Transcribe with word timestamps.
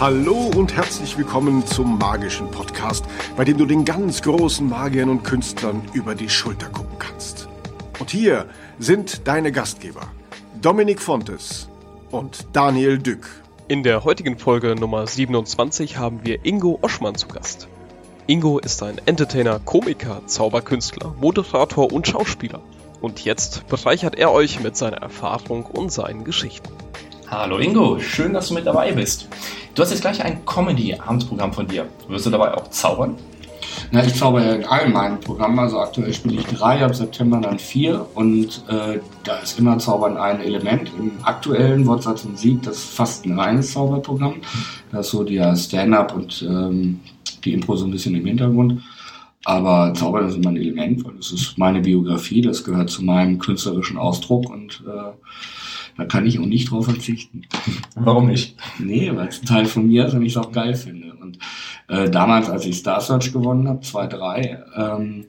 Hallo 0.00 0.48
und 0.54 0.76
herzlich 0.76 1.18
willkommen 1.18 1.66
zum 1.66 1.98
magischen 1.98 2.48
Podcast, 2.52 3.04
bei 3.36 3.44
dem 3.44 3.58
du 3.58 3.66
den 3.66 3.84
ganz 3.84 4.22
großen 4.22 4.68
Magiern 4.68 5.08
und 5.08 5.24
Künstlern 5.24 5.82
über 5.92 6.14
die 6.14 6.28
Schulter 6.28 6.68
gucken 6.68 7.00
kannst. 7.00 7.48
Und 7.98 8.10
hier 8.10 8.46
sind 8.78 9.26
deine 9.26 9.50
Gastgeber, 9.50 10.02
Dominik 10.62 11.02
Fontes 11.02 11.68
und 12.12 12.46
Daniel 12.52 12.98
Dück. 12.98 13.28
In 13.66 13.82
der 13.82 14.04
heutigen 14.04 14.38
Folge 14.38 14.76
Nummer 14.76 15.04
27 15.04 15.98
haben 15.98 16.20
wir 16.22 16.44
Ingo 16.46 16.78
Oschmann 16.80 17.16
zu 17.16 17.26
Gast. 17.26 17.66
Ingo 18.28 18.60
ist 18.60 18.80
ein 18.84 19.00
Entertainer, 19.04 19.58
Komiker, 19.58 20.22
Zauberkünstler, 20.26 21.16
Moderator 21.20 21.92
und 21.92 22.06
Schauspieler. 22.06 22.60
Und 23.00 23.24
jetzt 23.24 23.66
bereichert 23.66 24.14
er 24.14 24.30
euch 24.30 24.60
mit 24.60 24.76
seiner 24.76 24.98
Erfahrung 24.98 25.66
und 25.66 25.90
seinen 25.90 26.22
Geschichten. 26.22 26.68
Hallo 27.30 27.58
Ingo, 27.58 28.00
schön, 28.00 28.32
dass 28.32 28.48
du 28.48 28.54
mit 28.54 28.66
dabei 28.66 28.90
bist. 28.92 29.28
Du 29.74 29.82
hast 29.82 29.90
jetzt 29.90 30.00
gleich 30.00 30.24
ein 30.24 30.46
Comedy-Abendsprogramm 30.46 31.52
von 31.52 31.66
dir. 31.66 31.86
Wirst 32.08 32.24
du 32.24 32.30
dabei 32.30 32.54
auch 32.54 32.70
zaubern? 32.70 33.16
Na, 33.90 34.02
ich 34.02 34.14
zauber 34.14 34.42
ja 34.42 34.54
in 34.54 34.64
allen 34.64 34.94
meinen 34.94 35.20
Programmen. 35.20 35.58
Also 35.58 35.78
aktuell 35.78 36.14
spiele 36.14 36.40
ich 36.40 36.46
drei, 36.46 36.82
ab 36.82 36.94
September 36.94 37.38
dann 37.38 37.58
vier. 37.58 38.06
Und 38.14 38.64
äh, 38.68 39.00
da 39.24 39.36
ist 39.42 39.58
immer 39.58 39.78
Zaubern 39.78 40.16
ein 40.16 40.40
Element. 40.40 40.90
Im 40.98 41.12
aktuellen 41.22 41.86
Wortsatz 41.86 42.24
und 42.24 42.38
Sieg, 42.38 42.62
das 42.62 42.78
ist 42.78 42.94
fast 42.94 43.26
ein 43.26 43.38
reines 43.38 43.74
Zauberprogramm. 43.74 44.36
Da 44.90 45.00
ist 45.00 45.10
so 45.10 45.22
der 45.22 45.54
Stand-up 45.54 46.14
und 46.14 46.42
ähm, 46.48 47.00
die 47.44 47.52
Impro 47.52 47.76
so 47.76 47.84
ein 47.84 47.90
bisschen 47.90 48.14
im 48.14 48.24
Hintergrund. 48.24 48.80
Aber 49.44 49.92
Zaubern 49.92 50.28
ist 50.28 50.36
immer 50.36 50.48
ein 50.48 50.56
Element, 50.56 51.04
weil 51.04 51.14
das 51.16 51.30
ist 51.30 51.58
meine 51.58 51.82
Biografie, 51.82 52.40
das 52.40 52.64
gehört 52.64 52.88
zu 52.88 53.04
meinem 53.04 53.38
künstlerischen 53.38 53.98
Ausdruck 53.98 54.48
und 54.50 54.82
äh, 54.86 55.12
da 55.98 56.04
kann 56.04 56.24
ich 56.26 56.38
auch 56.38 56.46
nicht 56.46 56.70
drauf 56.70 56.86
verzichten. 56.86 57.42
Warum 57.96 58.28
nicht? 58.28 58.56
Nee, 58.78 59.10
weil 59.14 59.28
es 59.28 59.42
ein 59.42 59.46
Teil 59.46 59.66
von 59.66 59.86
mir 59.88 60.06
ist 60.06 60.14
und 60.14 60.22
ich 60.22 60.32
es 60.32 60.38
auch 60.38 60.52
geil 60.52 60.74
finde. 60.74 61.12
Und 61.14 61.38
äh, 61.88 62.08
damals, 62.08 62.48
als 62.48 62.64
ich 62.64 62.76
Star 62.76 63.00
Search 63.00 63.32
gewonnen 63.32 63.68
habe, 63.68 63.80
2-3, 63.80 64.58
ähm, 64.76 65.26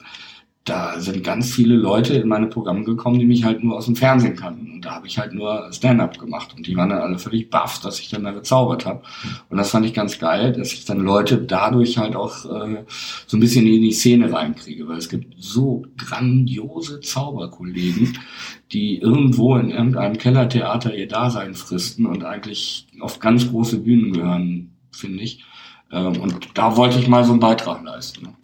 da 0.69 0.99
sind 0.99 1.23
ganz 1.23 1.51
viele 1.51 1.75
Leute 1.75 2.13
in 2.13 2.27
meine 2.27 2.47
Programme 2.47 2.83
gekommen, 2.83 3.19
die 3.19 3.25
mich 3.25 3.43
halt 3.43 3.63
nur 3.63 3.77
aus 3.77 3.85
dem 3.85 3.95
Fernsehen 3.95 4.35
kannten. 4.35 4.71
Und 4.71 4.85
da 4.85 4.91
habe 4.91 5.07
ich 5.07 5.17
halt 5.17 5.33
nur 5.33 5.71
Stand-up 5.71 6.19
gemacht. 6.19 6.53
Und 6.55 6.67
die 6.67 6.77
waren 6.77 6.89
dann 6.89 7.01
alle 7.01 7.17
völlig 7.17 7.49
baff, 7.49 7.79
dass 7.81 7.99
ich 7.99 8.09
dann 8.09 8.23
da 8.23 8.31
gezaubert 8.31 8.85
habe. 8.85 9.01
Und 9.49 9.57
das 9.57 9.71
fand 9.71 9.85
ich 9.85 9.93
ganz 9.93 10.19
geil, 10.19 10.53
dass 10.53 10.71
ich 10.73 10.85
dann 10.85 10.99
Leute 10.99 11.39
dadurch 11.39 11.97
halt 11.97 12.15
auch 12.15 12.45
äh, 12.45 12.85
so 13.25 13.37
ein 13.37 13.39
bisschen 13.39 13.65
in 13.65 13.81
die 13.81 13.91
Szene 13.91 14.31
reinkriege. 14.31 14.87
Weil 14.87 14.97
es 14.97 15.09
gibt 15.09 15.33
so 15.39 15.85
grandiose 15.97 17.01
Zauberkollegen, 17.01 18.19
die 18.71 18.99
irgendwo 18.99 19.55
in 19.55 19.71
irgendeinem 19.71 20.17
Kellertheater 20.17 20.95
ihr 20.95 21.07
Dasein 21.07 21.55
fristen 21.55 22.05
und 22.05 22.23
eigentlich 22.23 22.87
auf 22.99 23.19
ganz 23.19 23.49
große 23.49 23.79
Bühnen 23.79 24.13
gehören, 24.13 24.75
finde 24.91 25.23
ich. 25.23 25.43
Ähm, 25.91 26.19
und 26.21 26.49
da 26.53 26.77
wollte 26.77 26.99
ich 26.99 27.07
mal 27.07 27.23
so 27.23 27.31
einen 27.31 27.39
Beitrag 27.39 27.83
leisten. 27.83 28.35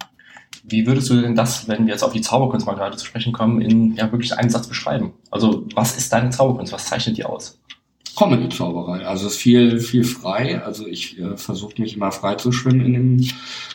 Wie 0.67 0.87
würdest 0.87 1.09
du 1.09 1.21
denn 1.21 1.35
das, 1.35 1.67
wenn 1.67 1.85
wir 1.85 1.93
jetzt 1.93 2.03
auf 2.03 2.13
die 2.13 2.21
Zauberkunst 2.21 2.65
mal 2.65 2.75
gerade 2.75 2.97
zu 2.97 3.05
sprechen 3.05 3.33
kommen, 3.33 3.61
in 3.61 3.95
ja 3.95 4.11
wirklich 4.11 4.37
einen 4.37 4.49
Satz 4.49 4.67
beschreiben? 4.67 5.13
Also 5.29 5.65
was 5.75 5.97
ist 5.97 6.11
deine 6.11 6.31
Zauberkunst? 6.31 6.73
Was 6.73 6.85
zeichnet 6.85 7.17
die 7.17 7.25
aus? 7.25 7.59
Comedy-Zauberei. 8.15 9.05
Also 9.05 9.27
es 9.27 9.33
ist 9.33 9.41
viel, 9.41 9.79
viel 9.79 10.03
frei. 10.03 10.63
Also 10.63 10.87
ich 10.87 11.19
äh, 11.19 11.37
versuche 11.37 11.81
mich 11.81 11.95
immer 11.95 12.11
frei 12.11 12.35
zu 12.35 12.51
schwimmen 12.51 12.85
in 12.85 12.93
dem 12.93 13.27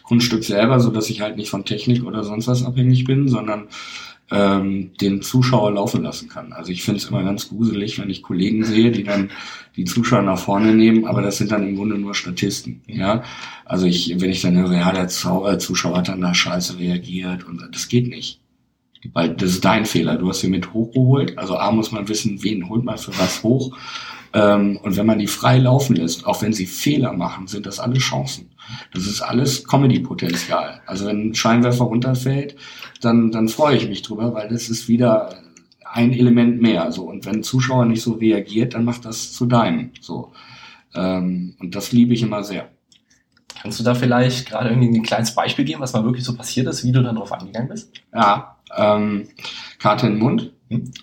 Kunststück 0.02 0.44
selber, 0.44 0.80
so 0.80 0.90
dass 0.90 1.10
ich 1.10 1.20
halt 1.20 1.36
nicht 1.36 1.50
von 1.50 1.64
Technik 1.64 2.04
oder 2.04 2.24
sonst 2.24 2.48
was 2.48 2.64
abhängig 2.64 3.04
bin, 3.04 3.28
sondern 3.28 3.68
ähm, 4.30 4.92
den 5.00 5.22
Zuschauer 5.22 5.72
laufen 5.72 6.02
lassen 6.02 6.28
kann. 6.28 6.52
Also 6.52 6.70
ich 6.70 6.82
finde 6.82 7.00
es 7.00 7.06
immer 7.06 7.22
ganz 7.22 7.48
gruselig, 7.48 7.98
wenn 7.98 8.10
ich 8.10 8.22
Kollegen 8.22 8.64
sehe, 8.64 8.90
die 8.92 9.04
dann 9.04 9.30
die 9.76 9.84
Zuschauer 9.84 10.22
nach 10.22 10.38
vorne 10.38 10.74
nehmen, 10.74 11.04
aber 11.06 11.22
das 11.22 11.38
sind 11.38 11.52
dann 11.52 11.66
im 11.66 11.76
Grunde 11.76 11.98
nur 11.98 12.14
Statisten. 12.14 12.82
Ja, 12.86 13.22
also 13.64 13.86
ich, 13.86 14.20
wenn 14.20 14.30
ich 14.30 14.42
dann 14.42 14.56
höre, 14.56 14.72
ja, 14.72 14.92
der 14.92 15.04
äh, 15.04 15.58
Zuschauer 15.58 15.98
hat 15.98 16.08
dann 16.08 16.20
da 16.20 16.34
scheiße 16.34 16.78
reagiert 16.78 17.46
und 17.46 17.62
das 17.72 17.88
geht 17.88 18.08
nicht. 18.08 18.40
Weil 19.12 19.30
das 19.30 19.50
ist 19.50 19.64
dein 19.64 19.86
Fehler. 19.86 20.16
Du 20.16 20.28
hast 20.28 20.40
sie 20.40 20.48
mit 20.48 20.74
hochgeholt. 20.74 21.38
Also 21.38 21.56
A 21.56 21.70
muss 21.72 21.90
man 21.90 22.08
wissen, 22.08 22.42
wen 22.42 22.68
holt 22.68 22.84
man 22.84 22.98
für 22.98 23.18
was 23.18 23.42
hoch. 23.42 23.76
Ähm, 24.32 24.78
und 24.82 24.96
wenn 24.96 25.06
man 25.06 25.18
die 25.18 25.26
frei 25.26 25.58
laufen 25.58 25.96
lässt, 25.96 26.26
auch 26.26 26.42
wenn 26.42 26.52
sie 26.52 26.66
Fehler 26.66 27.12
machen, 27.12 27.46
sind 27.46 27.66
das 27.66 27.80
alles 27.80 28.02
Chancen. 28.02 28.50
Das 28.94 29.06
ist 29.06 29.22
alles 29.22 29.66
Comedy-Potenzial. 29.66 30.80
Also 30.86 31.06
wenn 31.06 31.30
ein 31.30 31.34
Scheinwerfer 31.34 31.84
runterfällt, 31.84 32.56
dann, 33.00 33.32
dann 33.32 33.48
freue 33.48 33.76
ich 33.76 33.88
mich 33.88 34.02
drüber, 34.02 34.34
weil 34.34 34.48
das 34.48 34.68
ist 34.68 34.88
wieder 34.88 35.34
ein 35.84 36.12
Element 36.12 36.62
mehr. 36.62 36.92
So. 36.92 37.04
Und 37.04 37.26
wenn 37.26 37.36
ein 37.36 37.42
Zuschauer 37.42 37.86
nicht 37.86 38.02
so 38.02 38.12
reagiert, 38.12 38.74
dann 38.74 38.84
macht 38.84 39.04
das 39.04 39.32
zu 39.32 39.46
deinem. 39.46 39.90
So. 40.00 40.32
Ähm, 40.94 41.56
und 41.58 41.74
das 41.74 41.92
liebe 41.92 42.14
ich 42.14 42.22
immer 42.22 42.44
sehr. 42.44 42.68
Kannst 43.60 43.80
du 43.80 43.84
da 43.84 43.94
vielleicht 43.94 44.48
gerade 44.48 44.70
irgendwie 44.70 44.96
ein 44.96 45.02
kleines 45.02 45.34
Beispiel 45.34 45.64
geben, 45.64 45.80
was 45.80 45.92
mal 45.92 46.04
wirklich 46.04 46.24
so 46.24 46.34
passiert 46.34 46.66
ist, 46.68 46.84
wie 46.84 46.92
du 46.92 47.02
dann 47.02 47.16
drauf 47.16 47.32
angegangen 47.32 47.68
bist? 47.68 47.92
Ja, 48.14 48.56
ähm, 48.76 49.28
Karte 49.78 50.06
in 50.06 50.14
den 50.14 50.22
Mund. 50.22 50.52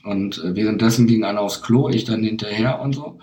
Und 0.04 0.38
äh, 0.38 0.56
währenddessen 0.56 1.08
ging 1.08 1.26
einer 1.26 1.42
aufs 1.42 1.62
Klo, 1.62 1.90
ich 1.90 2.06
dann 2.06 2.24
hinterher 2.24 2.80
und 2.80 2.96
so. 2.96 3.20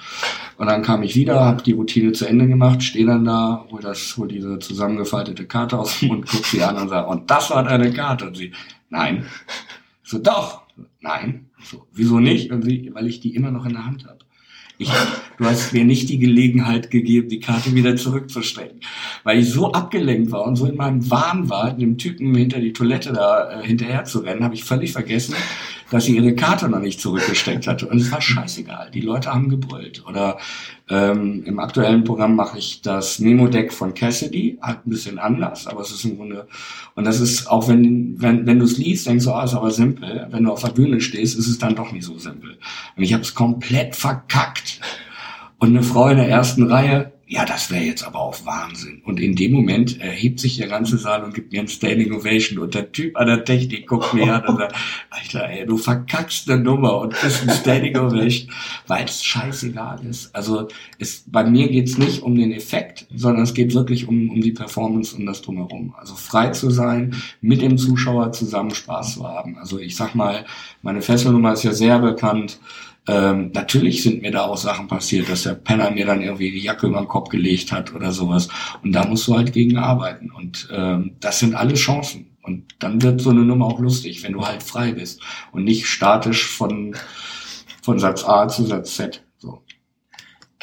Und 0.59 0.67
dann 0.67 0.83
kam 0.83 1.03
ich 1.03 1.17
wieder, 1.17 1.41
habe 1.41 1.63
die 1.63 1.73
Routine 1.73 2.13
zu 2.13 2.27
Ende 2.27 2.47
gemacht, 2.47 2.83
stehe 2.83 3.07
dann 3.07 3.25
da, 3.25 3.67
hol 3.71 3.81
das, 3.81 4.15
hol 4.19 4.29
diese 4.29 4.59
zusammengefaltete 4.59 5.47
Karte 5.47 5.79
aus 5.79 5.99
dem 5.99 6.09
Mund, 6.09 6.27
guck 6.31 6.45
sie 6.45 6.63
an 6.63 6.77
und 6.77 6.91
sage, 6.91 7.09
und 7.09 7.31
das 7.31 7.51
war 7.51 7.65
deine 7.65 7.93
Karte. 7.93 8.27
Und 8.27 8.37
sie, 8.37 8.53
nein. 8.91 9.25
So, 10.03 10.19
doch. 10.19 10.63
Nein. 11.01 11.51
So, 11.63 11.87
wieso 11.93 12.21
nicht? 12.21 12.53
Und 12.53 12.63
sie, 12.63 12.91
weil 12.93 13.07
ich 13.07 13.21
die 13.21 13.35
immer 13.35 13.51
noch 13.51 13.65
in 13.65 13.73
der 13.73 13.87
Hand 13.87 14.05
habe. 14.05 14.19
Ich, 14.77 14.91
du 15.39 15.45
hast 15.45 15.73
mir 15.73 15.85
nicht 15.85 16.09
die 16.09 16.19
Gelegenheit 16.19 16.91
gegeben, 16.91 17.29
die 17.29 17.41
Karte 17.41 17.75
wieder 17.75 17.95
zurückzustecken. 17.97 18.81
Weil 19.23 19.39
ich 19.39 19.51
so 19.51 19.73
abgelenkt 19.73 20.33
war 20.33 20.45
und 20.45 20.57
so 20.57 20.67
in 20.67 20.77
meinem 20.77 21.11
Wahn 21.11 21.49
war, 21.49 21.73
dem 21.73 21.97
Typen 21.97 22.35
hinter 22.35 22.59
die 22.59 22.73
Toilette 22.73 23.13
da 23.13 23.61
äh, 23.61 23.67
hinterher 23.67 24.05
zu 24.05 24.19
rennen, 24.19 24.43
habe 24.43 24.55
ich 24.55 24.65
völlig 24.65 24.93
vergessen, 24.93 25.37
dass 25.91 26.05
sie 26.05 26.17
ihre 26.17 26.35
Karte 26.35 26.69
noch 26.69 26.81
nicht 26.81 27.01
zurückgesteckt 27.01 27.67
hatte. 27.67 27.87
Und 27.87 28.01
es 28.01 28.11
war 28.11 28.21
scheißegal. 28.21 28.91
Die 28.93 29.01
Leute 29.01 29.33
haben 29.33 29.49
gebrüllt. 29.49 30.05
Oder 30.07 30.39
ähm, 30.89 31.43
im 31.47 31.59
aktuellen 31.59 32.05
Programm 32.05 32.37
mache 32.37 32.59
ich 32.59 32.83
das 32.83 33.19
Memo-Deck 33.19 33.73
von 33.73 33.95
Cassidy, 33.95 34.59
halt 34.61 34.87
ein 34.87 34.91
bisschen 34.91 35.19
anders, 35.19 35.67
aber 35.67 35.81
es 35.81 35.91
ist 35.91 36.05
im 36.05 36.17
Grunde, 36.17 36.47
und 36.95 37.05
das 37.05 37.21
ist, 37.21 37.47
auch 37.51 37.69
wenn, 37.69 38.21
wenn, 38.21 38.47
wenn 38.47 38.59
du 38.59 38.67
es 38.67 38.77
liest, 38.77 39.07
denkst 39.07 39.25
du, 39.25 39.33
ah, 39.33 39.45
ist 39.45 39.55
aber 39.55 39.71
simpel. 39.71 40.27
Wenn 40.31 40.45
du 40.45 40.53
auf 40.53 40.63
der 40.63 40.73
Bühne 40.73 41.01
stehst, 41.01 41.39
ist 41.39 41.49
es 41.49 41.59
dann 41.59 41.75
doch 41.75 41.93
nicht 41.93 42.05
so 42.05 42.19
simpel. 42.19 42.59
Und 42.97 43.03
ich 43.03 43.13
habe 43.13 43.23
es 43.23 43.35
komplett 43.35 43.97
verkackt. 43.97 44.81
Und 45.59 45.71
eine 45.71 45.83
Frau 45.83 46.09
in 46.09 46.19
der 46.19 46.29
ersten 46.29 46.65
Reihe, 46.65 47.14
ja, 47.27 47.45
das 47.47 47.71
wäre 47.71 47.85
jetzt 47.85 48.05
aber 48.05 48.21
auch 48.21 48.45
Wahnsinn. 48.45 49.01
Und 49.05 49.19
in 49.19 49.35
dem 49.35 49.53
Moment 49.53 50.01
erhebt 50.01 50.41
sich 50.41 50.59
der 50.59 50.69
ganze 50.69 50.99
Saal 50.99 51.25
und 51.25 51.35
gibt 51.35 51.53
mir 51.53 51.61
ein 51.61 51.69
Standing 51.69 52.13
Ovation. 52.13 52.59
Und 52.59 52.75
der 52.75 52.93
Typ 52.93 53.17
an 53.17 53.27
der 53.27 53.45
Technik 53.45 53.87
guckt 53.87 54.13
mir 54.13 54.35
an 54.35 54.47
und 54.47 54.59
sagt, 54.59 54.75
Alter, 55.09 55.49
ey, 55.49 55.65
du 55.65 55.79
verkackst 55.79 56.51
eine 56.51 56.63
Nummer 56.63 56.99
und 56.99 57.15
kriegst 57.15 57.43
ein 57.43 57.55
Standing 57.55 57.97
Ovation, 57.97 58.51
weil 58.87 59.07
es 59.07 59.25
scheißegal 59.25 60.05
ist. 60.05 60.35
Also 60.35 60.69
es, 60.99 61.25
bei 61.27 61.45
mir 61.45 61.69
geht's 61.69 61.97
nicht 61.97 62.23
um 62.23 62.35
den 62.35 62.53
Effekt, 62.53 63.07
sondern 63.15 63.45
es 63.45 63.55
geht 63.55 63.75
wirklich 63.75 64.07
um, 64.07 64.29
um 64.29 64.41
die 64.43 64.53
Performance 64.53 65.17
und 65.17 65.25
das 65.25 65.41
Drumherum. 65.41 65.95
Also 65.99 66.15
frei 66.17 66.51
zu 66.51 66.71
sein, 66.71 67.17
mit 67.41 67.63
dem 67.63 67.79
Zuschauer 67.79 68.33
zusammen 68.33 68.75
Spaß 68.75 69.15
zu 69.15 69.27
haben. 69.27 69.57
Also 69.57 69.79
ich 69.79 69.97
sag 69.97 70.15
mal, 70.15 70.45
meine 70.83 71.01
Fesselnummer 71.01 71.55
ist 71.55 71.63
ja 71.63 71.73
sehr 71.73 71.99
bekannt. 71.99 72.59
Ähm, 73.07 73.51
natürlich 73.53 74.03
sind 74.03 74.23
mir 74.23 74.31
da 74.31 74.43
auch 74.43 74.57
Sachen 74.57 74.89
passiert, 74.89 75.29
dass 75.29 75.43
der 75.43 75.55
Penner 75.55 75.91
mir 75.91 76.07
dann 76.07 76.23
irgendwie 76.23 76.51
die 76.51 76.63
Jacke 76.63 76.87
über 76.87 76.99
den 76.99 77.09
Kopf 77.09 77.29
gelegt 77.29 77.71
hat 77.73 77.95
oder 77.95 78.13
sowas. 78.13 78.49
Und 78.83 78.93
da 78.93 79.05
musst 79.07 79.29
du 79.29 79.37
halt 79.37 79.53
gegen 79.53 79.77
arbeiten. 79.77 80.31
Und 80.31 80.69
ähm, 80.73 81.17
das 81.21 81.39
sind 81.39 81.55
alle 81.55 81.75
Chancen. 81.75 82.37
Und 82.43 82.75
dann 82.79 83.03
wird 83.03 83.21
so 83.21 83.31
eine 83.31 83.41
Nummer 83.41 83.67
auch 83.67 83.81
lustig, 83.81 84.23
wenn 84.23 84.35
du 84.35 84.47
halt 84.47 84.63
frei 84.63 84.93
bist 84.93 85.23
und 85.53 85.65
nicht 85.65 85.87
statisch 85.87 86.47
von, 86.47 86.95
von 87.83 87.99
Satz 87.99 88.25
A 88.25 88.49
zu 88.49 88.65
Satz 88.65 88.97
Z. 88.97 89.24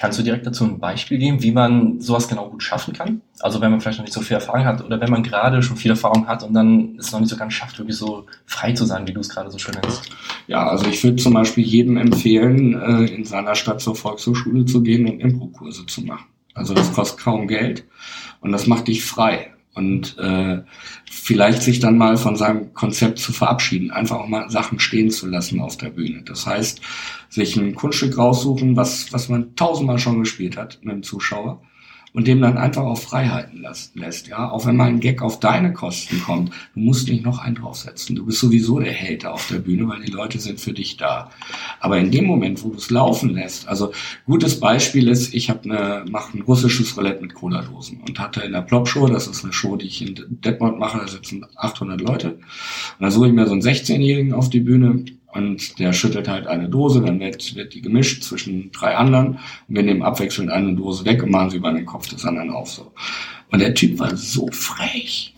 Kannst 0.01 0.17
du 0.17 0.23
direkt 0.23 0.47
dazu 0.47 0.63
ein 0.63 0.79
Beispiel 0.79 1.19
geben, 1.19 1.43
wie 1.43 1.51
man 1.51 2.01
sowas 2.01 2.27
genau 2.27 2.49
gut 2.49 2.63
schaffen 2.63 2.91
kann? 2.91 3.21
Also 3.39 3.61
wenn 3.61 3.69
man 3.69 3.81
vielleicht 3.81 3.99
noch 3.99 4.05
nicht 4.05 4.15
so 4.15 4.21
viel 4.21 4.33
Erfahrung 4.33 4.65
hat 4.65 4.83
oder 4.83 4.99
wenn 4.99 5.11
man 5.11 5.21
gerade 5.21 5.61
schon 5.61 5.77
viel 5.77 5.91
Erfahrung 5.91 6.25
hat 6.27 6.41
und 6.41 6.55
dann 6.55 6.95
es 6.97 7.11
noch 7.11 7.19
nicht 7.19 7.29
so 7.29 7.37
ganz 7.37 7.53
schafft, 7.53 7.77
wirklich 7.77 7.97
so 7.97 8.25
frei 8.47 8.73
zu 8.73 8.85
sein, 8.85 9.05
wie 9.05 9.13
du 9.13 9.19
es 9.19 9.29
gerade 9.29 9.51
so 9.51 9.59
schön 9.59 9.75
nennst. 9.79 10.09
Ja, 10.47 10.67
also 10.67 10.87
ich 10.87 11.03
würde 11.03 11.17
zum 11.17 11.35
Beispiel 11.35 11.63
jedem 11.63 11.97
empfehlen, 11.97 12.81
äh, 12.81 13.13
in 13.13 13.25
seiner 13.25 13.53
Stadt 13.53 13.79
zur 13.79 13.95
Volkshochschule 13.95 14.65
zu 14.65 14.81
gehen 14.81 15.07
und 15.07 15.19
Impro-Kurse 15.19 15.85
zu 15.85 16.01
machen. 16.01 16.25
Also 16.55 16.73
das 16.73 16.91
kostet 16.91 17.19
kaum 17.19 17.47
Geld 17.47 17.83
und 18.39 18.51
das 18.51 18.65
macht 18.65 18.87
dich 18.87 19.05
frei 19.05 19.53
und 19.73 20.17
äh, 20.17 20.61
vielleicht 21.09 21.61
sich 21.61 21.79
dann 21.79 21.97
mal 21.97 22.17
von 22.17 22.35
seinem 22.35 22.73
Konzept 22.73 23.19
zu 23.19 23.31
verabschieden, 23.31 23.91
einfach 23.91 24.17
auch 24.17 24.27
mal 24.27 24.49
Sachen 24.49 24.79
stehen 24.79 25.09
zu 25.11 25.27
lassen 25.27 25.61
auf 25.61 25.77
der 25.77 25.89
Bühne. 25.89 26.23
Das 26.23 26.45
heißt, 26.45 26.81
sich 27.29 27.55
ein 27.55 27.75
Kunststück 27.75 28.17
raussuchen, 28.17 28.75
was, 28.75 29.13
was 29.13 29.29
man 29.29 29.55
tausendmal 29.55 29.99
schon 29.99 30.19
gespielt 30.19 30.57
hat 30.57 30.79
mit 30.81 30.93
dem 30.93 31.03
Zuschauer 31.03 31.61
und 32.13 32.27
dem 32.27 32.41
dann 32.41 32.57
einfach 32.57 32.83
auch 32.83 32.97
Freiheiten 32.97 33.63
lässt, 33.95 34.27
ja. 34.27 34.51
Auch 34.51 34.65
wenn 34.65 34.75
mal 34.75 34.89
ein 34.89 34.99
Gag 34.99 35.21
auf 35.21 35.39
deine 35.39 35.71
Kosten 35.71 36.21
kommt, 36.21 36.51
du 36.73 36.81
musst 36.81 37.07
nicht 37.07 37.23
noch 37.23 37.39
einen 37.39 37.55
draufsetzen. 37.55 38.15
Du 38.15 38.25
bist 38.25 38.39
sowieso 38.39 38.79
der 38.79 38.93
Hater 38.93 39.33
auf 39.33 39.47
der 39.47 39.59
Bühne, 39.59 39.87
weil 39.87 40.01
die 40.01 40.11
Leute 40.11 40.39
sind 40.39 40.59
für 40.59 40.73
dich 40.73 40.97
da. 40.97 41.29
Aber 41.79 41.97
in 41.97 42.11
dem 42.11 42.25
Moment, 42.25 42.63
wo 42.63 42.69
du 42.69 42.77
es 42.77 42.89
laufen 42.89 43.29
lässt, 43.29 43.67
also 43.67 43.93
gutes 44.25 44.59
Beispiel 44.59 45.07
ist, 45.07 45.33
ich 45.33 45.49
habe 45.49 45.63
eine, 45.63 46.05
mache 46.09 46.37
ein 46.37 46.41
russisches 46.41 46.97
Roulette 46.97 47.21
mit 47.21 47.33
Cola-Dosen 47.33 48.01
und 48.01 48.19
hatte 48.19 48.41
in 48.41 48.51
der 48.51 48.61
Plop-Show, 48.61 49.07
das 49.07 49.27
ist 49.27 49.43
eine 49.43 49.53
Show, 49.53 49.77
die 49.77 49.87
ich 49.87 50.01
in 50.01 50.15
Detmold 50.29 50.77
mache, 50.77 50.99
da 50.99 51.07
sitzen 51.07 51.45
800 51.55 52.01
Leute, 52.01 52.31
und 52.31 52.41
da 52.99 53.09
suche 53.09 53.27
ich 53.27 53.33
mir 53.33 53.45
so 53.45 53.53
einen 53.53 53.61
16-Jährigen 53.61 54.33
auf 54.33 54.49
die 54.49 54.59
Bühne, 54.59 55.05
und 55.33 55.79
der 55.79 55.93
schüttelt 55.93 56.27
halt 56.27 56.47
eine 56.47 56.69
Dose, 56.69 57.01
dann 57.01 57.19
wird, 57.19 57.55
wird 57.55 57.73
die 57.73 57.81
gemischt 57.81 58.23
zwischen 58.23 58.71
drei 58.71 58.95
anderen 58.95 59.39
und 59.67 59.75
wir 59.75 59.83
nehmen 59.83 60.03
abwechselnd 60.03 60.49
eine 60.49 60.73
Dose 60.73 61.05
weg 61.05 61.23
und 61.23 61.31
machen 61.31 61.51
sie 61.51 61.57
über 61.57 61.71
den 61.71 61.85
Kopf 61.85 62.07
des 62.07 62.25
anderen 62.25 62.51
auf 62.51 62.69
so. 62.69 62.91
Und 63.51 63.59
der 63.59 63.73
Typ 63.73 63.99
war 63.99 64.15
so 64.15 64.47
frech. 64.51 65.33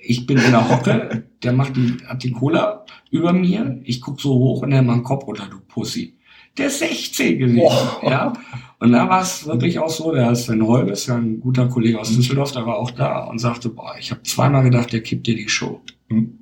Ich 0.00 0.26
bin 0.26 0.38
in 0.38 0.50
der 0.50 0.68
Hocke, 0.68 1.24
der 1.42 1.52
macht 1.52 1.76
die, 1.76 1.96
hat 2.06 2.22
die 2.22 2.32
Cola 2.32 2.84
über 3.10 3.32
mir, 3.32 3.80
ich 3.84 4.00
guck 4.00 4.20
so 4.20 4.34
hoch 4.34 4.62
und 4.62 4.72
er 4.72 4.82
macht 4.82 4.98
den 4.98 5.04
Kopf 5.04 5.26
runter, 5.26 5.46
du 5.50 5.60
Pussy. 5.60 6.16
Der 6.58 6.66
ist 6.66 6.80
16 6.80 7.38
gewesen, 7.38 7.62
oh. 7.62 8.08
ja. 8.08 8.32
Und 8.78 8.92
da 8.92 9.08
war 9.08 9.22
es 9.22 9.46
wirklich 9.46 9.78
auch 9.78 9.88
so, 9.88 10.12
der 10.12 10.32
ist 10.32 10.44
Sven 10.44 10.66
Holbes, 10.66 11.06
ja 11.06 11.16
ein 11.16 11.40
guter 11.40 11.68
Kollege 11.68 12.00
aus 12.00 12.14
Düsseldorf, 12.14 12.52
der 12.52 12.66
war 12.66 12.76
auch 12.76 12.90
da 12.90 13.24
und 13.24 13.38
sagte, 13.38 13.68
boah, 13.68 13.94
ich 13.98 14.10
habe 14.10 14.22
zweimal 14.22 14.64
gedacht, 14.64 14.92
der 14.92 15.02
kippt 15.02 15.26
dir 15.26 15.36
die 15.36 15.48
Show. 15.48 15.80
Hm. 16.08 16.41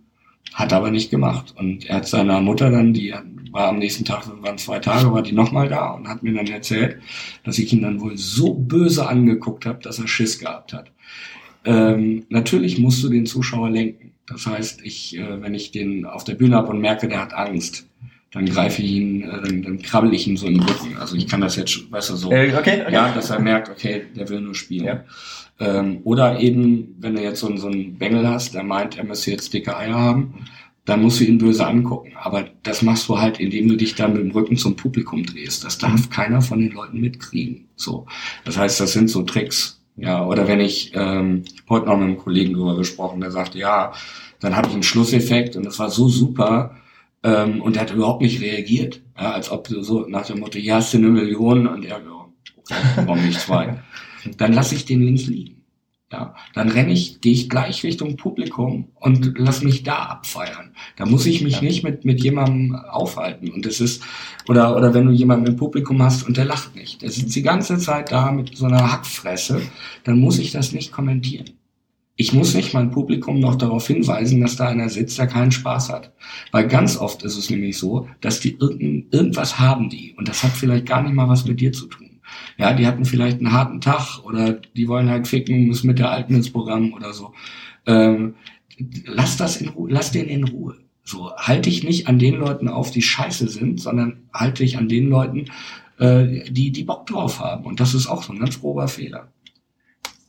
Hat 0.55 0.73
aber 0.73 0.91
nicht 0.91 1.11
gemacht. 1.11 1.55
Und 1.56 1.87
er 1.87 1.97
hat 1.97 2.08
seiner 2.08 2.41
Mutter 2.41 2.70
dann, 2.70 2.93
die 2.93 3.14
war 3.52 3.69
am 3.69 3.79
nächsten 3.79 4.05
Tag, 4.05 4.25
waren 4.43 4.58
zwei 4.58 4.79
Tage, 4.79 5.12
war 5.12 5.23
die 5.23 5.32
nochmal 5.32 5.69
da 5.69 5.91
und 5.91 6.08
hat 6.08 6.23
mir 6.23 6.35
dann 6.35 6.47
erzählt, 6.47 6.99
dass 7.44 7.58
ich 7.58 7.73
ihn 7.73 7.82
dann 7.82 8.00
wohl 8.00 8.17
so 8.17 8.55
böse 8.55 9.08
angeguckt 9.08 9.67
habe, 9.67 9.81
dass 9.82 9.99
er 9.99 10.08
Schiss 10.08 10.38
gehabt 10.38 10.73
hat. 10.73 10.91
Ähm, 11.64 12.25
natürlich 12.29 12.79
musst 12.79 13.02
du 13.02 13.08
den 13.08 13.26
Zuschauer 13.26 13.70
lenken. 13.70 14.12
Das 14.26 14.47
heißt, 14.47 14.82
ich, 14.82 15.19
äh, 15.19 15.43
wenn 15.43 15.55
ich 15.55 15.73
den 15.73 16.06
auf 16.06 16.25
der 16.25 16.35
Bühne 16.35 16.56
habe 16.56 16.69
und 16.69 16.81
merke, 16.81 17.08
der 17.08 17.20
hat 17.20 17.35
Angst, 17.35 17.89
dann 18.32 18.47
greife 18.47 18.82
ich 18.82 18.91
ihn, 18.91 19.23
äh, 19.23 19.43
dann, 19.43 19.62
dann 19.62 19.82
krabbel 19.82 20.15
ich 20.15 20.27
ihm 20.27 20.37
so 20.37 20.47
in 20.47 20.55
den 20.55 20.62
Rücken. 20.62 20.97
Also 20.99 21.17
ich 21.17 21.27
kann 21.27 21.41
das 21.41 21.56
jetzt, 21.56 21.91
weißt 21.91 22.11
du, 22.11 22.17
so, 22.17 22.31
äh, 22.31 22.55
okay, 22.56 22.82
okay. 22.82 22.93
ja, 22.93 23.12
dass 23.12 23.31
er 23.31 23.41
merkt, 23.41 23.69
okay, 23.69 24.05
der 24.15 24.29
will 24.29 24.41
nur 24.41 24.55
spielen. 24.55 24.85
Ja. 24.85 25.05
Ähm, 25.59 26.00
oder 26.05 26.41
eben, 26.41 26.97
wenn 27.00 27.17
du 27.17 27.23
jetzt 27.23 27.41
so, 27.41 27.55
so 27.56 27.67
einen 27.67 27.99
Bengel 27.99 28.27
hast, 28.29 28.55
der 28.55 28.62
meint, 28.62 28.97
er 28.97 29.05
müsste 29.05 29.31
jetzt 29.31 29.53
dicke 29.53 29.77
Eier 29.77 29.94
haben, 29.94 30.47
dann 30.85 31.03
musst 31.03 31.21
du 31.21 31.25
ihn 31.25 31.38
böse 31.38 31.67
angucken. 31.67 32.12
Aber 32.21 32.49
das 32.62 32.82
machst 32.82 33.09
du 33.09 33.19
halt, 33.19 33.38
indem 33.38 33.69
du 33.69 33.77
dich 33.77 33.94
dann 33.94 34.15
mit 34.15 34.23
dem 34.23 34.31
Rücken 34.31 34.56
zum 34.56 34.77
Publikum 34.77 35.25
drehst. 35.25 35.65
Das 35.65 35.79
darf 35.79 36.06
mhm. 36.06 36.11
keiner 36.11 36.41
von 36.41 36.61
den 36.61 36.73
Leuten 36.73 37.00
mitkriegen. 37.00 37.69
So, 37.77 38.06
das 38.44 38.56
heißt, 38.56 38.81
das 38.81 38.93
sind 38.93 39.11
so 39.11 39.23
Tricks. 39.23 39.81
Ja, 39.97 40.25
oder 40.25 40.49
wenn 40.49 40.61
ich 40.61 40.93
ähm, 40.94 41.44
heute 41.69 41.87
noch 41.87 41.97
mit 41.99 42.06
einem 42.06 42.17
Kollegen 42.17 42.55
drüber 42.55 42.77
gesprochen, 42.77 43.21
der 43.21 43.31
sagte, 43.31 43.59
ja, 43.59 43.93
dann 44.38 44.56
hatte 44.56 44.69
ich 44.69 44.75
einen 44.75 44.82
Schlusseffekt 44.82 45.56
und 45.56 45.67
das 45.67 45.79
war 45.79 45.91
so 45.91 46.09
super. 46.09 46.77
Ähm, 47.22 47.61
und 47.61 47.76
der 47.76 47.82
hat 47.82 47.93
überhaupt 47.93 48.22
nicht 48.22 48.40
reagiert. 48.40 49.02
Ja, 49.17 49.32
als 49.32 49.50
ob 49.50 49.69
du 49.69 49.82
so 49.82 50.06
nach 50.06 50.26
dem 50.26 50.40
Motto, 50.40 50.58
ja, 50.58 50.76
hast 50.76 50.94
du 50.94 50.99
eine 50.99 51.08
Million? 51.08 51.67
Und 51.67 51.84
er, 51.84 52.00
ja, 52.00 53.05
warum 53.05 53.25
nicht 53.25 53.40
zwei? 53.40 53.82
dann 54.38 54.52
lasse 54.52 54.75
ich 54.75 54.84
den 54.84 55.02
links 55.02 55.26
liegen. 55.26 55.61
Ja, 56.12 56.34
dann 56.55 56.69
renne 56.70 56.93
ich, 56.93 57.20
gehe 57.20 57.32
ich 57.32 57.49
gleich 57.49 57.84
Richtung 57.84 58.17
Publikum 58.17 58.88
und 58.96 59.38
lass 59.38 59.62
mich 59.62 59.84
da 59.84 59.96
abfeiern. 60.06 60.75
Da 60.96 61.06
muss 61.06 61.25
ich 61.25 61.40
mich 61.40 61.62
nicht 61.62 61.84
mit, 61.84 62.05
mit 62.05 62.20
jemandem 62.20 62.75
aufhalten. 62.75 63.49
Und 63.52 63.64
das 63.64 63.81
ist, 63.81 64.02
oder, 64.49 64.76
oder 64.76 64.93
wenn 64.93 65.06
du 65.06 65.12
jemanden 65.12 65.46
im 65.46 65.56
Publikum 65.56 66.02
hast 66.02 66.25
und 66.25 66.37
der 66.37 66.46
lacht 66.46 66.75
nicht. 66.75 67.02
Der 67.02 67.11
sitzt 67.11 67.37
die 67.37 67.43
ganze 67.43 67.78
Zeit 67.78 68.11
da 68.11 68.32
mit 68.32 68.56
so 68.56 68.67
einer 68.67 68.90
Hackfresse, 68.90 69.62
dann 70.02 70.19
muss 70.19 70.40
ich 70.40 70.50
das 70.50 70.72
nicht 70.72 70.90
kommentieren. 70.90 71.50
Ich 72.20 72.34
muss 72.34 72.55
nicht 72.55 72.75
mein 72.75 72.90
Publikum 72.90 73.40
noch 73.40 73.55
darauf 73.55 73.87
hinweisen, 73.87 74.43
dass 74.43 74.56
da 74.56 74.69
einer 74.69 74.90
sitzt, 74.90 75.17
der 75.17 75.26
keinen 75.26 75.52
Spaß 75.52 75.88
hat. 75.88 76.12
Weil 76.50 76.69
ganz 76.69 76.99
oft 76.99 77.22
ist 77.22 77.38
es 77.38 77.49
nämlich 77.49 77.78
so, 77.78 78.08
dass 78.20 78.40
die 78.40 78.58
irgend, 78.61 79.11
irgendwas 79.11 79.58
haben 79.58 79.88
die. 79.88 80.12
Und 80.19 80.28
das 80.28 80.43
hat 80.43 80.50
vielleicht 80.50 80.84
gar 80.84 81.02
nicht 81.02 81.14
mal 81.14 81.31
was 81.31 81.46
mit 81.46 81.62
dir 81.62 81.72
zu 81.72 81.87
tun. 81.87 82.20
Ja, 82.58 82.75
die 82.75 82.87
hatten 82.87 83.06
vielleicht 83.06 83.38
einen 83.38 83.52
harten 83.52 83.81
Tag 83.81 84.22
oder 84.22 84.52
die 84.52 84.87
wollen 84.87 85.08
halt 85.08 85.28
ficken, 85.28 85.67
müssen 85.67 85.87
mit 85.87 85.99
der 85.99 86.11
Alten 86.11 86.34
ins 86.34 86.52
Programm 86.52 86.93
oder 86.93 87.14
so. 87.14 87.32
Ähm, 87.87 88.34
lass 89.06 89.38
das 89.38 89.56
in 89.56 89.69
Ruhe, 89.69 89.90
lass 89.90 90.12
den 90.12 90.28
in 90.28 90.44
Ruhe. 90.44 90.76
So, 91.02 91.34
halte 91.38 91.70
dich 91.70 91.84
nicht 91.84 92.06
an 92.06 92.19
den 92.19 92.34
Leuten 92.34 92.69
auf, 92.69 92.90
die 92.90 93.00
scheiße 93.00 93.49
sind, 93.49 93.81
sondern 93.81 94.25
halte 94.34 94.62
dich 94.62 94.76
an 94.76 94.90
den 94.90 95.08
Leuten, 95.08 95.46
äh, 95.99 96.50
die, 96.50 96.70
die 96.70 96.84
Bock 96.84 97.06
drauf 97.06 97.40
haben. 97.40 97.64
Und 97.64 97.81
das 97.81 97.94
ist 97.94 98.08
auch 98.08 98.22
so 98.22 98.34
ein 98.34 98.40
ganz 98.40 98.61
grober 98.61 98.88
Fehler. 98.88 99.28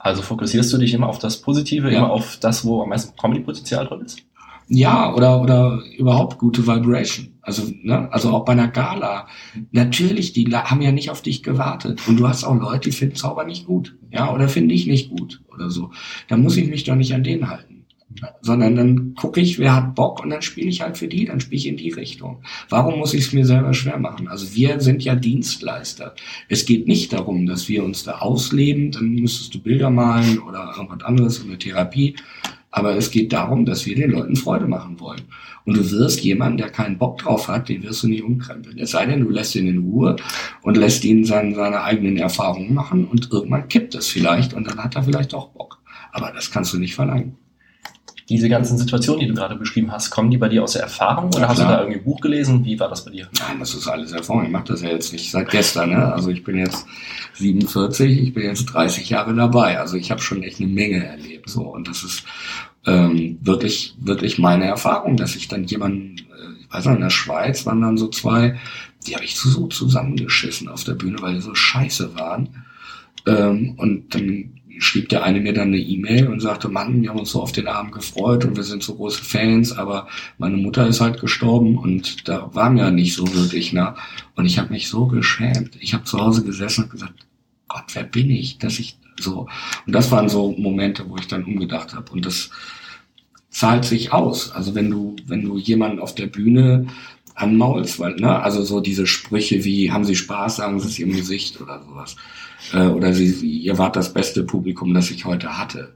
Also 0.03 0.21
fokussierst 0.21 0.73
du 0.73 0.77
dich 0.77 0.93
immer 0.93 1.07
auf 1.07 1.19
das 1.19 1.41
Positive, 1.41 1.91
ja. 1.91 1.99
immer 1.99 2.11
auf 2.11 2.37
das, 2.37 2.65
wo 2.65 2.81
am 2.81 2.89
meisten 2.89 3.15
Comedy-Potenzial 3.15 3.85
drin 3.87 4.01
ist? 4.01 4.23
Ja, 4.67 5.13
oder, 5.13 5.41
oder 5.41 5.81
überhaupt 5.97 6.37
gute 6.37 6.65
Vibration. 6.65 7.33
Also, 7.41 7.63
ne, 7.83 8.07
also 8.11 8.29
auch 8.31 8.45
bei 8.45 8.53
einer 8.53 8.69
Gala. 8.69 9.27
Natürlich, 9.71 10.33
die 10.33 10.45
haben 10.45 10.81
ja 10.81 10.91
nicht 10.91 11.09
auf 11.09 11.21
dich 11.21 11.43
gewartet. 11.43 12.07
Und 12.07 12.17
du 12.17 12.27
hast 12.27 12.45
auch 12.45 12.55
Leute, 12.55 12.89
die 12.89 12.95
finden 12.95 13.15
Zauber 13.15 13.43
nicht 13.43 13.65
gut. 13.65 13.97
Ja, 14.11 14.33
oder 14.33 14.47
finde 14.47 14.73
ich 14.73 14.87
nicht 14.87 15.09
gut 15.09 15.41
oder 15.53 15.69
so. 15.69 15.91
Da 16.29 16.37
muss 16.37 16.57
ich 16.57 16.69
mich 16.69 16.85
doch 16.85 16.95
nicht 16.95 17.13
an 17.13 17.23
denen 17.23 17.49
halten. 17.49 17.70
Sondern 18.41 18.75
dann 18.75 19.15
gucke 19.15 19.39
ich, 19.39 19.57
wer 19.57 19.75
hat 19.75 19.95
Bock 19.95 20.23
und 20.23 20.29
dann 20.29 20.41
spiele 20.41 20.69
ich 20.69 20.81
halt 20.81 20.97
für 20.97 21.07
die, 21.07 21.25
dann 21.25 21.39
spiele 21.39 21.57
ich 21.57 21.67
in 21.67 21.77
die 21.77 21.91
Richtung. 21.91 22.43
Warum 22.69 22.99
muss 22.99 23.13
ich 23.13 23.25
es 23.25 23.33
mir 23.33 23.45
selber 23.45 23.73
schwer 23.73 23.97
machen? 23.97 24.27
Also 24.27 24.53
wir 24.53 24.79
sind 24.81 25.03
ja 25.03 25.15
Dienstleister. 25.15 26.13
Es 26.49 26.65
geht 26.65 26.87
nicht 26.87 27.13
darum, 27.13 27.45
dass 27.45 27.69
wir 27.69 27.83
uns 27.83 28.03
da 28.03 28.19
ausleben, 28.19 28.91
dann 28.91 29.09
müsstest 29.15 29.53
du 29.53 29.59
Bilder 29.59 29.89
malen 29.89 30.39
oder 30.39 30.73
irgendwas 30.77 31.03
anderes, 31.03 31.43
eine 31.43 31.57
Therapie 31.57 32.15
aber 32.71 32.95
es 32.95 33.11
geht 33.11 33.33
darum, 33.33 33.65
dass 33.65 33.85
wir 33.85 33.95
den 33.95 34.11
Leuten 34.11 34.37
Freude 34.37 34.65
machen 34.65 34.99
wollen. 34.99 35.21
Und 35.65 35.75
du 35.77 35.91
wirst 35.91 36.21
jemanden, 36.21 36.57
der 36.57 36.69
keinen 36.69 36.97
Bock 36.97 37.19
drauf 37.19 37.49
hat, 37.49 37.67
den 37.67 37.83
wirst 37.83 38.03
du 38.03 38.07
nicht 38.07 38.23
umkrempeln. 38.23 38.79
Es 38.79 38.91
sei 38.91 39.05
denn, 39.05 39.19
du 39.19 39.29
lässt 39.29 39.55
ihn 39.55 39.67
in 39.67 39.79
Ruhe 39.79 40.15
und 40.63 40.77
lässt 40.77 41.03
ihn 41.03 41.25
seine, 41.25 41.53
seine 41.53 41.83
eigenen 41.83 42.17
Erfahrungen 42.17 42.73
machen 42.73 43.05
und 43.05 43.29
irgendwann 43.31 43.67
kippt 43.67 43.93
es 43.93 44.07
vielleicht 44.07 44.53
und 44.53 44.67
dann 44.67 44.81
hat 44.81 44.95
er 44.95 45.03
vielleicht 45.03 45.33
auch 45.33 45.49
Bock. 45.49 45.79
Aber 46.13 46.31
das 46.31 46.49
kannst 46.49 46.73
du 46.73 46.79
nicht 46.79 46.95
verlangen 46.95 47.37
diese 48.31 48.47
ganzen 48.47 48.77
Situationen, 48.77 49.19
die 49.19 49.27
du 49.27 49.33
gerade 49.33 49.55
beschrieben 49.55 49.91
hast, 49.91 50.09
kommen 50.09 50.31
die 50.31 50.37
bei 50.37 50.47
dir 50.47 50.63
aus 50.63 50.71
der 50.73 50.83
Erfahrung 50.83 51.27
oder 51.27 51.41
ja, 51.41 51.47
hast 51.49 51.59
du 51.59 51.63
da 51.63 51.81
irgendwie 51.81 51.99
ein 51.99 52.03
Buch 52.05 52.21
gelesen? 52.21 52.63
Wie 52.63 52.79
war 52.79 52.87
das 52.87 53.03
bei 53.03 53.11
dir? 53.11 53.27
Nein, 53.39 53.59
das 53.59 53.73
ist 53.73 53.87
alles 53.89 54.13
Erfahrung. 54.13 54.45
Ich 54.45 54.51
mache 54.51 54.67
das 54.67 54.81
ja 54.81 54.89
jetzt 54.89 55.11
nicht 55.11 55.29
seit 55.29 55.49
gestern. 55.49 55.89
Ne? 55.89 56.13
Also 56.13 56.29
ich 56.29 56.43
bin 56.43 56.57
jetzt 56.57 56.85
47, 57.33 58.21
ich 58.21 58.33
bin 58.33 58.43
jetzt 58.43 58.65
30 58.67 59.09
Jahre 59.09 59.35
dabei. 59.35 59.79
Also 59.79 59.97
ich 59.97 60.11
habe 60.11 60.21
schon 60.21 60.43
echt 60.43 60.61
eine 60.61 60.69
Menge 60.69 61.05
erlebt. 61.05 61.49
So 61.49 61.63
und 61.63 61.89
das 61.89 62.03
ist 62.03 62.23
ähm, 62.85 63.37
wirklich 63.41 63.95
wirklich 63.99 64.39
meine 64.39 64.65
Erfahrung, 64.65 65.17
dass 65.17 65.35
ich 65.35 65.49
dann 65.49 65.65
jemanden, 65.65 66.17
äh, 66.17 66.61
ich 66.61 66.73
weiß 66.73 66.85
noch, 66.85 66.95
in 66.95 67.01
der 67.01 67.09
Schweiz 67.09 67.65
waren 67.65 67.81
dann 67.81 67.97
so 67.97 68.07
zwei, 68.07 68.57
die 69.05 69.15
habe 69.15 69.25
ich 69.25 69.35
so 69.35 69.67
zusammengeschissen 69.67 70.69
auf 70.69 70.85
der 70.85 70.93
Bühne, 70.93 71.17
weil 71.21 71.35
die 71.35 71.41
so 71.41 71.53
scheiße 71.53 72.15
waren. 72.15 72.63
Ähm, 73.27 73.75
und 73.77 74.15
dann 74.15 74.60
schrieb 74.81 75.09
der 75.09 75.23
eine 75.23 75.39
mir 75.39 75.53
dann 75.53 75.67
eine 75.67 75.77
E-Mail 75.77 76.27
und 76.27 76.39
sagte, 76.39 76.67
Mann, 76.67 77.03
wir 77.03 77.09
haben 77.09 77.19
uns 77.19 77.31
so 77.31 77.41
auf 77.41 77.51
den 77.51 77.67
Abend 77.67 77.91
gefreut 77.91 78.45
und 78.45 78.57
wir 78.57 78.63
sind 78.63 78.81
so 78.81 78.95
große 78.95 79.23
Fans, 79.23 79.71
aber 79.71 80.07
meine 80.39 80.57
Mutter 80.57 80.87
ist 80.87 81.01
halt 81.01 81.21
gestorben 81.21 81.77
und 81.77 82.27
da 82.27 82.49
waren 82.55 82.77
wir 82.77 82.89
nicht 82.89 83.13
so 83.13 83.31
wirklich 83.31 83.73
nah. 83.73 83.95
Und 84.35 84.47
ich 84.47 84.57
habe 84.57 84.73
mich 84.73 84.89
so 84.89 85.05
geschämt. 85.05 85.77
Ich 85.79 85.93
habe 85.93 86.05
zu 86.05 86.19
Hause 86.19 86.43
gesessen 86.43 86.85
und 86.85 86.89
gesagt, 86.89 87.27
Gott, 87.67 87.83
wer 87.93 88.03
bin 88.03 88.31
ich, 88.31 88.57
dass 88.57 88.79
ich 88.79 88.97
so. 89.19 89.47
Und 89.85 89.93
das 89.93 90.09
waren 90.09 90.29
so 90.29 90.51
Momente, 90.51 91.07
wo 91.07 91.15
ich 91.15 91.27
dann 91.27 91.43
umgedacht 91.43 91.93
habe. 91.93 92.11
Und 92.11 92.25
das 92.25 92.49
zahlt 93.51 93.85
sich 93.85 94.11
aus. 94.11 94.51
Also 94.51 94.73
wenn 94.73 94.89
du, 94.89 95.15
wenn 95.27 95.43
du 95.43 95.59
jemanden 95.59 95.99
auf 95.99 96.15
der 96.15 96.27
Bühne 96.27 96.87
anmaulst, 97.35 97.99
weil, 97.99 98.15
ne, 98.15 98.41
also 98.41 98.63
so 98.63 98.79
diese 98.79 99.05
Sprüche 99.05 99.63
wie, 99.63 99.91
haben 99.91 100.05
Sie 100.05 100.15
Spaß, 100.15 100.55
sagen 100.55 100.79
Sie 100.79 100.87
es 100.87 100.97
im 100.97 101.15
Gesicht 101.15 101.61
oder 101.61 101.83
sowas 101.83 102.15
äh, 102.73 102.87
oder 102.87 103.13
sie, 103.13 103.27
ihr 103.27 103.77
wart 103.77 103.95
das 103.95 104.13
beste 104.13 104.43
Publikum, 104.43 104.93
das 104.93 105.11
ich 105.11 105.25
heute 105.25 105.57
hatte. 105.57 105.93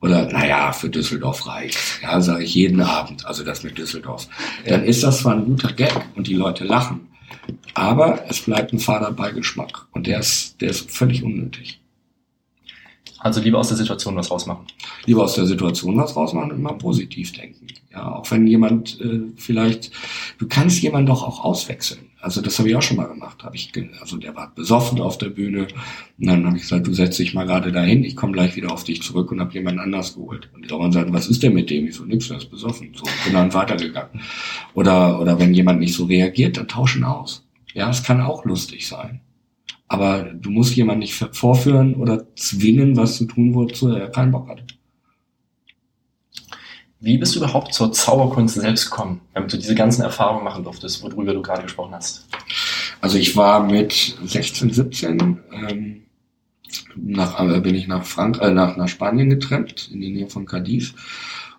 Oder, 0.00 0.26
naja, 0.32 0.72
für 0.72 0.90
Düsseldorf 0.90 1.46
reicht. 1.46 1.78
Ja, 2.02 2.20
sage 2.20 2.42
ich 2.42 2.54
jeden 2.54 2.80
Abend, 2.80 3.24
also 3.24 3.44
das 3.44 3.62
mit 3.62 3.78
Düsseldorf. 3.78 4.28
Dann 4.66 4.82
ist 4.82 5.04
das 5.04 5.20
zwar 5.20 5.34
ein 5.34 5.44
guter 5.44 5.72
Gag 5.72 5.94
und 6.16 6.26
die 6.26 6.34
Leute 6.34 6.64
lachen, 6.64 7.08
aber 7.74 8.24
es 8.28 8.40
bleibt 8.42 8.72
ein 8.72 8.80
fader 8.80 9.12
Beigeschmack 9.12 9.86
und 9.92 10.08
der 10.08 10.18
ist, 10.18 10.60
der 10.60 10.70
ist 10.70 10.90
völlig 10.90 11.22
unnötig. 11.22 11.80
Also 13.22 13.40
lieber 13.40 13.58
aus 13.58 13.68
der 13.68 13.76
Situation 13.76 14.16
was 14.16 14.32
rausmachen. 14.32 14.66
Lieber 15.06 15.22
aus 15.22 15.34
der 15.34 15.46
Situation 15.46 15.96
was 15.96 16.16
rausmachen 16.16 16.50
und 16.50 16.58
immer 16.58 16.72
positiv 16.74 17.32
denken. 17.32 17.68
Ja, 17.92 18.16
auch 18.16 18.28
wenn 18.32 18.48
jemand 18.48 19.00
äh, 19.00 19.20
vielleicht, 19.36 19.92
du 20.38 20.48
kannst 20.48 20.82
jemanden 20.82 21.06
doch 21.06 21.22
auch 21.22 21.44
auswechseln. 21.44 22.10
Also 22.22 22.40
das 22.40 22.56
habe 22.58 22.68
ich 22.68 22.76
auch 22.76 22.82
schon 22.82 22.96
mal 22.96 23.08
gemacht. 23.08 23.42
Hab 23.42 23.52
ich, 23.54 23.72
also 24.00 24.16
der 24.16 24.36
war 24.36 24.54
besoffen 24.54 25.00
auf 25.00 25.18
der 25.18 25.28
Bühne. 25.28 25.66
Und 26.18 26.26
dann 26.26 26.46
habe 26.46 26.56
ich 26.56 26.62
gesagt, 26.62 26.86
du 26.86 26.94
setz 26.94 27.16
dich 27.16 27.34
mal 27.34 27.46
gerade 27.46 27.72
dahin, 27.72 28.04
ich 28.04 28.14
komme 28.14 28.32
gleich 28.32 28.54
wieder 28.54 28.72
auf 28.72 28.84
dich 28.84 29.02
zurück 29.02 29.32
und 29.32 29.40
habe 29.40 29.52
jemand 29.52 29.80
anders 29.80 30.14
geholt. 30.14 30.48
Und 30.54 30.64
die 30.64 30.68
Dauern 30.68 30.92
sagen, 30.92 31.12
was 31.12 31.26
ist 31.26 31.42
denn 31.42 31.52
mit 31.52 31.68
dem? 31.68 31.88
Ich 31.88 31.96
so, 31.96 32.04
nix, 32.04 32.28
der 32.28 32.36
ist 32.36 32.50
besoffen. 32.50 32.92
So, 32.94 33.04
bin 33.24 33.34
dann 33.34 33.52
weitergegangen. 33.52 34.20
Oder, 34.74 35.20
oder 35.20 35.40
wenn 35.40 35.52
jemand 35.52 35.80
nicht 35.80 35.94
so 35.94 36.04
reagiert, 36.04 36.56
dann 36.56 36.68
tauschen 36.68 37.02
aus. 37.02 37.44
Ja, 37.74 37.90
es 37.90 38.04
kann 38.04 38.20
auch 38.20 38.44
lustig 38.44 38.86
sein. 38.86 39.20
Aber 39.88 40.22
du 40.22 40.50
musst 40.50 40.76
jemanden 40.76 41.00
nicht 41.00 41.14
vorführen 41.32 41.96
oder 41.96 42.34
zwingen, 42.36 42.96
was 42.96 43.16
zu 43.16 43.26
tun, 43.26 43.52
wozu 43.52 43.88
er 43.88 44.08
keinen 44.08 44.30
Bock 44.30 44.48
hat. 44.48 44.62
Wie 47.02 47.18
bist 47.18 47.34
du 47.34 47.40
überhaupt 47.40 47.74
zur 47.74 47.92
Zauberkunst 47.92 48.54
selbst 48.54 48.88
gekommen, 48.88 49.22
damit 49.34 49.52
du 49.52 49.56
diese 49.56 49.74
ganzen 49.74 50.02
Erfahrungen 50.02 50.44
machen 50.44 50.62
durftest, 50.62 51.02
worüber 51.02 51.34
du 51.34 51.42
gerade 51.42 51.64
gesprochen 51.64 51.92
hast? 51.94 52.28
Also 53.00 53.18
ich 53.18 53.36
war 53.36 53.60
mit 53.60 54.16
16, 54.24 54.72
17 54.72 55.40
ähm, 55.52 56.02
nach, 56.94 57.40
äh, 57.40 57.60
bin 57.60 57.74
ich 57.74 57.88
nach 57.88 58.04
Frank 58.04 58.40
äh, 58.40 58.52
nach, 58.52 58.76
nach 58.76 58.86
Spanien 58.86 59.30
getrennt, 59.30 59.90
in 59.92 60.00
die 60.00 60.10
Nähe 60.10 60.28
von 60.28 60.46
Cadiz. 60.46 60.94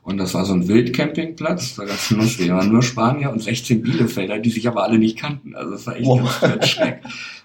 Und 0.04 0.18
das 0.18 0.34
war 0.34 0.44
so 0.44 0.54
ein 0.54 0.68
Wildcampingplatz, 0.68 1.76
da 1.76 1.86
gab's 1.86 2.12
lustig, 2.12 2.48
da 2.48 2.58
waren 2.58 2.72
nur 2.72 2.84
Spanier 2.84 3.32
und 3.32 3.42
16 3.42 3.82
Bielefelder, 3.82 4.38
die 4.40 4.50
sich 4.50 4.68
aber 4.68 4.84
alle 4.84 5.00
nicht 5.00 5.18
kannten. 5.18 5.56
Also 5.56 5.72
das 5.72 5.88
war 5.88 5.96
echt 5.96 6.06
wow. 6.06 6.42
ganz 6.42 6.68
schreck. 6.68 7.02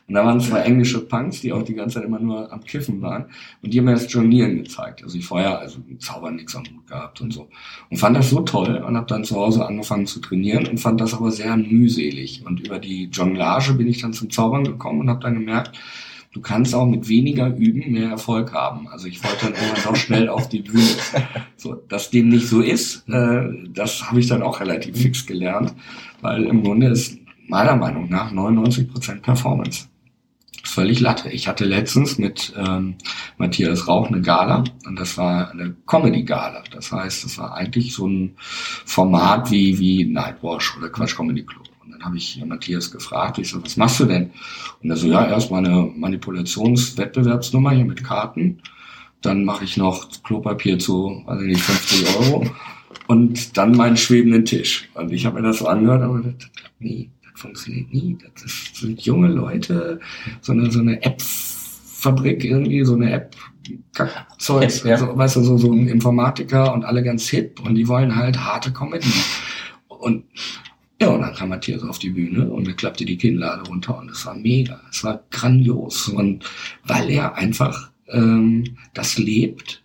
Und 0.08 0.14
da 0.14 0.24
waren 0.24 0.40
zwei 0.40 0.60
englische 0.60 1.00
Punks, 1.00 1.42
die 1.42 1.52
auch 1.52 1.62
die 1.62 1.74
ganze 1.74 1.96
Zeit 1.96 2.04
immer 2.04 2.18
nur 2.18 2.50
am 2.50 2.64
Kiffen 2.64 3.02
waren. 3.02 3.26
Und 3.62 3.72
die 3.72 3.78
haben 3.78 3.84
mir 3.84 3.92
das 3.92 4.10
Jonglieren 4.10 4.56
gezeigt. 4.56 5.04
Also 5.04 5.18
ich 5.18 5.24
vorher, 5.24 5.58
also 5.58 5.78
Zaubern 5.98 6.36
nichts 6.36 6.56
am 6.56 6.62
Hut 6.62 6.86
gehabt 6.86 7.20
und 7.20 7.30
so. 7.30 7.48
Und 7.90 7.98
fand 7.98 8.16
das 8.16 8.30
so 8.30 8.40
toll 8.40 8.82
und 8.86 8.96
habe 8.96 9.06
dann 9.06 9.22
zu 9.22 9.36
Hause 9.36 9.66
angefangen 9.66 10.06
zu 10.06 10.20
trainieren 10.20 10.66
und 10.66 10.78
fand 10.78 11.00
das 11.00 11.12
aber 11.12 11.30
sehr 11.30 11.54
mühselig. 11.58 12.42
Und 12.46 12.66
über 12.66 12.78
die 12.78 13.04
Jonglage 13.12 13.74
bin 13.74 13.86
ich 13.86 14.00
dann 14.00 14.14
zum 14.14 14.30
Zaubern 14.30 14.64
gekommen 14.64 15.00
und 15.02 15.10
habe 15.10 15.20
dann 15.20 15.34
gemerkt, 15.34 15.78
du 16.38 16.42
kannst 16.42 16.72
auch 16.72 16.86
mit 16.86 17.08
weniger 17.08 17.48
Üben 17.48 17.92
mehr 17.92 18.10
Erfolg 18.10 18.52
haben. 18.52 18.86
Also 18.88 19.08
ich 19.08 19.22
wollte 19.24 19.46
dann 19.46 19.54
irgendwann 19.54 19.84
doch 19.84 19.96
schnell 19.96 20.28
auf 20.28 20.48
die 20.48 20.60
Bühne. 20.60 20.84
So, 21.60 21.74
dass 21.74 22.10
dem 22.10 22.28
nicht 22.28 22.46
so 22.46 22.60
ist, 22.60 23.08
äh, 23.08 23.48
das 23.74 24.08
habe 24.08 24.20
ich 24.20 24.28
dann 24.28 24.44
auch 24.44 24.60
relativ 24.60 24.96
fix 24.96 25.26
gelernt, 25.26 25.74
weil 26.20 26.44
im 26.44 26.62
Grunde 26.62 26.86
ist 26.86 27.18
meiner 27.48 27.74
Meinung 27.74 28.08
nach 28.08 28.32
99% 28.32 29.22
Performance. 29.22 29.88
Völlig 30.62 31.00
Latte. 31.00 31.30
Ich 31.30 31.48
hatte 31.48 31.64
letztens 31.64 32.16
mit 32.16 32.52
ähm, 32.56 32.94
Matthias 33.38 33.88
Rauch 33.88 34.06
eine 34.06 34.20
Gala 34.20 34.62
und 34.86 35.00
das 35.00 35.18
war 35.18 35.50
eine 35.50 35.74
Comedy-Gala. 35.88 36.62
Das 36.70 36.92
heißt, 36.92 37.24
das 37.24 37.38
war 37.38 37.54
eigentlich 37.54 37.92
so 37.92 38.06
ein 38.06 38.36
Format 38.38 39.50
wie, 39.50 39.80
wie 39.80 40.04
Nightwash 40.04 40.76
oder 40.76 40.90
Quatsch 40.90 41.16
Comedy 41.16 41.42
Club 41.42 41.67
dann 41.98 42.06
habe 42.06 42.16
ich 42.16 42.42
Matthias 42.46 42.90
gefragt, 42.90 43.38
ich 43.38 43.48
so, 43.48 43.62
was 43.62 43.76
machst 43.76 44.00
du 44.00 44.04
denn? 44.04 44.30
Und 44.82 44.90
er 44.90 44.96
so, 44.96 45.08
ja, 45.08 45.26
erstmal 45.26 45.64
eine 45.64 45.90
Manipulationswettbewerbsnummer 45.96 47.72
hier 47.72 47.84
mit 47.84 48.04
Karten. 48.04 48.62
Dann 49.20 49.44
mache 49.44 49.64
ich 49.64 49.76
noch 49.76 50.08
Klopapier 50.22 50.78
zu, 50.78 51.22
also 51.26 51.44
nicht 51.44 51.60
50 51.60 52.16
Euro. 52.16 52.46
Und 53.08 53.56
dann 53.56 53.72
meinen 53.72 53.96
schwebenden 53.96 54.44
Tisch. 54.44 54.88
Und 54.94 55.12
ich 55.12 55.26
habe 55.26 55.40
mir 55.40 55.48
das 55.48 55.58
so 55.58 55.66
angehört, 55.66 56.02
aber 56.02 56.20
das, 56.20 56.34
das 56.38 56.52
klappt 56.52 56.80
nie. 56.80 57.10
Das 57.22 57.40
funktioniert 57.40 57.92
nie. 57.92 58.16
Das 58.34 58.44
ist, 58.44 58.76
sind 58.76 59.00
junge 59.00 59.28
Leute, 59.28 60.00
so 60.40 60.52
eine, 60.52 60.70
so 60.70 60.78
eine 60.78 61.02
App-Fabrik 61.02 62.44
irgendwie, 62.44 62.84
so 62.84 62.94
eine 62.94 63.10
App, 63.10 63.34
Zeugs, 64.38 64.82
ja. 64.84 64.96
so, 64.96 65.14
weißt 65.18 65.36
du, 65.36 65.42
so, 65.42 65.58
so 65.58 65.72
ein 65.72 65.88
Informatiker 65.88 66.72
und 66.72 66.84
alle 66.86 67.02
ganz 67.02 67.28
hip 67.28 67.60
und 67.60 67.74
die 67.74 67.86
wollen 67.86 68.16
halt 68.16 68.38
harte 68.38 68.72
Comedy. 68.72 69.12
Und 69.88 70.24
ja, 71.00 71.08
und 71.08 71.20
dann 71.20 71.34
kam 71.34 71.50
Matthias 71.50 71.82
auf 71.82 71.98
die 71.98 72.10
Bühne 72.10 72.50
und 72.50 72.66
er 72.66 72.74
klappte 72.74 73.04
die 73.04 73.16
Kinnlade 73.16 73.68
runter 73.68 73.98
und 73.98 74.10
es 74.10 74.26
war 74.26 74.34
mega, 74.34 74.80
es 74.90 75.04
war 75.04 75.22
grandios. 75.30 76.08
Und 76.08 76.44
weil 76.84 77.08
er 77.10 77.36
einfach 77.36 77.90
ähm, 78.08 78.76
das 78.94 79.16
lebt 79.16 79.82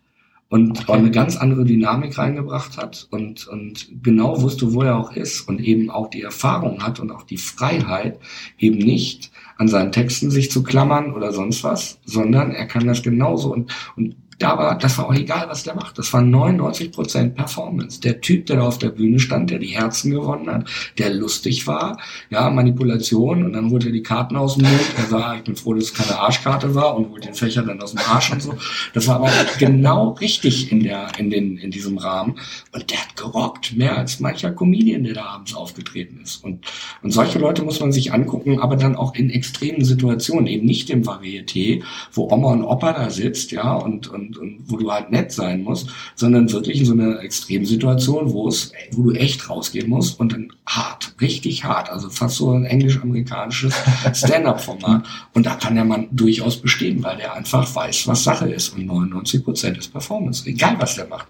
und 0.54 0.82
okay. 0.82 0.94
eine 0.94 1.12
ganz 1.12 1.36
andere 1.36 1.66
Dynamik 1.66 2.18
reingebracht 2.18 2.78
hat 2.78 3.08
und, 3.12 3.48
und 3.48 3.90
genau 4.04 4.42
wusste, 4.42 4.74
wo 4.74 4.84
er 4.84 4.98
auch 4.98 5.16
ist 5.16 5.48
und 5.48 5.62
eben 5.62 5.90
auch 5.90 6.10
die 6.10 6.22
Erfahrung 6.22 6.84
hat 6.84 7.00
und 7.00 7.12
auch 7.12 7.24
die 7.24 7.38
Freiheit, 7.38 8.20
eben 8.58 8.78
nicht 8.78 9.32
an 9.58 9.68
seinen 9.68 9.92
Texten 9.92 10.30
sich 10.30 10.52
zu 10.52 10.62
klammern 10.62 11.14
oder 11.14 11.32
sonst 11.34 11.64
was, 11.64 12.00
sondern 12.06 12.52
er 12.52 12.66
kann 12.68 12.88
das 12.88 13.02
genauso 13.02 13.52
und, 13.52 13.72
und 13.96 14.16
da 14.40 14.58
war, 14.58 14.78
das 14.78 14.98
war 14.98 15.08
auch 15.08 15.14
egal, 15.14 15.48
was 15.50 15.64
der 15.64 15.76
macht. 15.76 15.98
Das 15.98 16.12
war 16.14 16.22
99 16.22 16.92
Prozent 16.92 17.36
Performance. 17.36 18.02
Der 18.02 18.22
Typ, 18.22 18.46
der 18.48 18.58
da 18.58 18.64
auf 18.64 18.78
der 18.78 18.90
Bühne 18.90 19.20
stand, 19.20 19.50
der 19.50 19.60
die 19.60 19.68
Herzen 19.68 20.12
gewonnen 20.12 20.50
hat, 20.50 20.70
der 20.98 21.14
lustig 21.14 21.68
war, 21.68 22.00
ja, 22.30 22.50
Manipulation 22.50 23.44
und 23.46 23.54
dann 23.54 23.70
holte 23.70 23.88
er 23.88 23.94
die 23.94 24.04
Karten 24.04 24.36
aus 24.36 24.56
dem 24.56 24.64
Mund. 24.68 24.82
Er 24.98 25.06
sah, 25.06 25.36
ich 25.36 25.44
bin 25.44 25.56
froh, 25.56 25.74
dass 25.74 25.86
es 25.86 25.94
keine 25.94 26.20
Arschkarte 26.20 26.74
war 26.76 26.96
und 26.96 27.12
holte 27.12 27.28
den 27.28 27.36
Fächer 27.36 27.64
dann 27.64 27.82
aus 27.82 27.92
dem 27.92 28.02
Arsch 28.08 28.32
und 28.32 28.42
so. 28.42 28.56
Das 28.94 29.08
war 29.08 29.18
aber 29.18 29.30
genau 29.60 30.10
richtig 30.12 30.72
in 30.72 30.84
der, 30.84 31.08
in 31.18 31.30
den, 31.30 31.58
in 31.58 31.72
diesem 31.72 31.98
Rahmen. 31.98 32.36
Und 32.72 32.90
der 32.92 33.02
hat 33.02 33.16
gerockt, 33.16 33.76
mehr 33.76 33.98
als 33.98 34.20
mancher 34.20 34.52
Comedian, 34.52 35.04
der 35.04 35.14
da 35.14 35.26
abends 35.26 35.54
aufgetreten 35.54 36.20
ist. 36.24 36.44
Und, 36.44 36.66
und 37.02 37.12
solche 37.12 37.40
Leute 37.40 37.64
muss 37.64 37.80
man 37.80 37.92
sich 37.92 38.14
angucken, 38.14 38.60
aber 38.60 38.76
dann 38.76 38.96
auch 38.96 39.16
in 39.16 39.30
extremen 39.30 39.86
Situationen, 39.86 40.48
eben 40.48 40.66
nicht 40.66 40.90
im 40.90 41.04
Varieté, 41.04 41.84
wo 42.12 42.30
Oma 42.32 42.52
und 42.52 42.64
Opa 42.64 42.94
da 42.94 43.10
sitzt, 43.10 43.52
ja, 43.52 43.74
und, 43.74 44.08
und 44.08 44.23
und, 44.28 44.38
und 44.38 44.60
wo 44.68 44.78
du 44.78 44.92
halt 44.92 45.12
nett 45.12 45.32
sein 45.32 45.64
musst, 45.64 45.90
sondern 46.16 46.52
wirklich 46.52 46.80
in 46.80 46.86
so 46.86 46.94
einer 46.94 47.22
Extremsituation, 47.22 48.34
wo 48.34 48.48
es, 48.48 48.72
wo 48.92 49.04
du 49.04 49.12
echt 49.12 49.50
rausgehen 49.50 49.90
musst 49.90 50.20
und 50.20 50.34
dann 50.34 50.52
hart, 50.66 51.16
richtig 51.22 51.64
hart, 51.64 51.90
also 51.90 52.10
fast 52.10 52.38
so 52.38 52.52
ein 52.52 52.66
englisch-amerikanisches 52.66 53.74
Stand-up-Format. 54.14 55.06
Und 55.34 55.46
da 55.46 55.56
kann 55.56 55.76
der 55.76 55.86
Mann 55.86 56.08
durchaus 56.12 56.58
bestehen, 56.58 57.04
weil 57.04 57.18
der 57.18 57.34
einfach 57.34 57.74
weiß, 57.76 58.08
was 58.08 58.24
Sache 58.24 58.50
ist 58.50 58.70
und 58.70 58.86
99 58.86 59.44
Prozent 59.44 59.78
ist 59.78 59.92
Performance, 59.92 60.48
egal 60.48 60.76
was 60.80 60.96
der 60.96 61.08
macht. 61.08 61.28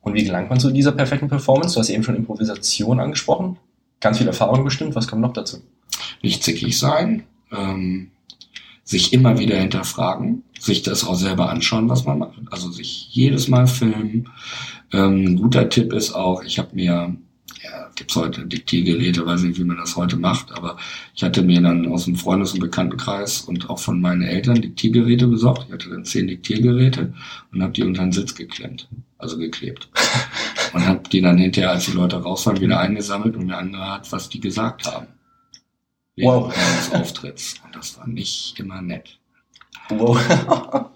Und 0.00 0.14
wie 0.14 0.24
gelangt 0.24 0.48
man 0.48 0.60
zu 0.60 0.70
dieser 0.70 0.92
perfekten 0.92 1.28
Performance? 1.28 1.74
Du 1.74 1.80
hast 1.80 1.90
eben 1.90 2.02
schon 2.02 2.16
Improvisation 2.16 3.00
angesprochen. 3.00 3.58
Ganz 4.00 4.18
viel 4.18 4.26
Erfahrung 4.26 4.64
bestimmt. 4.64 4.94
Was 4.94 5.06
kommt 5.08 5.22
noch 5.22 5.32
dazu? 5.32 5.58
Nicht 6.22 6.42
zickig 6.42 6.78
sein, 6.78 7.24
ähm, 7.52 8.10
sich 8.84 9.12
immer 9.12 9.38
wieder 9.38 9.58
hinterfragen, 9.58 10.44
sich 10.58 10.82
das 10.82 11.04
auch 11.04 11.14
selber 11.14 11.50
anschauen, 11.50 11.88
was 11.88 12.04
man 12.04 12.18
macht. 12.18 12.38
Also 12.50 12.70
sich 12.70 13.08
jedes 13.10 13.48
Mal 13.48 13.66
filmen. 13.66 14.28
Ähm, 14.92 15.24
ein 15.24 15.36
guter 15.36 15.68
Tipp 15.68 15.92
ist 15.92 16.12
auch, 16.12 16.42
ich 16.42 16.58
habe 16.58 16.74
mir, 16.74 17.16
ja, 17.62 17.90
gibt's 17.94 18.16
heute 18.16 18.46
Diktiergeräte, 18.46 19.26
weiß 19.26 19.42
nicht, 19.42 19.58
wie 19.58 19.64
man 19.64 19.76
das 19.76 19.96
heute 19.96 20.16
macht, 20.16 20.52
aber 20.52 20.76
ich 21.14 21.22
hatte 21.22 21.42
mir 21.42 21.60
dann 21.60 21.86
aus 21.88 22.04
dem 22.04 22.16
Freundes- 22.16 22.52
und 22.52 22.60
Bekanntenkreis 22.60 23.42
und 23.42 23.68
auch 23.68 23.78
von 23.78 24.00
meinen 24.00 24.22
Eltern 24.22 24.62
Diktiergeräte 24.62 25.26
besorgt. 25.26 25.66
Ich 25.66 25.72
hatte 25.72 25.90
dann 25.90 26.04
zehn 26.04 26.26
Diktiergeräte 26.26 27.12
und 27.52 27.62
habe 27.62 27.72
die 27.72 27.82
unter 27.82 28.02
den 28.02 28.12
Sitz 28.12 28.34
geklemmt, 28.34 28.88
also 29.18 29.38
geklebt. 29.38 29.88
Und 30.74 30.86
habe 30.86 31.00
die 31.10 31.22
dann 31.22 31.38
hinterher, 31.38 31.70
als 31.70 31.86
die 31.86 31.92
Leute 31.92 32.16
raus 32.16 32.44
waren, 32.44 32.60
wieder 32.60 32.78
eingesammelt 32.78 33.34
und 33.36 33.46
mir 33.46 33.56
angehört, 33.56 34.12
was 34.12 34.28
die 34.28 34.38
gesagt 34.38 34.84
haben 34.84 35.06
wow. 36.24 36.52
des 36.52 36.92
Auftritts. 36.92 37.54
Und 37.64 37.74
das 37.74 37.98
war 37.98 38.06
nicht 38.06 38.58
immer 38.58 38.82
nett. 38.82 39.17
Wow. 39.90 40.18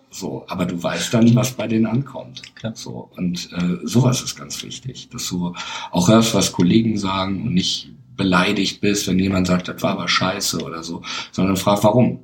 so, 0.11 0.45
aber 0.49 0.67
du 0.67 0.83
weißt 0.83 1.15
dann, 1.15 1.35
was 1.35 1.53
bei 1.53 1.67
denen 1.67 1.87
ankommt. 1.87 2.43
Klar. 2.55 2.75
So 2.75 3.11
und 3.17 3.51
äh, 3.53 3.79
sowas 3.85 4.23
ist 4.23 4.37
ganz 4.37 4.63
wichtig, 4.63 5.09
dass 5.11 5.29
du 5.29 5.55
auch 5.91 6.09
hörst, 6.09 6.35
was 6.35 6.53
Kollegen 6.53 6.99
sagen 6.99 7.43
und 7.43 7.55
nicht 7.55 7.91
beleidigt 8.17 8.81
bist, 8.81 9.09
wenn 9.09 9.19
jemand 9.19 9.47
sagt, 9.47 9.69
das 9.69 9.83
war 9.83 9.93
aber 9.93 10.09
scheiße 10.09 10.63
oder 10.63 10.83
so, 10.83 11.03
sondern 11.31 11.57
frag 11.57 11.83
warum. 11.83 12.21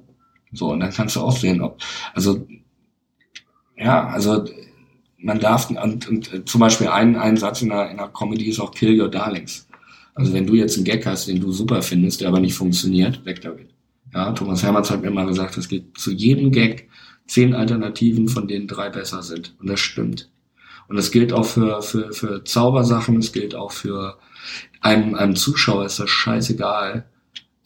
So 0.52 0.70
und 0.72 0.80
dann 0.80 0.92
kannst 0.92 1.16
du 1.16 1.20
auch 1.20 1.36
sehen, 1.36 1.60
ob 1.60 1.80
also 2.14 2.46
ja, 3.76 4.08
also 4.08 4.44
man 5.18 5.40
darf 5.40 5.70
und, 5.70 6.08
und 6.08 6.32
äh, 6.32 6.44
zum 6.44 6.60
Beispiel 6.60 6.88
ein, 6.88 7.16
ein 7.16 7.36
Satz 7.36 7.62
in 7.62 7.72
einer, 7.72 7.90
in 7.90 7.98
einer 7.98 8.08
Comedy 8.08 8.44
ist 8.44 8.60
auch 8.60 8.72
Kill 8.72 9.00
Your 9.00 9.10
Darlings. 9.10 9.66
Also 10.14 10.32
wenn 10.32 10.46
du 10.46 10.54
jetzt 10.54 10.76
einen 10.76 10.84
Gag 10.84 11.06
hast, 11.06 11.28
den 11.28 11.40
du 11.40 11.52
super 11.52 11.82
findest, 11.82 12.20
der 12.20 12.28
aber 12.28 12.40
nicht 12.40 12.54
funktioniert, 12.54 13.24
weg 13.24 13.40
damit. 13.40 13.70
Ja, 14.14 14.32
Thomas 14.32 14.62
Hermanns 14.62 14.90
hat 14.90 15.02
mir 15.02 15.10
mal 15.10 15.26
gesagt, 15.26 15.56
es 15.56 15.68
gibt 15.68 15.98
zu 15.98 16.10
jedem 16.10 16.50
Gag 16.50 16.88
zehn 17.26 17.54
Alternativen, 17.54 18.28
von 18.28 18.48
denen 18.48 18.66
drei 18.66 18.88
besser 18.88 19.22
sind. 19.22 19.54
Und 19.60 19.68
das 19.68 19.80
stimmt. 19.80 20.30
Und 20.88 20.96
das 20.96 21.10
gilt 21.10 21.32
auch 21.32 21.44
für, 21.44 21.82
für, 21.82 22.12
für 22.12 22.44
Zaubersachen, 22.44 23.18
es 23.18 23.32
gilt 23.32 23.54
auch 23.54 23.72
für 23.72 24.18
einem, 24.80 25.14
einem 25.14 25.36
Zuschauer 25.36 25.84
ist 25.84 26.00
das 26.00 26.08
scheißegal, 26.08 27.04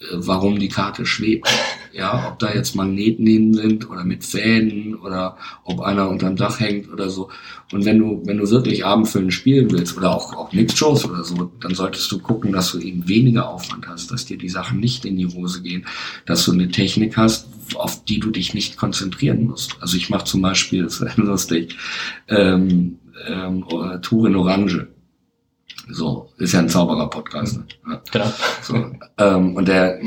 äh, 0.01 0.05
warum 0.11 0.59
die 0.59 0.69
Karte 0.69 1.07
schwebt. 1.07 1.49
Ja, 1.93 2.29
ob 2.29 2.39
da 2.39 2.55
jetzt 2.55 2.75
Magneten 2.75 3.27
hin 3.27 3.55
sind 3.55 3.91
oder 3.91 4.05
mit 4.05 4.25
Fäden 4.25 4.95
oder 4.95 5.37
ob 5.65 5.81
einer 5.81 6.09
unterm 6.09 6.37
Dach 6.37 6.59
hängt 6.59 6.91
oder 6.91 7.11
so. 7.11 7.29
Und 7.71 7.85
wenn 7.85 7.99
du, 7.99 8.23
wenn 8.25 8.39
du 8.39 8.51
wirklich 8.51 8.85
abendfüllend 8.85 9.35
spielen 9.35 9.71
willst 9.71 9.97
oder 9.97 10.11
auch, 10.11 10.35
auch 10.35 10.53
Mixed 10.53 10.79
Shows 10.79 11.05
oder 11.05 11.23
so, 11.23 11.53
dann 11.61 11.75
solltest 11.75 12.11
du 12.11 12.19
gucken, 12.19 12.53
dass 12.53 12.73
du 12.73 12.79
eben 12.79 13.09
weniger 13.09 13.49
Aufwand 13.49 13.87
hast, 13.89 14.11
dass 14.11 14.25
dir 14.25 14.39
die 14.39 14.49
Sachen 14.49 14.81
nicht 14.81 15.05
in 15.05 15.17
die 15.17 15.27
Hose 15.27 15.63
gehen, 15.63 15.87
dass 16.25 16.45
du 16.45 16.53
eine 16.53 16.71
Technik 16.71 17.17
hast, 17.17 17.49
auf 17.75 18.05
die 18.05 18.21
du 18.21 18.31
dich 18.31 18.55
nicht 18.55 18.77
konzentrieren 18.77 19.47
musst. 19.47 19.77
Also 19.81 19.97
ich 19.97 20.11
mache 20.11 20.25
zum 20.25 20.43
Beispiel, 20.43 20.83
das 20.85 21.01
ist 21.01 21.17
lustig, 21.17 21.77
ähm, 22.29 22.99
ähm, 23.27 23.65
Tour 24.01 24.27
in 24.29 24.37
Orange. 24.37 24.89
So, 25.89 26.31
ist 26.39 26.53
ja 26.53 26.61
ein 26.61 26.69
Zauberer-Podcast. 26.69 27.59
Ne? 27.59 27.65
Ja. 27.89 28.03
Genau. 28.13 28.33
So, 28.63 28.93
ähm, 29.19 29.57
und 29.57 29.67
der, 29.67 30.01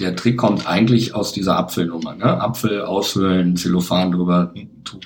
der 0.00 0.16
Trick 0.16 0.36
kommt 0.36 0.66
eigentlich 0.66 1.14
aus 1.14 1.32
dieser 1.32 1.56
Apfelnummer. 1.56 2.14
Ne? 2.14 2.40
Apfel 2.40 2.82
ausfüllen, 2.82 3.56
Zellophan 3.56 4.12
drüber 4.12 4.52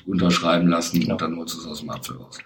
unterschreiben 0.07 0.69
lassen 0.69 1.01
genau. 1.01 1.15
und 1.15 1.23
dann 1.23 1.37
holst 1.37 1.55
du 1.55 1.61
es 1.61 1.67
aus 1.67 1.81
dem 1.81 1.91
Apfel 1.91 2.17
raus. 2.17 2.39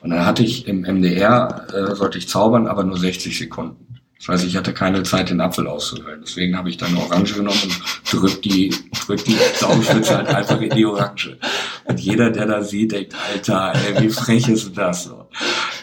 Und 0.00 0.10
dann 0.10 0.24
hatte 0.24 0.42
ich 0.42 0.68
im 0.68 0.82
MDR, 0.82 1.66
äh, 1.72 1.94
sollte 1.94 2.18
ich 2.18 2.28
zaubern, 2.28 2.66
aber 2.66 2.84
nur 2.84 2.98
60 2.98 3.36
Sekunden. 3.36 3.88
Das 4.18 4.28
heißt, 4.28 4.44
ich 4.46 4.56
hatte 4.56 4.74
keine 4.74 5.04
Zeit, 5.04 5.30
den 5.30 5.40
Apfel 5.40 5.68
auszuwählen. 5.68 6.20
Deswegen 6.20 6.56
habe 6.56 6.68
ich 6.68 6.76
dann 6.76 6.90
eine 6.90 7.00
Orange 7.00 7.34
genommen 7.34 7.58
und 7.62 8.12
drückt 8.12 8.44
die, 8.44 8.74
drückt 9.06 9.28
die 9.28 9.36
Daumenspitze 9.60 10.16
halt 10.16 10.28
einfach 10.28 10.60
in 10.60 10.70
die 10.70 10.84
Orange. 10.84 11.38
Und 11.84 12.00
jeder, 12.00 12.30
der 12.30 12.46
da 12.46 12.62
sieht, 12.62 12.92
denkt, 12.92 13.14
Alter, 13.32 13.74
ey, 13.74 14.02
wie 14.02 14.08
frech 14.08 14.48
ist 14.48 14.76
das 14.76 15.04
so? 15.04 15.28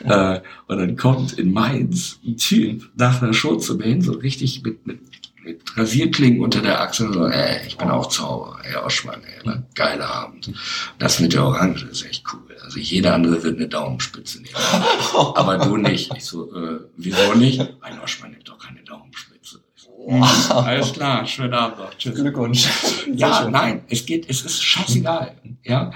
Äh, 0.03 0.41
und 0.67 0.77
dann 0.77 0.97
kommt 0.97 1.33
in 1.33 1.53
Mainz 1.53 2.19
ein 2.25 2.35
Typ 2.35 2.89
nach 2.95 3.21
einer 3.21 3.33
Show 3.33 3.55
zu 3.55 3.75
mir 3.75 3.85
hin, 3.85 4.01
so 4.01 4.11
richtig 4.11 4.63
mit, 4.63 4.85
mit, 4.85 4.99
mit 5.45 5.77
Rasierklingen 5.77 6.41
unter 6.41 6.61
der 6.61 6.81
Achse, 6.81 7.11
so, 7.13 7.27
ey, 7.27 7.67
ich 7.67 7.77
bin 7.77 7.89
auch 7.89 8.07
Zauberer, 8.07 8.59
ey, 8.65 8.75
Oschmann, 8.77 9.21
ey, 9.23 9.49
ein 9.49 9.65
geiler 9.75 10.09
Abend. 10.09 10.51
Das 10.97 11.19
mit 11.19 11.33
der 11.33 11.45
Orange 11.45 11.85
ist 11.85 12.05
echt 12.05 12.23
cool. 12.33 12.41
Also 12.63 12.79
jeder 12.79 13.13
andere 13.13 13.43
wird 13.43 13.57
eine 13.57 13.67
Daumenspitze 13.67 14.41
nehmen. 14.41 14.55
Aber 15.35 15.59
du 15.59 15.77
nicht. 15.77 16.11
Ich 16.15 16.25
so, 16.25 16.51
äh, 16.55 16.79
wieso 16.97 17.35
nicht? 17.35 17.59
Ein 17.81 17.99
Oschmann 17.99 18.31
nimmt 18.31 18.49
doch 18.49 18.57
keine 18.57 18.81
Daumenspitze. 18.81 19.61
Wow. 19.97 20.49
Alles 20.49 20.93
klar, 20.93 21.25
schönen 21.25 21.53
Abend 21.53 21.79
noch. 21.79 21.93
Tschüss. 21.95 22.15
Glückwunsch. 22.15 22.67
Ja, 23.13 23.47
nein, 23.49 23.83
es 23.87 24.05
geht, 24.05 24.29
es 24.29 24.43
ist 24.43 24.63
scheißegal. 24.63 25.35
Ja, 25.63 25.91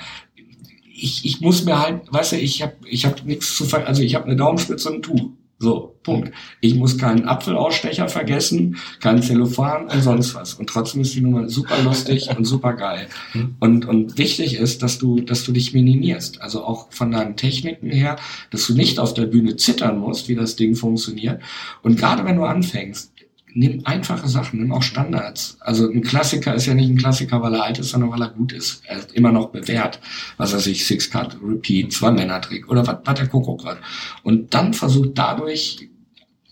ich, 1.01 1.25
ich 1.25 1.41
muss 1.41 1.63
mir 1.63 1.79
halt, 1.79 2.01
weißt 2.11 2.33
du, 2.33 2.35
ich 2.37 2.61
habe 2.61 2.75
ich 2.85 3.05
hab 3.05 3.23
nichts 3.23 3.55
zu 3.55 3.65
ver 3.65 3.87
also 3.87 4.01
ich 4.01 4.15
habe 4.15 4.25
eine 4.25 4.35
Daumenspitze 4.35 4.89
und 4.89 4.95
ein 4.95 5.01
Tuch. 5.01 5.29
So, 5.61 5.97
Punkt. 6.03 6.31
Ich 6.61 6.75
muss 6.75 6.97
keinen 6.97 7.27
Apfelausstecher 7.27 8.07
vergessen, 8.07 8.77
keinen 9.01 9.21
Zellophan 9.21 9.87
und 9.87 10.01
sonst 10.01 10.33
was. 10.33 10.53
Und 10.53 10.67
trotzdem 10.69 11.01
ist 11.01 11.13
die 11.13 11.21
Nummer 11.21 11.49
super 11.49 11.81
lustig 11.83 12.29
und 12.35 12.45
super 12.45 12.73
geil. 12.73 13.07
Und, 13.59 13.85
und 13.85 14.17
wichtig 14.17 14.55
ist, 14.55 14.81
dass 14.81 14.99
du, 14.99 15.19
dass 15.19 15.43
du 15.43 15.51
dich 15.51 15.73
minimierst. 15.73 16.41
Also 16.41 16.63
auch 16.63 16.91
von 16.91 17.11
deinen 17.11 17.35
Techniken 17.35 17.89
her, 17.89 18.15
dass 18.51 18.67
du 18.67 18.73
nicht 18.73 18.99
auf 18.99 19.13
der 19.13 19.25
Bühne 19.25 19.57
zittern 19.57 19.99
musst, 19.99 20.29
wie 20.29 20.35
das 20.35 20.55
Ding 20.55 20.75
funktioniert. 20.75 21.41
Und 21.83 21.97
gerade 21.97 22.23
wenn 22.23 22.37
du 22.37 22.43
anfängst, 22.43 23.11
nimm 23.53 23.81
einfache 23.85 24.27
Sachen, 24.27 24.59
nimm 24.59 24.71
auch 24.71 24.83
Standards. 24.83 25.57
Also 25.59 25.89
ein 25.89 26.01
Klassiker 26.01 26.53
ist 26.53 26.65
ja 26.65 26.73
nicht 26.73 26.89
ein 26.89 26.97
Klassiker, 26.97 27.41
weil 27.41 27.53
er 27.53 27.63
alt 27.63 27.79
ist, 27.79 27.89
sondern 27.89 28.11
weil 28.11 28.21
er 28.21 28.29
gut 28.29 28.53
ist. 28.53 28.81
Er 28.85 28.99
ist 28.99 29.13
immer 29.13 29.31
noch 29.31 29.49
bewährt. 29.49 29.99
Was 30.37 30.53
er 30.53 30.59
sich 30.59 30.85
Six 30.85 31.09
Cut, 31.09 31.37
Repeat, 31.43 31.91
zwei 31.91 32.11
Männer 32.11 32.41
Trick 32.41 32.69
oder 32.69 32.85
was, 32.85 32.97
was 33.03 33.15
der 33.15 33.27
Kuckuck 33.27 33.61
gerade. 33.61 33.79
Und 34.23 34.53
dann 34.53 34.73
versucht 34.73 35.11
dadurch, 35.15 35.89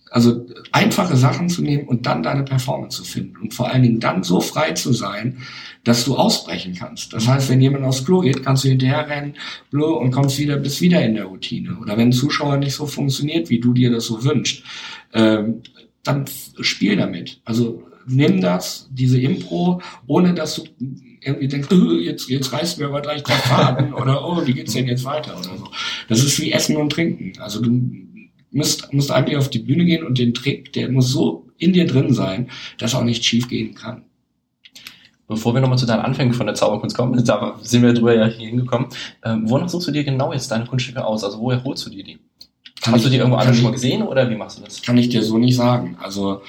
also 0.09 0.47
einfache 0.71 1.17
Sachen 1.17 1.49
zu 1.49 1.61
nehmen 1.61 1.87
und 1.87 2.05
dann 2.05 2.23
deine 2.23 2.43
Performance 2.43 2.97
zu 2.97 3.03
finden. 3.03 3.37
Und 3.37 3.53
vor 3.53 3.69
allen 3.69 3.83
Dingen 3.83 3.99
dann 3.99 4.23
so 4.23 4.39
frei 4.39 4.71
zu 4.71 4.93
sein, 4.93 5.37
dass 5.83 6.05
du 6.05 6.15
ausbrechen 6.15 6.75
kannst. 6.75 7.13
Das 7.13 7.27
heißt, 7.27 7.49
wenn 7.49 7.61
jemand 7.61 7.85
aufs 7.85 8.05
Klo 8.05 8.21
geht, 8.21 8.43
kannst 8.43 8.63
du 8.63 8.69
hinterher 8.69 9.07
rennen, 9.07 9.35
und 9.71 10.11
kommst 10.11 10.39
wieder, 10.39 10.57
bist 10.57 10.81
wieder 10.81 11.03
in 11.03 11.15
der 11.15 11.25
Routine. 11.25 11.77
Oder 11.79 11.97
wenn 11.97 12.09
ein 12.09 12.13
Zuschauer 12.13 12.57
nicht 12.57 12.73
so 12.73 12.85
funktioniert, 12.87 13.49
wie 13.49 13.59
du 13.59 13.73
dir 13.73 13.91
das 13.91 14.05
so 14.05 14.23
wünschst, 14.23 14.63
ähm, 15.13 15.61
dann 16.07 16.25
spiel 16.59 16.95
damit. 16.95 17.41
Also 17.45 17.83
nimm 18.07 18.41
das, 18.41 18.87
diese 18.91 19.19
Impro, 19.19 19.81
ohne 20.07 20.33
dass 20.33 20.55
du 20.55 20.63
irgendwie 21.21 21.47
denkst, 21.47 21.67
jetzt, 22.01 22.29
jetzt 22.29 22.53
reißt 22.53 22.79
mir 22.79 22.87
aber 22.87 23.01
gleich 23.01 23.23
der 23.23 23.35
Faden 23.35 23.93
oder 23.93 24.25
oh, 24.25 24.45
wie 24.45 24.53
geht's 24.53 24.73
denn 24.73 24.87
jetzt 24.87 25.03
weiter 25.03 25.37
oder 25.37 25.57
so. 25.57 25.67
Das 26.07 26.23
ist 26.23 26.39
wie 26.39 26.51
Essen 26.51 26.77
und 26.77 26.91
Trinken. 26.91 27.33
Also 27.39 27.61
du 27.61 27.69
musst, 28.51 28.93
musst 28.93 29.11
eigentlich 29.11 29.37
auf 29.37 29.49
die 29.49 29.59
Bühne 29.59 29.85
gehen 29.85 30.05
und 30.05 30.17
den 30.17 30.33
Trick, 30.33 30.73
der 30.73 30.89
muss 30.89 31.09
so 31.09 31.47
in 31.57 31.73
dir 31.73 31.85
drin 31.85 32.13
sein, 32.13 32.49
dass 32.77 32.95
auch 32.95 33.03
nicht 33.03 33.25
schief 33.25 33.47
gehen 33.47 33.75
kann. 33.75 34.03
Bevor 35.27 35.53
wir 35.53 35.59
nochmal 35.59 35.77
zu 35.77 35.85
deinen 35.85 36.01
Anfängen 36.01 36.33
von 36.33 36.45
der 36.45 36.55
Zauberkunst 36.55 36.95
kommen, 36.95 37.23
da 37.25 37.59
sind 37.61 37.81
wir 37.81 37.93
drüber 37.93 38.15
ja 38.15 38.27
hier 38.27 38.47
hingekommen. 38.47 38.87
Ähm, 39.23 39.49
wonach 39.49 39.69
suchst 39.69 39.89
du 39.89 39.91
dir 39.91 40.03
genau 40.03 40.31
jetzt 40.31 40.49
deine 40.49 40.65
Kunststücke 40.65 41.05
aus? 41.05 41.23
Also 41.23 41.39
woher 41.39 41.63
holst 41.63 41.85
du 41.85 41.89
dir 41.89 42.03
die? 42.03 42.19
Hast 42.91 43.05
du 43.05 43.09
die 43.09 43.17
irgendwo 43.17 43.37
anders 43.37 43.55
schon 43.55 43.65
mal 43.65 43.71
gesehen 43.71 44.03
oder 44.03 44.29
wie 44.29 44.35
machst 44.35 44.59
du 44.59 44.63
das? 44.63 44.81
Kann 44.81 44.97
ich 44.97 45.09
dir 45.09 45.23
so 45.23 45.37
nicht 45.37 45.55
sagen. 45.55 45.97
Also 46.01 46.41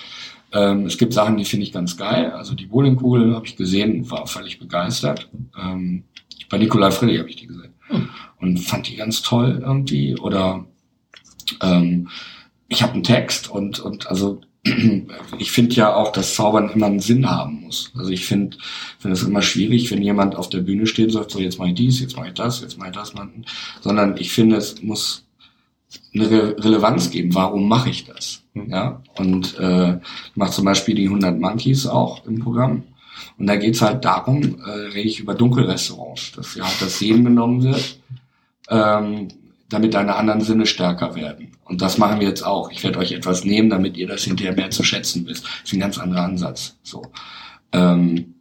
ähm, 0.52 0.86
es 0.86 0.96
gibt 0.96 1.12
Sachen, 1.12 1.36
die 1.36 1.44
finde 1.44 1.66
ich 1.66 1.72
ganz 1.72 1.96
geil. 1.96 2.30
Also 2.32 2.54
die 2.54 2.66
Bowlingkugel 2.66 3.34
habe 3.34 3.46
ich 3.46 3.56
gesehen, 3.56 4.10
war 4.10 4.26
völlig 4.26 4.58
begeistert. 4.58 5.28
Ähm, 5.60 6.04
bei 6.48 6.58
Nikolai 6.58 6.90
Frilli 6.90 7.18
habe 7.18 7.28
ich 7.28 7.36
die 7.36 7.46
gesehen 7.46 7.74
hm. 7.88 8.08
und 8.40 8.58
fand 8.58 8.88
die 8.88 8.96
ganz 8.96 9.22
toll 9.22 9.62
irgendwie. 9.62 10.18
Oder 10.18 10.64
ähm, 11.62 12.08
ich 12.68 12.82
habe 12.82 12.94
einen 12.94 13.02
Text 13.02 13.50
und 13.50 13.80
und 13.80 14.08
also 14.08 14.40
ich 15.38 15.52
finde 15.52 15.74
ja 15.74 15.94
auch, 15.94 16.12
dass 16.12 16.34
Zaubern 16.34 16.70
immer 16.70 16.86
einen 16.86 17.00
Sinn 17.00 17.30
haben 17.30 17.62
muss. 17.62 17.92
Also 17.96 18.10
ich 18.10 18.24
finde 18.24 18.56
finde 18.98 19.14
es 19.14 19.22
immer 19.22 19.42
schwierig, 19.42 19.90
wenn 19.90 20.02
jemand 20.02 20.36
auf 20.36 20.48
der 20.48 20.60
Bühne 20.60 20.86
steht 20.86 21.06
und 21.06 21.12
sagt, 21.12 21.30
so 21.30 21.38
jetzt 21.38 21.58
mache 21.58 21.68
ich 21.68 21.74
dies, 21.74 22.00
jetzt 22.00 22.16
mache 22.16 22.28
ich 22.28 22.34
das, 22.34 22.60
jetzt 22.60 22.78
mache 22.78 22.90
ich 22.90 22.96
das, 22.96 23.12
sondern 23.82 24.16
ich 24.16 24.32
finde, 24.32 24.56
es 24.56 24.82
muss 24.82 25.27
eine 26.14 26.30
Re 26.30 26.56
Relevanz 26.58 27.10
geben. 27.10 27.34
Warum 27.34 27.68
mache 27.68 27.90
ich 27.90 28.04
das? 28.04 28.42
Hm. 28.54 28.70
Ja, 28.70 29.02
und 29.16 29.58
äh, 29.58 29.96
ich 29.96 30.36
mache 30.36 30.52
zum 30.52 30.64
Beispiel 30.64 30.94
die 30.94 31.06
100 31.06 31.38
Monkeys 31.38 31.86
auch 31.86 32.26
im 32.26 32.40
Programm. 32.40 32.84
Und 33.36 33.46
da 33.46 33.56
geht's 33.56 33.82
halt 33.82 34.04
darum, 34.04 34.60
äh, 34.60 34.70
rede 34.70 35.08
ich 35.08 35.20
über 35.20 35.34
Dunkelrestaurants, 35.34 36.32
dass 36.32 36.54
ja 36.54 36.64
halt 36.64 36.80
das 36.80 36.98
Sehen 36.98 37.24
genommen 37.24 37.62
wird, 37.62 38.00
ähm, 38.68 39.28
damit 39.68 39.94
deine 39.94 40.16
anderen 40.16 40.40
Sinne 40.40 40.66
stärker 40.66 41.14
werden. 41.14 41.52
Und 41.64 41.82
das 41.82 41.98
machen 41.98 42.20
wir 42.20 42.28
jetzt 42.28 42.42
auch. 42.42 42.70
Ich 42.70 42.82
werde 42.82 42.98
euch 42.98 43.12
etwas 43.12 43.44
nehmen, 43.44 43.70
damit 43.70 43.96
ihr 43.96 44.06
das 44.06 44.24
hinterher 44.24 44.54
mehr 44.54 44.70
zu 44.70 44.82
schätzen 44.82 45.26
wisst. 45.26 45.44
Das 45.44 45.64
ist 45.64 45.72
ein 45.74 45.80
ganz 45.80 45.98
anderer 45.98 46.22
Ansatz. 46.22 46.76
So. 46.82 47.02
Ähm, 47.72 48.34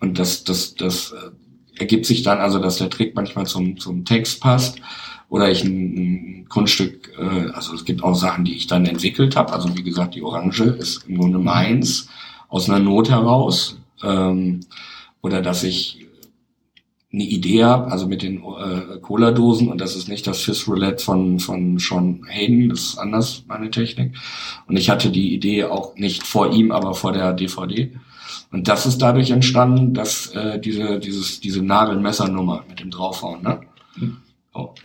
und 0.00 0.18
das, 0.18 0.44
das, 0.44 0.74
das 0.74 1.12
äh, 1.12 1.80
ergibt 1.80 2.06
sich 2.06 2.22
dann 2.22 2.38
also, 2.38 2.58
dass 2.58 2.78
der 2.78 2.90
Trick 2.90 3.14
manchmal 3.14 3.46
zum, 3.46 3.78
zum 3.78 4.04
Text 4.04 4.40
passt 4.40 4.80
oder 5.28 5.50
ich 5.50 5.64
ein, 5.64 5.94
ein 6.42 6.48
Kunststück, 6.48 7.12
äh, 7.18 7.50
also 7.50 7.74
es 7.74 7.84
gibt 7.84 8.02
auch 8.02 8.14
Sachen, 8.14 8.44
die 8.44 8.56
ich 8.56 8.66
dann 8.66 8.86
entwickelt 8.86 9.36
habe. 9.36 9.52
Also 9.52 9.76
wie 9.76 9.82
gesagt, 9.82 10.14
die 10.14 10.22
Orange 10.22 10.64
ist 10.64 11.04
im 11.06 11.18
Grunde 11.18 11.38
meins 11.38 12.08
aus 12.48 12.68
einer 12.68 12.78
Not 12.78 13.10
heraus. 13.10 13.78
Ähm, 14.02 14.60
oder 15.20 15.42
dass 15.42 15.64
ich 15.64 16.06
eine 17.12 17.24
Idee 17.24 17.64
habe, 17.64 17.90
also 17.90 18.06
mit 18.06 18.22
den 18.22 18.36
äh, 18.36 18.98
Cola-Dosen 19.00 19.68
und 19.68 19.80
das 19.80 19.96
ist 19.96 20.08
nicht 20.08 20.26
das 20.26 20.42
Fist 20.42 20.68
Roulette 20.68 21.02
von, 21.02 21.38
von 21.38 21.78
Sean 21.78 22.22
Hayden, 22.28 22.68
das 22.68 22.80
ist 22.80 22.98
anders 22.98 23.44
meine 23.48 23.70
Technik. 23.70 24.14
Und 24.66 24.76
ich 24.76 24.90
hatte 24.90 25.10
die 25.10 25.34
Idee 25.34 25.64
auch 25.64 25.96
nicht 25.96 26.26
vor 26.26 26.52
ihm, 26.52 26.70
aber 26.70 26.94
vor 26.94 27.12
der 27.12 27.32
DVD. 27.32 27.92
Und 28.52 28.68
das 28.68 28.84
ist 28.84 28.98
dadurch 28.98 29.30
entstanden, 29.30 29.94
dass 29.94 30.28
äh, 30.28 30.60
diese, 30.60 30.98
dieses, 30.98 31.40
diese 31.40 31.62
Nagelmessernummer 31.62 32.64
mit 32.68 32.80
dem 32.80 32.90
Draufhauen, 32.90 33.42
ne? 33.42 33.60
Mhm. 33.96 34.18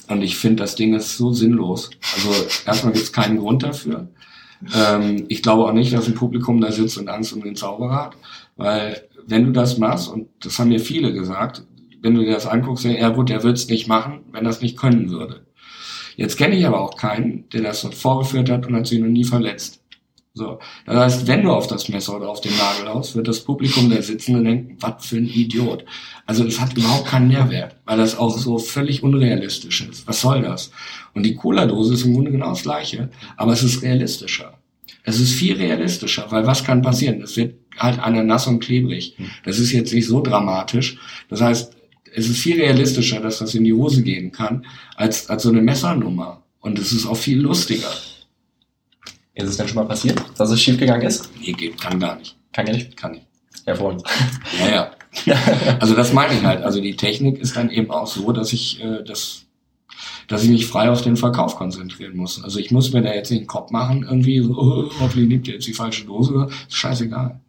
Und 0.07 0.21
ich 0.21 0.37
finde, 0.37 0.63
das 0.63 0.75
Ding 0.75 0.93
ist 0.93 1.17
so 1.17 1.31
sinnlos. 1.33 1.89
Also 2.15 2.29
erstmal 2.65 2.93
gibt 2.93 3.05
es 3.05 3.13
keinen 3.13 3.37
Grund 3.37 3.63
dafür. 3.63 4.07
Ähm, 4.75 5.25
ich 5.29 5.41
glaube 5.41 5.65
auch 5.65 5.73
nicht, 5.73 5.93
dass 5.93 6.07
ein 6.07 6.15
Publikum 6.15 6.61
da 6.61 6.71
sitzt 6.71 6.97
und 6.97 7.09
Angst 7.09 7.33
um 7.33 7.41
den 7.41 7.55
Zauberer 7.55 7.95
hat. 7.95 8.17
Weil 8.55 9.07
wenn 9.25 9.45
du 9.45 9.51
das 9.51 9.77
machst, 9.77 10.09
und 10.09 10.27
das 10.41 10.59
haben 10.59 10.69
mir 10.69 10.79
viele 10.79 11.13
gesagt, 11.13 11.63
wenn 12.01 12.15
du 12.15 12.21
dir 12.23 12.33
das 12.33 12.45
anguckst, 12.45 12.83
ja 12.85 13.09
gut, 13.09 13.29
der 13.29 13.43
wird 13.43 13.57
es 13.57 13.67
nicht 13.67 13.87
machen, 13.87 14.21
wenn 14.31 14.43
das 14.43 14.61
nicht 14.61 14.77
können 14.77 15.09
würde. 15.09 15.45
Jetzt 16.15 16.37
kenne 16.37 16.55
ich 16.55 16.65
aber 16.65 16.81
auch 16.81 16.97
keinen, 16.97 17.49
der 17.49 17.61
das 17.61 17.81
vorgeführt 17.81 18.49
hat 18.49 18.67
und 18.67 18.75
hat 18.75 18.87
sich 18.87 18.99
noch 18.99 19.07
nie 19.07 19.23
verletzt. 19.23 19.82
So. 20.35 20.57
Das 20.87 20.95
heißt, 20.95 21.27
wenn 21.27 21.43
du 21.43 21.51
auf 21.51 21.67
das 21.67 21.89
Messer 21.89 22.15
oder 22.15 22.27
auf 22.29 22.41
den 22.41 22.57
Nagel 22.57 22.91
haust, 22.91 23.15
wird 23.15 23.27
das 23.27 23.41
Publikum 23.41 23.91
der 23.91 24.01
Sitzenden 24.01 24.43
denken, 24.43 24.77
was 24.79 25.05
für 25.05 25.17
ein 25.17 25.27
Idiot. 25.27 25.85
Also 26.25 26.43
das 26.43 26.59
hat 26.59 26.75
überhaupt 26.75 27.05
keinen 27.05 27.27
Mehrwert, 27.27 27.75
weil 27.85 27.97
das 27.97 28.17
auch 28.17 28.35
so 28.35 28.57
völlig 28.57 29.03
unrealistisch 29.03 29.81
ist. 29.81 30.07
Was 30.07 30.21
soll 30.21 30.41
das? 30.41 30.71
Und 31.13 31.23
die 31.23 31.35
Cola-Dose 31.35 31.93
ist 31.93 32.05
im 32.05 32.15
Grunde 32.15 32.31
genau 32.31 32.49
das 32.49 32.63
gleiche, 32.63 33.11
aber 33.37 33.53
es 33.53 33.61
ist 33.61 33.83
realistischer. 33.83 34.57
Es 35.03 35.19
ist 35.19 35.33
viel 35.33 35.55
realistischer, 35.55 36.25
weil 36.31 36.47
was 36.47 36.63
kann 36.63 36.81
passieren? 36.81 37.21
Es 37.21 37.37
wird 37.37 37.55
halt 37.77 37.99
einer 37.99 38.23
nass 38.23 38.47
und 38.47 38.59
klebrig. 38.59 39.15
Das 39.45 39.59
ist 39.59 39.71
jetzt 39.71 39.93
nicht 39.93 40.07
so 40.07 40.21
dramatisch. 40.21 40.97
Das 41.29 41.41
heißt, 41.41 41.75
es 42.15 42.27
ist 42.27 42.39
viel 42.39 42.59
realistischer, 42.59 43.19
dass 43.19 43.37
das 43.37 43.53
in 43.53 43.65
die 43.65 43.73
Hose 43.73 44.01
gehen 44.01 44.31
kann, 44.31 44.65
als, 44.95 45.29
als 45.29 45.43
so 45.43 45.49
eine 45.49 45.61
Messernummer. 45.61 46.41
Und 46.59 46.79
es 46.79 46.91
ist 46.91 47.05
auch 47.05 47.17
viel 47.17 47.39
lustiger. 47.39 47.91
Ist 49.35 49.49
es 49.49 49.57
denn 49.57 49.67
schon 49.67 49.77
mal 49.77 49.85
passiert, 49.85 50.21
dass 50.37 50.51
es 50.51 50.61
schiefgegangen 50.61 51.07
ist? 51.07 51.29
Nee, 51.39 51.53
geht, 51.53 51.79
kann 51.81 51.99
gar 51.99 52.17
nicht. 52.17 52.35
Kann 52.51 52.67
ja 52.67 52.73
nicht? 52.73 52.95
Kann 52.95 53.13
nicht. 53.13 53.25
Hervorragend. 53.65 54.03
Ja, 54.59 54.91
ja. 55.25 55.35
Also 55.79 55.95
das 55.95 56.13
meine 56.13 56.33
ich 56.33 56.43
halt. 56.43 56.63
Also 56.63 56.81
die 56.81 56.95
Technik 56.95 57.39
ist 57.39 57.55
dann 57.55 57.69
eben 57.69 57.91
auch 57.91 58.07
so, 58.07 58.31
dass 58.31 58.53
ich 58.53 58.83
äh, 58.83 59.03
das 59.03 59.45
dass 60.27 60.43
ich 60.43 60.49
mich 60.49 60.67
frei 60.67 60.89
auf 60.89 61.01
den 61.01 61.17
Verkauf 61.17 61.55
konzentrieren 61.55 62.15
muss. 62.15 62.43
Also 62.43 62.59
ich 62.59 62.71
muss 62.71 62.93
mir 62.93 63.01
da 63.01 63.13
jetzt 63.13 63.29
nicht 63.29 63.41
einen 63.41 63.47
Kopf 63.47 63.71
machen, 63.71 64.03
irgendwie 64.03 64.39
so, 64.39 64.51
oh, 64.57 64.91
hoffentlich 64.99 65.27
nimmt 65.27 65.47
ihr 65.47 65.55
jetzt 65.55 65.67
die 65.67 65.73
falsche 65.73 66.05
Dose. 66.05 66.47
Ist 66.67 66.75
scheißegal. 66.75 67.39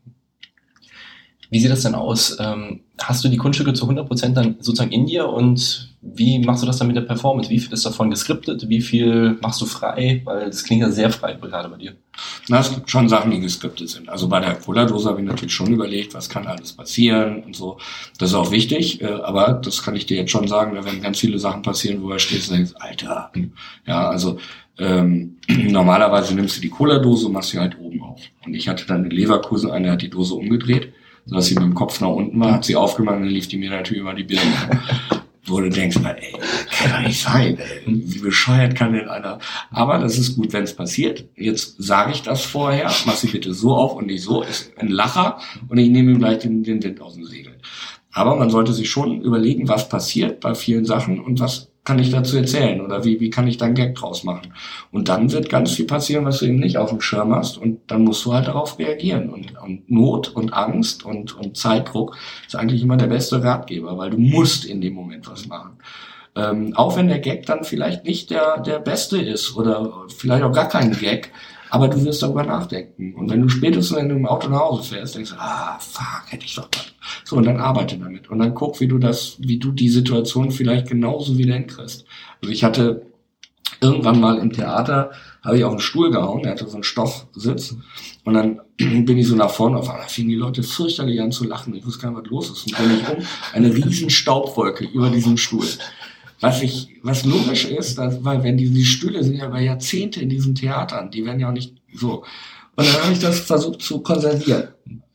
Wie 1.51 1.61
sieht 1.61 1.71
das 1.71 1.83
denn 1.83 1.95
aus? 1.95 2.37
Ähm, 2.41 2.81
hast 3.01 3.25
du 3.25 3.29
die 3.29 3.37
Kunststücke 3.37 3.73
zu 3.73 3.89
100% 3.89 4.35
dann 4.35 4.57
sozusagen 4.61 4.93
in 4.93 5.07
dir 5.07 5.29
und 5.29 5.95
wie 6.01 6.39
machst 6.39 6.63
du 6.63 6.67
das 6.67 6.77
dann 6.77 6.87
mit 6.87 6.97
der 6.97 7.03
Performance? 7.03 7.51
Wie 7.51 7.59
viel 7.59 7.73
ist 7.73 7.87
davon 7.87 8.11
geskriptet? 8.11 8.69
Wie 8.69 8.81
viel 8.81 9.39
machst 9.41 9.61
du 9.61 9.67
frei? 9.67 10.21
Weil 10.25 10.47
das 10.47 10.63
klingt 10.63 10.83
ja 10.83 10.91
sehr 10.91 11.11
frei 11.11 11.35
gerade 11.35 11.69
bei 11.69 11.79
dir. 11.79 11.95
Na, 12.49 12.61
es 12.61 12.73
gibt 12.73 12.91
schon 12.91 13.09
Sachen, 13.09 13.31
die 13.31 13.41
geskriptet 13.41 13.89
sind. 13.89 14.09
Also 14.09 14.29
bei 14.29 14.39
der 14.39 14.55
Cola-Dose 14.55 15.09
habe 15.09 15.21
ich 15.21 15.27
natürlich 15.27 15.55
schon 15.55 15.73
überlegt, 15.73 16.15
was 16.15 16.29
kann 16.29 16.47
alles 16.47 16.73
passieren 16.73 17.43
und 17.43 17.57
so. 17.57 17.79
Das 18.19 18.31
ist 18.31 18.35
auch 18.35 18.51
wichtig, 18.51 19.01
äh, 19.01 19.07
aber 19.07 19.55
das 19.55 19.83
kann 19.83 19.97
ich 19.97 20.07
dir 20.07 20.19
jetzt 20.19 20.31
schon 20.31 20.47
sagen, 20.47 20.75
da 20.75 20.85
werden 20.85 21.03
ganz 21.03 21.19
viele 21.19 21.39
Sachen 21.39 21.63
passieren, 21.63 22.03
wo 22.03 22.11
er 22.11 22.19
steht 22.19 22.49
und 22.49 22.57
denkst, 22.57 22.73
Alter. 22.79 23.33
Ja, 23.87 24.09
also 24.09 24.39
ähm, 24.79 25.39
normalerweise 25.49 26.35
nimmst 26.35 26.59
du 26.59 26.61
die 26.61 26.71
Cola-Dose 26.71 27.27
und 27.27 27.33
machst 27.33 27.51
sie 27.51 27.59
halt 27.59 27.79
oben 27.79 28.03
auf. 28.03 28.21
Und 28.45 28.55
ich 28.55 28.69
hatte 28.69 28.87
dann 28.87 29.05
in 29.05 29.11
Leverkusen, 29.11 29.71
einer 29.71 29.93
hat 29.93 30.03
die 30.03 30.11
Dose 30.11 30.35
umgedreht 30.35 30.93
sodass 31.27 31.47
sie 31.47 31.55
mit 31.55 31.65
dem 31.65 31.75
Kopf 31.75 32.01
nach 32.01 32.09
unten 32.09 32.39
war, 32.41 32.53
hat 32.53 32.65
sie 32.65 32.77
aufgemacht 32.77 33.17
und 33.17 33.23
dann 33.23 33.31
lief 33.31 33.49
die 33.49 33.57
mir 33.57 33.71
natürlich 33.71 34.03
über 34.03 34.15
die 34.15 34.25
Birne. 34.25 34.43
Wo 35.47 35.61
du 35.61 35.69
denkst, 35.69 35.99
ey, 36.03 36.33
kann 36.71 36.91
doch 36.91 37.07
nicht 37.07 37.21
sein, 37.21 37.59
ey. 37.59 37.83
Wie 37.87 38.19
bescheuert 38.19 38.75
kann 38.75 38.95
denn 38.95 39.11
einer? 39.11 39.39
Aber 39.71 39.99
das 39.99 40.17
ist 40.17 40.37
gut, 40.37 40.55
wenn 40.55 40.65
es 40.65 40.75
passiert. 40.75 41.27
Jetzt 41.37 41.77
sage 41.79 42.13
ich 42.13 42.23
das 42.23 42.43
vorher, 42.47 42.91
mach 43.05 43.17
sie 43.17 43.27
bitte 43.27 43.53
so 43.53 43.75
auf 43.75 43.95
und 43.95 44.07
nicht 44.07 44.23
so, 44.23 44.43
ist 44.43 44.73
ein 44.79 44.89
Lacher 44.89 45.39
und 45.69 45.77
ich 45.77 45.91
nehme 45.91 46.13
ihm 46.13 46.19
gleich 46.19 46.39
den, 46.39 46.63
den 46.63 46.83
Wind 46.83 47.01
aus 47.03 47.15
dem 47.15 47.27
Segel. 47.27 47.59
Aber 48.11 48.37
man 48.37 48.49
sollte 48.49 48.73
sich 48.73 48.89
schon 48.89 49.21
überlegen, 49.21 49.69
was 49.69 49.89
passiert 49.89 50.41
bei 50.41 50.55
vielen 50.55 50.87
Sachen 50.87 51.21
und 51.21 51.41
was 51.41 51.71
kann 51.85 51.99
ich 51.99 52.11
dazu 52.11 52.39
erzählen 52.39 52.81
oder 52.81 53.05
wie, 53.05 53.21
wie 53.21 53.31
kann 53.31 53.47
ich 53.47 53.59
da 53.59 53.67
einen 53.67 53.75
Gag 53.75 53.95
draus 53.95 54.25
machen? 54.25 54.55
Und 54.91 55.09
dann 55.09 55.31
wird 55.33 55.51
ganz 55.51 55.73
viel 55.73 55.87
passieren, 55.87 56.25
was 56.25 56.39
du 56.39 56.47
eben 56.47 56.59
nicht 56.59 56.79
auf 56.79 56.89
dem 56.89 57.01
Schirm 57.01 57.35
hast 57.35 57.59
und 57.59 57.81
dann 57.89 58.05
musst 58.05 58.25
du 58.25 58.33
halt 58.33 58.49
darauf 58.49 58.79
reagieren. 58.79 59.29
Und, 59.29 59.55
und 59.63 59.91
Not 59.91 60.29
und 60.29 60.55
Angst 60.55 61.05
und, 61.05 61.37
und 61.37 61.57
Zeitdruck 61.57 62.17
ist 62.47 62.57
eigentlich 62.57 62.83
immer 62.83 62.97
der 62.97 63.07
beste 63.07 63.43
Ratgeber, 63.43 63.99
weil 63.99 64.11
du 64.11 64.19
musst 64.19 64.65
in 64.65 64.81
dem 64.81 64.95
Moment 64.95 65.29
was 65.29 65.47
machen. 65.47 65.79
Ähm, 66.37 66.73
auch 66.75 66.97
wenn 66.97 67.09
der 67.09 67.21
Gag 67.21 67.47
dann 67.47 67.65
vielleicht 67.65 68.05
nicht 68.05 68.31
der, 68.31 68.61
der 68.61 68.79
beste 68.79 69.21
ist 69.21 69.55
oder 69.57 70.07
vielleicht 70.09 70.43
auch 70.43 70.53
gar 70.53 70.69
kein 70.69 70.93
Gag, 70.93 71.31
aber 71.75 71.89
du 71.89 72.05
wirst 72.05 72.23
darüber 72.23 72.45
nachdenken. 72.45 73.17
Und 73.17 73.29
wenn 73.29 73.43
du 73.43 73.49
spätestens, 73.49 73.97
wenn 73.97 74.09
du 74.09 74.15
im 74.15 74.27
Auto 74.27 74.49
nach 74.49 74.61
Hause 74.61 74.95
fährst, 74.95 75.17
denkst 75.17 75.31
du, 75.31 75.37
ah, 75.41 75.77
fuck, 75.81 76.23
hätte 76.29 76.45
ich 76.45 76.55
doch 76.55 76.69
mal. 76.73 76.85
So, 77.25 77.35
und 77.35 77.47
dann 77.47 77.57
arbeite 77.57 77.99
damit. 77.99 78.31
Und 78.31 78.39
dann 78.39 78.55
guck, 78.55 78.79
wie 78.79 78.87
du 78.87 78.99
das, 78.99 79.35
wie 79.41 79.59
du 79.59 79.73
die 79.73 79.89
Situation 79.89 80.53
vielleicht 80.53 80.87
genauso 80.87 81.37
wieder 81.37 81.55
hinkriegst. 81.55 82.05
Also 82.41 82.53
ich 82.53 82.63
hatte 82.63 83.07
irgendwann 83.81 84.21
mal 84.21 84.39
im 84.39 84.53
Theater, 84.53 85.11
habe 85.43 85.59
ich 85.59 85.65
auf 85.65 85.73
den 85.73 85.81
Stuhl 85.81 86.13
gehauen, 86.13 86.45
der 86.45 86.53
hatte 86.53 86.69
so 86.69 86.75
einen 86.75 86.85
Stoffsitz. 86.85 87.75
Und 88.23 88.35
dann 88.35 88.61
bin 88.77 89.19
ich 89.19 89.27
so 89.27 89.35
nach 89.35 89.51
vorne, 89.51 89.77
auf 89.77 89.91
einmal 89.91 90.09
fingen 90.09 90.29
die 90.29 90.37
Leute 90.37 90.63
fürchterlich 90.63 91.21
an 91.21 91.33
zu 91.33 91.45
lachen. 91.45 91.75
Ich 91.75 91.85
wusste 91.85 92.03
gar 92.03 92.13
nicht, 92.13 92.23
was 92.23 92.31
los 92.31 92.51
ist. 92.51 92.67
Und 92.69 92.79
bin 92.79 93.01
ich 93.01 93.09
um, 93.09 93.25
eine 93.53 93.75
riesen 93.75 94.11
Staubwolke 94.11 94.85
über 94.85 95.11
diesem 95.11 95.37
Stuhl. 95.37 95.67
Was 96.45 96.63
ich, 96.63 96.91
was 97.03 97.25
logisch 97.25 97.65
ist, 97.65 97.97
dass, 97.97 98.23
weil 98.23 98.43
wenn 98.43 98.59
die, 98.59 98.69
die 98.69 98.85
Stühle 98.85 99.25
sind 99.25 99.37
ja 99.37 99.47
über 99.47 99.61
Jahrzehnte 99.61 100.21
in 100.21 100.29
diesen 100.29 100.55
Theatern, 100.55 101.11
die 101.11 101.25
werden 101.25 101.41
ja 101.41 101.49
auch 101.49 101.55
nicht 101.55 101.75
so. 101.95 102.25
Und 102.77 102.87
dann 102.87 103.03
habe 103.03 103.13
ich 103.15 103.19
das 103.19 103.41
versucht 103.41 103.81
zu 103.81 104.01
konservieren. 104.01 104.69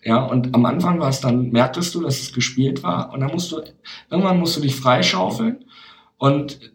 Ja, 0.04 0.24
und 0.24 0.56
am 0.56 0.66
Anfang 0.66 1.00
war 1.00 1.10
es 1.10 1.20
dann, 1.20 1.52
merktest 1.52 1.94
du, 1.94 2.02
dass 2.02 2.20
es 2.20 2.34
gespielt 2.34 2.82
war. 2.82 3.14
Und 3.14 3.20
dann 3.20 3.32
musst 3.32 3.52
du, 3.52 3.62
irgendwann 4.10 4.40
musst 4.40 4.58
du 4.58 4.62
dich 4.62 4.76
freischaufeln. 4.76 5.66
Und 6.18 6.72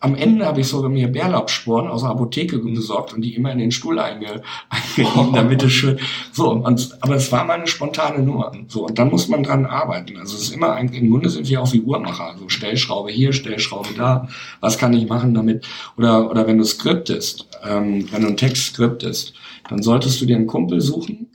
am 0.00 0.14
Ende 0.14 0.46
habe 0.46 0.60
ich 0.60 0.68
sogar 0.68 0.90
mir 0.90 1.08
Bärlapsporen 1.08 1.88
aus 1.88 2.02
der 2.02 2.10
Apotheke 2.10 2.58
besorgt 2.58 3.12
und 3.12 3.22
die 3.22 3.34
immer 3.34 3.50
in 3.50 3.58
den 3.58 3.72
Stuhl 3.72 3.98
einge, 3.98 4.42
eingegeben, 4.68 5.32
damit 5.32 5.62
es 5.64 5.72
schön, 5.72 5.98
so, 6.32 6.50
und, 6.50 6.96
aber 7.00 7.16
es 7.16 7.32
war 7.32 7.44
mal 7.44 7.54
eine 7.54 7.66
spontane 7.66 8.22
Nummer, 8.22 8.52
so, 8.68 8.86
und 8.86 8.98
dann 8.98 9.10
muss 9.10 9.28
man 9.28 9.42
dran 9.42 9.66
arbeiten. 9.66 10.16
Also 10.16 10.36
es 10.36 10.42
ist 10.42 10.54
immer, 10.54 10.72
ein, 10.72 10.92
im 10.92 11.10
Grunde 11.10 11.30
sind 11.30 11.48
wir 11.48 11.60
auch 11.60 11.72
wie 11.72 11.80
Uhrmacher, 11.80 12.36
so 12.38 12.48
Stellschraube 12.48 13.10
hier, 13.10 13.32
Stellschraube 13.32 13.88
da, 13.96 14.28
was 14.60 14.78
kann 14.78 14.92
ich 14.92 15.08
machen 15.08 15.34
damit, 15.34 15.66
oder, 15.96 16.30
oder 16.30 16.46
wenn 16.46 16.58
du 16.58 16.64
skriptest, 16.64 17.48
ähm, 17.68 18.06
wenn 18.12 18.22
du 18.22 18.28
einen 18.28 18.36
Text 18.36 18.74
skriptest, 18.74 19.34
dann 19.68 19.82
solltest 19.82 20.20
du 20.20 20.26
dir 20.26 20.36
einen 20.36 20.46
Kumpel 20.46 20.80
suchen, 20.80 21.26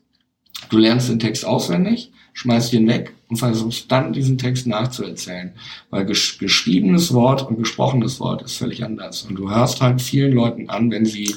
du 0.69 0.77
lernst 0.77 1.09
den 1.09 1.19
Text 1.19 1.45
auswendig, 1.45 2.11
schmeißt 2.33 2.71
ihn 2.73 2.87
weg 2.87 3.13
und 3.33 3.37
versuchst 3.37 3.91
dann 3.91 4.13
diesen 4.13 4.37
Text 4.37 4.67
nachzuerzählen. 4.67 5.53
Weil 5.89 6.05
ges 6.05 6.37
geschriebenes 6.37 7.13
Wort 7.13 7.47
und 7.47 7.57
gesprochenes 7.57 8.19
Wort 8.19 8.43
ist 8.43 8.57
völlig 8.57 8.83
anders. 8.83 9.23
Und 9.23 9.35
du 9.35 9.49
hörst 9.49 9.81
halt 9.81 10.01
vielen 10.01 10.33
Leuten 10.33 10.69
an, 10.69 10.91
wenn 10.91 11.05
sie 11.05 11.35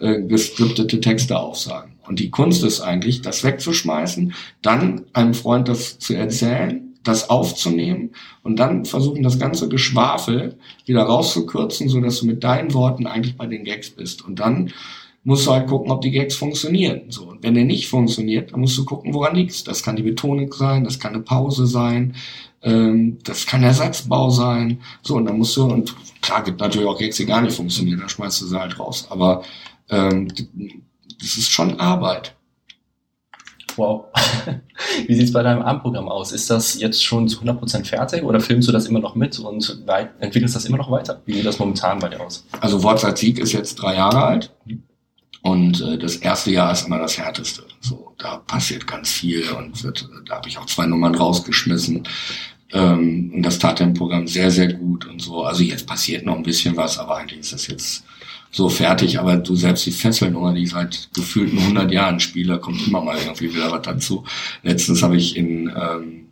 äh, 0.00 0.22
geskriptete 0.22 1.00
Texte 1.00 1.38
aufsagen. 1.38 1.92
Und 2.08 2.18
die 2.18 2.30
Kunst 2.30 2.64
ist 2.64 2.80
eigentlich, 2.80 3.22
das 3.22 3.44
wegzuschmeißen, 3.44 4.34
dann 4.60 5.02
einem 5.12 5.34
Freund 5.34 5.68
das 5.68 6.00
zu 6.00 6.14
erzählen, 6.14 6.94
das 7.04 7.30
aufzunehmen 7.30 8.10
und 8.42 8.58
dann 8.58 8.84
versuchen, 8.84 9.22
das 9.22 9.38
ganze 9.38 9.68
Geschwafel 9.68 10.56
wieder 10.84 11.02
rauszukürzen, 11.02 11.88
so 11.88 12.00
dass 12.00 12.18
du 12.18 12.26
mit 12.26 12.42
deinen 12.42 12.74
Worten 12.74 13.06
eigentlich 13.06 13.36
bei 13.36 13.46
den 13.46 13.62
Gags 13.62 13.90
bist. 13.90 14.24
Und 14.24 14.40
dann 14.40 14.72
musst 15.22 15.46
du 15.46 15.52
halt 15.52 15.66
gucken, 15.66 15.90
ob 15.90 16.00
die 16.00 16.10
Gags 16.10 16.34
funktionieren. 16.34 17.02
So, 17.08 17.24
und 17.24 17.42
wenn 17.42 17.54
der 17.54 17.64
nicht 17.64 17.88
funktioniert, 17.88 18.52
dann 18.52 18.60
musst 18.60 18.78
du 18.78 18.84
gucken, 18.84 19.12
woran 19.12 19.36
liegt's. 19.36 19.64
Das 19.64 19.82
kann 19.82 19.96
die 19.96 20.02
Betonung 20.02 20.52
sein, 20.52 20.84
das 20.84 20.98
kann 20.98 21.14
eine 21.14 21.22
Pause 21.22 21.66
sein, 21.66 22.14
ähm, 22.62 23.18
das 23.24 23.46
kann 23.46 23.62
der 23.62 23.74
Satzbau 23.74 24.30
sein. 24.30 24.80
So, 25.02 25.16
und 25.16 25.26
dann 25.26 25.38
musst 25.38 25.56
du, 25.56 25.64
und 25.64 25.94
klar 26.22 26.42
gibt 26.42 26.60
natürlich 26.60 26.88
auch 26.88 26.98
Gags, 26.98 27.16
die 27.16 27.26
gar 27.26 27.42
nicht 27.42 27.54
funktionieren, 27.54 28.00
dann 28.00 28.08
schmeißt 28.08 28.40
du 28.40 28.46
sie 28.46 28.58
halt 28.58 28.78
raus. 28.78 29.06
Aber 29.10 29.42
ähm, 29.90 30.28
das 31.20 31.36
ist 31.36 31.50
schon 31.50 31.78
Arbeit. 31.78 32.34
Wow. 33.76 34.06
Wie 35.06 35.14
sieht's 35.14 35.32
bei 35.32 35.42
deinem 35.42 35.62
Abendprogramm 35.62 36.08
aus? 36.08 36.32
Ist 36.32 36.50
das 36.50 36.78
jetzt 36.80 37.04
schon 37.04 37.28
zu 37.28 37.40
100% 37.40 37.84
fertig 37.84 38.24
oder 38.24 38.40
filmst 38.40 38.68
du 38.68 38.72
das 38.72 38.86
immer 38.86 39.00
noch 39.00 39.14
mit 39.14 39.38
und 39.38 39.84
entwickelst 40.18 40.56
das 40.56 40.64
immer 40.64 40.78
noch 40.78 40.90
weiter? 40.90 41.20
Wie 41.24 41.34
sieht 41.34 41.46
das 41.46 41.58
momentan 41.58 41.98
bei 41.98 42.08
dir 42.08 42.20
aus? 42.20 42.46
Also 42.60 42.82
Wortzeit 42.82 43.18
Sieg 43.18 43.38
ist 43.38 43.52
jetzt 43.52 43.76
drei 43.76 43.94
Jahre 43.94 44.22
alt. 44.22 44.52
Und 45.42 45.80
äh, 45.80 45.98
das 45.98 46.16
erste 46.16 46.50
Jahr 46.50 46.72
ist 46.72 46.86
immer 46.86 46.98
das 46.98 47.16
härteste. 47.16 47.62
So, 47.80 48.14
da 48.18 48.38
passiert 48.38 48.86
ganz 48.86 49.10
viel 49.10 49.48
und 49.50 49.82
wird, 49.82 50.08
da 50.26 50.36
habe 50.36 50.48
ich 50.48 50.58
auch 50.58 50.66
zwei 50.66 50.86
Nummern 50.86 51.14
rausgeschmissen. 51.14 52.06
Ähm, 52.72 53.32
und 53.34 53.42
das 53.42 53.58
tat 53.58 53.80
dem 53.80 53.94
Programm 53.94 54.26
sehr, 54.28 54.50
sehr 54.50 54.72
gut 54.72 55.06
und 55.06 55.20
so. 55.20 55.44
Also 55.44 55.62
jetzt 55.62 55.86
passiert 55.86 56.26
noch 56.26 56.36
ein 56.36 56.42
bisschen 56.42 56.76
was, 56.76 56.98
aber 56.98 57.16
eigentlich 57.16 57.40
ist 57.40 57.52
das 57.52 57.66
jetzt 57.66 58.04
so 58.50 58.68
fertig. 58.68 59.18
Aber 59.18 59.36
du 59.36 59.56
selbst 59.56 59.86
die 59.86 59.92
Fesselnummer, 59.92 60.52
die 60.52 60.64
ich 60.64 60.70
seit 60.70 61.08
gefühlten 61.14 61.58
100 61.58 61.90
Jahren 61.90 62.20
spiele, 62.20 62.58
kommt 62.58 62.86
immer 62.86 63.02
mal 63.02 63.16
irgendwie 63.18 63.54
wieder 63.54 63.70
was 63.70 63.82
dazu. 63.82 64.24
Letztens 64.62 65.02
habe 65.02 65.16
ich 65.16 65.36
in 65.36 65.72
ähm, 65.74 66.26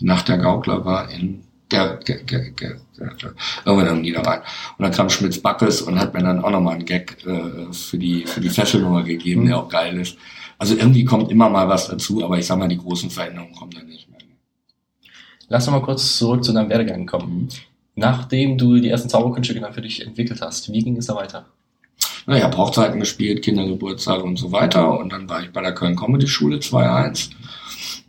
Nach 0.00 0.22
der 0.22 0.38
Gaukler 0.38 0.84
war 0.84 1.10
in 1.10 1.42
der, 1.70 1.96
der, 1.96 2.18
der, 2.22 2.50
der, 2.50 2.76
der 2.98 3.34
irgendwann 3.64 3.96
im 3.96 4.02
Niederrhein. 4.02 4.40
Und 4.78 4.82
dann 4.82 4.92
kam 4.92 5.10
Schmitz 5.10 5.38
Backes 5.38 5.82
und 5.82 5.98
hat 5.98 6.14
mir 6.14 6.22
dann 6.22 6.44
auch 6.44 6.50
nochmal 6.50 6.74
einen 6.74 6.84
Gag 6.84 7.16
äh, 7.26 7.72
für 7.72 7.98
die 7.98 8.26
für 8.26 8.40
die 8.40 8.50
Fesselnummer 8.50 9.02
gegeben, 9.02 9.42
mhm. 9.42 9.46
der 9.46 9.58
auch 9.58 9.68
geil 9.68 9.98
ist. 9.98 10.16
Also 10.58 10.76
irgendwie 10.76 11.04
kommt 11.04 11.30
immer 11.30 11.48
mal 11.48 11.68
was 11.68 11.88
dazu, 11.88 12.22
aber 12.22 12.38
ich 12.38 12.46
sag 12.46 12.58
mal, 12.58 12.68
die 12.68 12.76
großen 12.76 13.10
Veränderungen 13.10 13.54
kommen 13.54 13.72
dann 13.72 13.86
nicht 13.86 14.10
mehr. 14.10 14.18
Lass 15.48 15.66
noch 15.66 15.72
mal 15.72 15.82
kurz 15.82 16.18
zurück 16.18 16.44
zu 16.44 16.52
deinem 16.52 16.68
Werdegang 16.68 17.06
kommen. 17.06 17.48
Nachdem 17.96 18.56
du 18.56 18.76
die 18.78 18.88
ersten 18.88 19.08
Zauberkünste 19.08 19.58
dann 19.58 19.74
für 19.74 19.82
dich 19.82 20.06
entwickelt 20.06 20.40
hast, 20.40 20.72
wie 20.72 20.82
ging 20.82 20.96
es 20.96 21.06
da 21.06 21.16
weiter? 21.16 21.46
Na, 22.26 22.36
ich 22.36 22.44
habe 22.44 22.56
Hochzeiten 22.56 23.00
gespielt, 23.00 23.42
Kindergeburtstage 23.42 24.22
und 24.22 24.36
so 24.36 24.52
weiter. 24.52 24.98
Und 24.98 25.12
dann 25.12 25.28
war 25.28 25.42
ich 25.42 25.50
bei 25.50 25.60
der 25.60 25.74
Köln 25.74 25.96
Comedy 25.96 26.28
Schule 26.28 26.58
2.1 26.58 27.30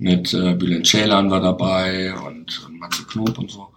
mit 0.02 0.34
äh, 0.34 0.56
Bülent 0.56 0.88
Ceylan 0.88 1.30
war 1.30 1.42
dabei 1.42 2.12
und, 2.26 2.66
und 2.66 2.80
Matze 2.80 3.04
Knob 3.06 3.38
und 3.38 3.52
so. 3.52 3.68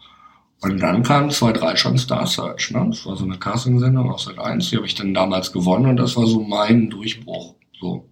Und 0.62 0.80
dann 0.80 1.02
kam 1.02 1.28
2.3 1.28 1.76
schon 1.76 1.98
Star 1.98 2.26
Search. 2.26 2.70
Ne? 2.70 2.86
Das 2.88 3.04
war 3.04 3.14
so 3.14 3.24
eine 3.24 3.38
Casting-Sendung 3.38 4.10
aus 4.10 4.24
Sat 4.24 4.38
1, 4.38 4.70
die 4.70 4.76
habe 4.76 4.86
ich 4.86 4.94
dann 4.94 5.12
damals 5.12 5.52
gewonnen 5.52 5.84
und 5.84 5.96
das 5.98 6.16
war 6.16 6.26
so 6.26 6.40
mein 6.40 6.88
Durchbruch. 6.88 7.56
So. 7.78 8.08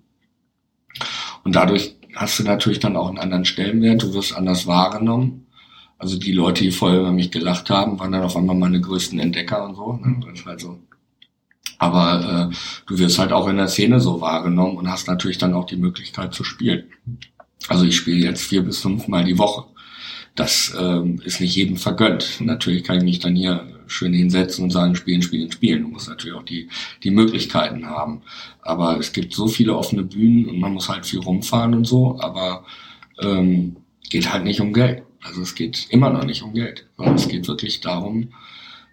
Und 1.43 1.57
dadurch 1.57 1.97
hast 2.15 2.39
du 2.39 2.43
natürlich 2.43 2.81
dann 2.81 2.97
auch 2.97 3.09
einen 3.09 3.19
anderen 3.19 3.47
Stellenwert, 3.47 4.03
du 4.03 4.13
wirst 4.13 4.37
anders 4.37 4.67
wahrgenommen. 4.67 5.47
Also 5.97 6.19
die 6.19 6.33
Leute, 6.33 6.65
die 6.65 6.71
vorher 6.71 7.01
über 7.01 7.13
mich 7.13 7.31
gelacht 7.31 7.71
haben, 7.71 7.99
waren 7.99 8.13
dann 8.13 8.25
auf 8.25 8.37
einmal 8.37 8.57
meine 8.57 8.83
größten 8.83 9.19
Entdecker 9.21 9.65
und 9.65 9.75
so. 9.75 9.95
Ne? 9.95 10.21
Das 10.21 10.41
ist 10.41 10.47
halt 10.47 10.61
so. 10.61 10.79
Aber 11.79 12.51
äh, 12.53 12.55
du 12.87 12.99
wirst 12.99 13.19
halt 13.19 13.33
auch 13.33 13.49
in 13.49 13.57
der 13.57 13.69
Szene 13.69 14.01
so 14.01 14.21
wahrgenommen 14.21 14.77
und 14.77 14.91
hast 14.91 15.09
natürlich 15.09 15.39
dann 15.39 15.55
auch 15.55 15.65
die 15.65 15.77
Möglichkeit 15.77 16.35
zu 16.35 16.45
spielen. 16.45 16.85
Also 17.69 17.85
ich 17.85 17.97
spiele 17.97 18.25
jetzt 18.25 18.43
vier 18.43 18.63
bis 18.63 18.81
fünf 18.81 19.09
Mal 19.09 19.25
die 19.25 19.39
Woche. 19.39 19.65
Das 20.35 20.75
ähm, 20.79 21.21
ist 21.25 21.41
nicht 21.41 21.55
jedem 21.55 21.77
vergönnt. 21.77 22.41
Natürlich 22.41 22.85
kann 22.85 22.97
ich 22.97 23.05
mich 23.05 23.19
dann 23.19 23.37
hier 23.37 23.67
schön 23.87 24.15
hinsetzen 24.15 24.65
und 24.65 24.71
sagen, 24.71 24.97
spielen, 24.97 25.23
spielen, 25.23 25.53
spielen. 25.53 25.83
Du 25.83 25.89
musst 25.89 26.09
natürlich 26.09 26.35
auch 26.35 26.45
die, 26.45 26.69
die 27.03 27.11
Möglichkeiten 27.11 27.87
haben. 27.87 28.23
Aber 28.63 28.99
es 28.99 29.13
gibt 29.13 29.35
so 29.35 29.47
viele 29.47 29.77
offene 29.77 30.03
Bühnen 30.03 30.49
und 30.49 30.59
man 30.59 30.73
muss 30.73 30.89
halt 30.89 31.05
viel 31.05 31.21
rumfahren 31.21 31.75
und 31.75 31.87
so, 31.87 32.19
aber 32.21 32.65
ähm, 33.21 33.77
geht 34.09 34.33
halt 34.33 34.45
nicht 34.45 34.61
um 34.61 34.73
Geld. 34.73 35.03
Also 35.23 35.43
es 35.43 35.55
geht 35.55 35.87
immer 35.91 36.11
noch 36.11 36.25
nicht 36.25 36.43
um 36.43 36.55
Geld, 36.55 36.87
sondern 36.97 37.15
es 37.17 37.29
geht 37.29 37.47
wirklich 37.47 37.81
darum, 37.81 38.33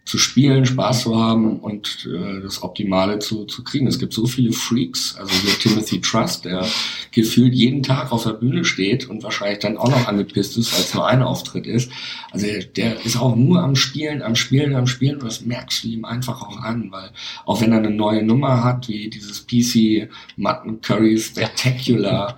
zu 0.09 0.17
spielen, 0.17 0.65
Spaß 0.65 1.03
zu 1.03 1.15
haben 1.15 1.59
und 1.59 2.09
äh, 2.11 2.41
das 2.41 2.63
Optimale 2.63 3.19
zu, 3.19 3.45
zu 3.45 3.63
kriegen. 3.63 3.85
Es 3.85 3.99
gibt 3.99 4.11
so 4.11 4.25
viele 4.25 4.53
Freaks, 4.53 5.15
also 5.19 5.31
hier 5.31 5.53
Timothy 5.59 6.01
Trust, 6.01 6.45
der 6.45 6.65
gefühlt 7.11 7.53
jeden 7.53 7.83
Tag 7.83 8.11
auf 8.11 8.23
der 8.23 8.33
Bühne 8.33 8.65
steht 8.65 9.07
und 9.07 9.21
wahrscheinlich 9.21 9.59
dann 9.59 9.77
auch 9.77 9.89
noch 9.89 10.07
angepisst 10.07 10.57
ist, 10.57 10.73
weil 10.73 10.79
es 10.79 10.93
nur 10.95 11.05
ein 11.05 11.21
Auftritt 11.21 11.67
ist. 11.67 11.91
Also 12.31 12.47
der 12.75 13.05
ist 13.05 13.17
auch 13.17 13.35
nur 13.35 13.61
am 13.61 13.75
Spielen, 13.75 14.23
am 14.23 14.33
Spielen, 14.33 14.75
am 14.75 14.87
Spielen 14.87 15.17
und 15.17 15.25
das 15.25 15.41
merkst 15.41 15.83
du 15.83 15.89
ihm 15.89 16.05
einfach 16.05 16.41
auch 16.41 16.57
an, 16.57 16.91
weil 16.91 17.11
auch 17.45 17.61
wenn 17.61 17.71
er 17.71 17.77
eine 17.77 17.91
neue 17.91 18.23
Nummer 18.23 18.63
hat, 18.63 18.87
wie 18.87 19.11
dieses 19.11 19.45
PC 19.45 20.09
Mutton 20.37 20.81
Curry 20.81 21.19
Spectacular, 21.19 22.35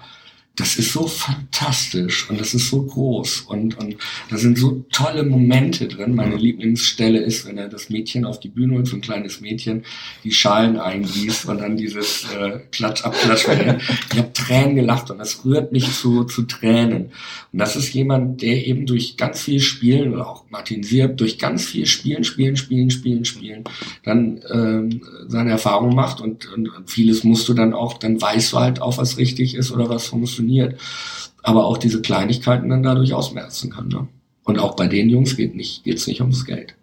das 0.62 0.76
ist 0.76 0.93
so 0.93 1.08
fantastisch 1.08 2.30
und 2.30 2.39
das 2.39 2.54
ist 2.54 2.69
so 2.69 2.84
groß 2.84 3.41
und, 3.47 3.80
und 3.80 3.95
da 4.30 4.38
sind 4.38 4.60
so 4.60 4.86
tolle 4.91 5.24
Momente 5.24 5.88
drin. 5.88 6.13
Meine 6.13 6.36
Lieblingsstelle 6.36 7.17
ist, 7.17 7.47
wenn 7.47 7.58
er 7.58 7.67
das 7.67 7.89
Mädchen 7.89 8.26
auf 8.26 8.39
die 8.39 8.50
Bühne 8.50 8.76
holt, 8.76 8.86
so 8.86 8.95
ein 8.95 9.02
kleines 9.02 9.41
Mädchen, 9.41 9.84
die 10.24 10.32
Schalen 10.32 10.78
eingießt 10.78 11.47
und 11.47 11.62
dann 11.62 11.78
dieses 11.78 12.28
äh, 12.32 12.60
Klatsch 12.71 13.04
abklatsch. 13.04 13.47
ich 14.12 14.19
habe 14.19 14.34
Tränen 14.34 14.76
gelacht 14.76 15.10
und 15.10 15.17
das 15.17 15.43
rührt 15.43 15.71
mich 15.71 15.91
zu, 15.93 16.26
zu 16.26 16.43
Tränen. 16.43 17.12
Und 17.52 17.60
das 17.60 17.76
ist 17.76 17.91
jemand, 17.95 18.43
der 18.43 18.67
eben 18.67 18.86
durch 18.86 19.17
ganz 19.17 19.41
viel 19.41 19.62
Spielen, 19.62 20.13
oder 20.13 20.28
auch 20.28 20.45
Martin 20.52 20.84
Sierp, 20.84 21.17
durch 21.17 21.39
ganz 21.39 21.65
viel 21.65 21.88
Spielen, 21.88 22.24
Spielen, 22.24 22.56
Spielen, 22.56 22.91
Spielen, 22.91 23.26
Spielen, 23.26 23.63
dann 24.04 24.41
ähm, 24.52 25.02
seine 25.28 25.50
Erfahrung 25.50 25.95
macht 25.95 26.21
und, 26.21 26.54
und, 26.54 26.69
und 26.69 26.88
vieles 26.91 27.24
musst 27.24 27.50
du 27.50 27.56
dann 27.56 27.74
auch, 27.74 27.97
dann 27.97 28.21
weißt 28.21 28.54
du 28.54 28.60
halt 28.60 28.80
auch, 28.80 29.00
was 29.00 29.17
richtig 29.17 29.56
ist 29.56 29.71
oder 29.71 29.89
was 29.89 30.06
funktioniert 30.06 30.51
funktioniert. 30.52 30.80
Aber 31.44 31.66
auch 31.66 31.78
diese 31.78 32.02
Kleinigkeiten 32.02 32.70
dann 32.70 32.84
dadurch 32.84 33.14
ausmerzen 33.14 33.72
kann. 33.72 33.88
Ne? 33.88 34.08
Und 34.44 34.60
auch 34.60 34.76
bei 34.76 34.88
den 34.88 35.10
Jungs 35.10 35.36
geht 35.36 35.56
nicht, 35.56 35.84
geht's 35.84 36.08
nicht 36.08 36.22
ums 36.22 36.46
Geld. 36.46 36.76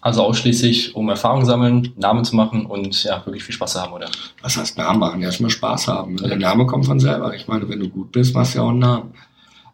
Also 0.00 0.22
ausschließlich 0.22 0.94
um 0.94 1.08
Erfahrung 1.08 1.46
sammeln, 1.46 1.92
Namen 1.96 2.24
zu 2.24 2.36
machen 2.36 2.66
und 2.66 3.04
ja, 3.04 3.24
wirklich 3.24 3.42
viel 3.42 3.54
Spaß 3.54 3.72
zu 3.72 3.80
haben, 3.80 3.92
oder? 3.94 4.10
Was 4.42 4.56
heißt 4.56 4.76
Namen 4.76 5.00
machen? 5.00 5.22
Erstmal 5.22 5.50
Spaß 5.50 5.88
haben. 5.88 6.18
Der 6.18 6.36
Name 6.36 6.66
kommt 6.66 6.84
von 6.84 7.00
selber. 7.00 7.34
Ich 7.34 7.48
meine, 7.48 7.68
wenn 7.68 7.80
du 7.80 7.88
gut 7.88 8.12
bist, 8.12 8.34
machst 8.34 8.54
du 8.54 8.58
ja 8.58 8.64
auch 8.64 8.70
einen 8.70 8.80
Namen. 8.80 9.14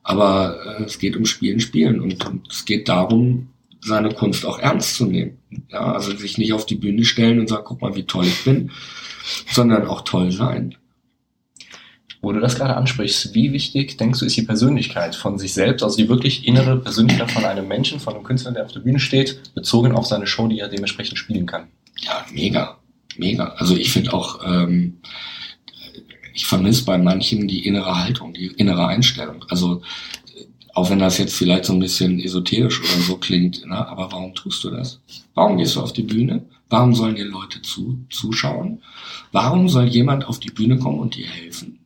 Aber 0.05 0.57
äh, 0.79 0.85
es 0.85 0.99
geht 0.99 1.17
um 1.17 1.27
Spielen, 1.27 1.59
Spielen. 1.59 2.01
Und, 2.01 2.25
und 2.27 2.49
es 2.49 2.65
geht 2.65 2.89
darum, 2.89 3.49
seine 3.81 4.11
Kunst 4.11 4.47
auch 4.47 4.61
ernst 4.61 4.95
zu 4.95 5.07
nehmen. 5.07 5.37
Ja, 5.69 5.93
also 5.93 6.17
sich 6.17 6.39
nicht 6.39 6.53
auf 6.53 6.65
die 6.65 6.77
Bühne 6.77 7.05
stellen 7.05 7.41
und 7.41 7.49
sagen, 7.49 7.65
guck 7.67 7.83
mal, 7.83 7.97
wie 7.97 8.05
toll 8.05 8.27
ich 8.27 8.45
bin, 8.45 8.71
sondern 9.51 9.89
auch 9.89 10.03
toll 10.03 10.31
sein. 10.31 10.77
Wo 12.23 12.33
du 12.33 12.41
das 12.41 12.57
gerade 12.57 12.77
ansprichst, 12.77 13.35
wie 13.35 13.53
wichtig 13.53 13.97
denkst 13.97 14.21
du 14.21 14.27
ist 14.27 14.37
die 14.37 14.43
Persönlichkeit 14.43 15.15
von 15.15 15.39
sich 15.39 15.55
selbst, 15.55 15.83
also 15.83 15.97
die 15.97 16.09
wirklich 16.09 16.47
innere 16.47 16.79
Persönlichkeit 16.79 17.31
von 17.31 17.45
einem 17.45 17.67
Menschen, 17.67 17.99
von 17.99 18.15
einem 18.15 18.25
Künstler, 18.25 18.53
der 18.53 18.65
auf 18.65 18.73
der 18.73 18.81
Bühne 18.81 19.01
steht, 19.01 19.55
bezogen 19.55 19.93
auf 19.93 20.07
seine 20.07 20.27
Show, 20.27 20.47
die 20.47 20.59
er 20.59 20.69
dementsprechend 20.69 21.19
spielen 21.19 21.47
kann? 21.47 21.69
Ja, 21.99 22.25
mega, 22.31 22.77
mega. 23.17 23.55
Also 23.57 23.75
ich 23.75 23.91
finde 23.91 24.13
auch, 24.13 24.41
ähm, 24.45 24.99
ich 26.35 26.47
vermisse 26.47 26.85
bei 26.85 26.99
manchen 26.99 27.49
die 27.49 27.67
innere 27.67 28.03
Haltung, 28.03 28.35
die 28.35 28.47
innere 28.49 28.87
Einstellung. 28.87 29.45
Also 29.49 29.83
auch 30.75 30.91
wenn 30.91 30.99
das 30.99 31.19
jetzt 31.19 31.35
vielleicht 31.35 31.65
so 31.65 31.73
ein 31.73 31.81
bisschen 31.81 32.21
esoterisch 32.21 32.81
oder 32.81 33.03
so 33.03 33.17
klingt, 33.17 33.67
ne? 33.67 33.87
aber 33.89 34.13
warum 34.13 34.35
tust 34.35 34.63
du 34.65 34.71
das? 34.71 35.01
Warum 35.35 35.57
gehst 35.57 35.77
du 35.77 35.81
auf 35.81 35.93
die 35.93 36.03
Bühne? 36.03 36.45
Warum 36.69 36.95
sollen 36.95 37.17
dir 37.17 37.25
Leute 37.25 37.61
zu, 37.63 38.05
zuschauen? 38.11 38.83
Warum 39.33 39.69
soll 39.69 39.89
jemand 39.89 40.25
auf 40.27 40.39
die 40.39 40.51
Bühne 40.51 40.79
kommen 40.79 41.01
und 41.01 41.17
dir 41.17 41.27
helfen? 41.27 41.80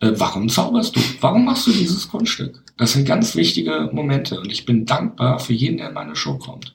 Äh, 0.00 0.12
warum 0.16 0.48
zauberst 0.48 0.96
du? 0.96 1.00
Warum 1.20 1.44
machst 1.44 1.66
du 1.66 1.72
dieses 1.72 2.08
Kunststück? 2.08 2.62
Das 2.76 2.92
sind 2.92 3.06
ganz 3.06 3.36
wichtige 3.36 3.90
Momente 3.92 4.40
und 4.40 4.50
ich 4.50 4.64
bin 4.64 4.84
dankbar 4.84 5.38
für 5.38 5.52
jeden, 5.52 5.78
der 5.78 5.88
in 5.88 5.94
meine 5.94 6.16
Show 6.16 6.38
kommt. 6.38 6.74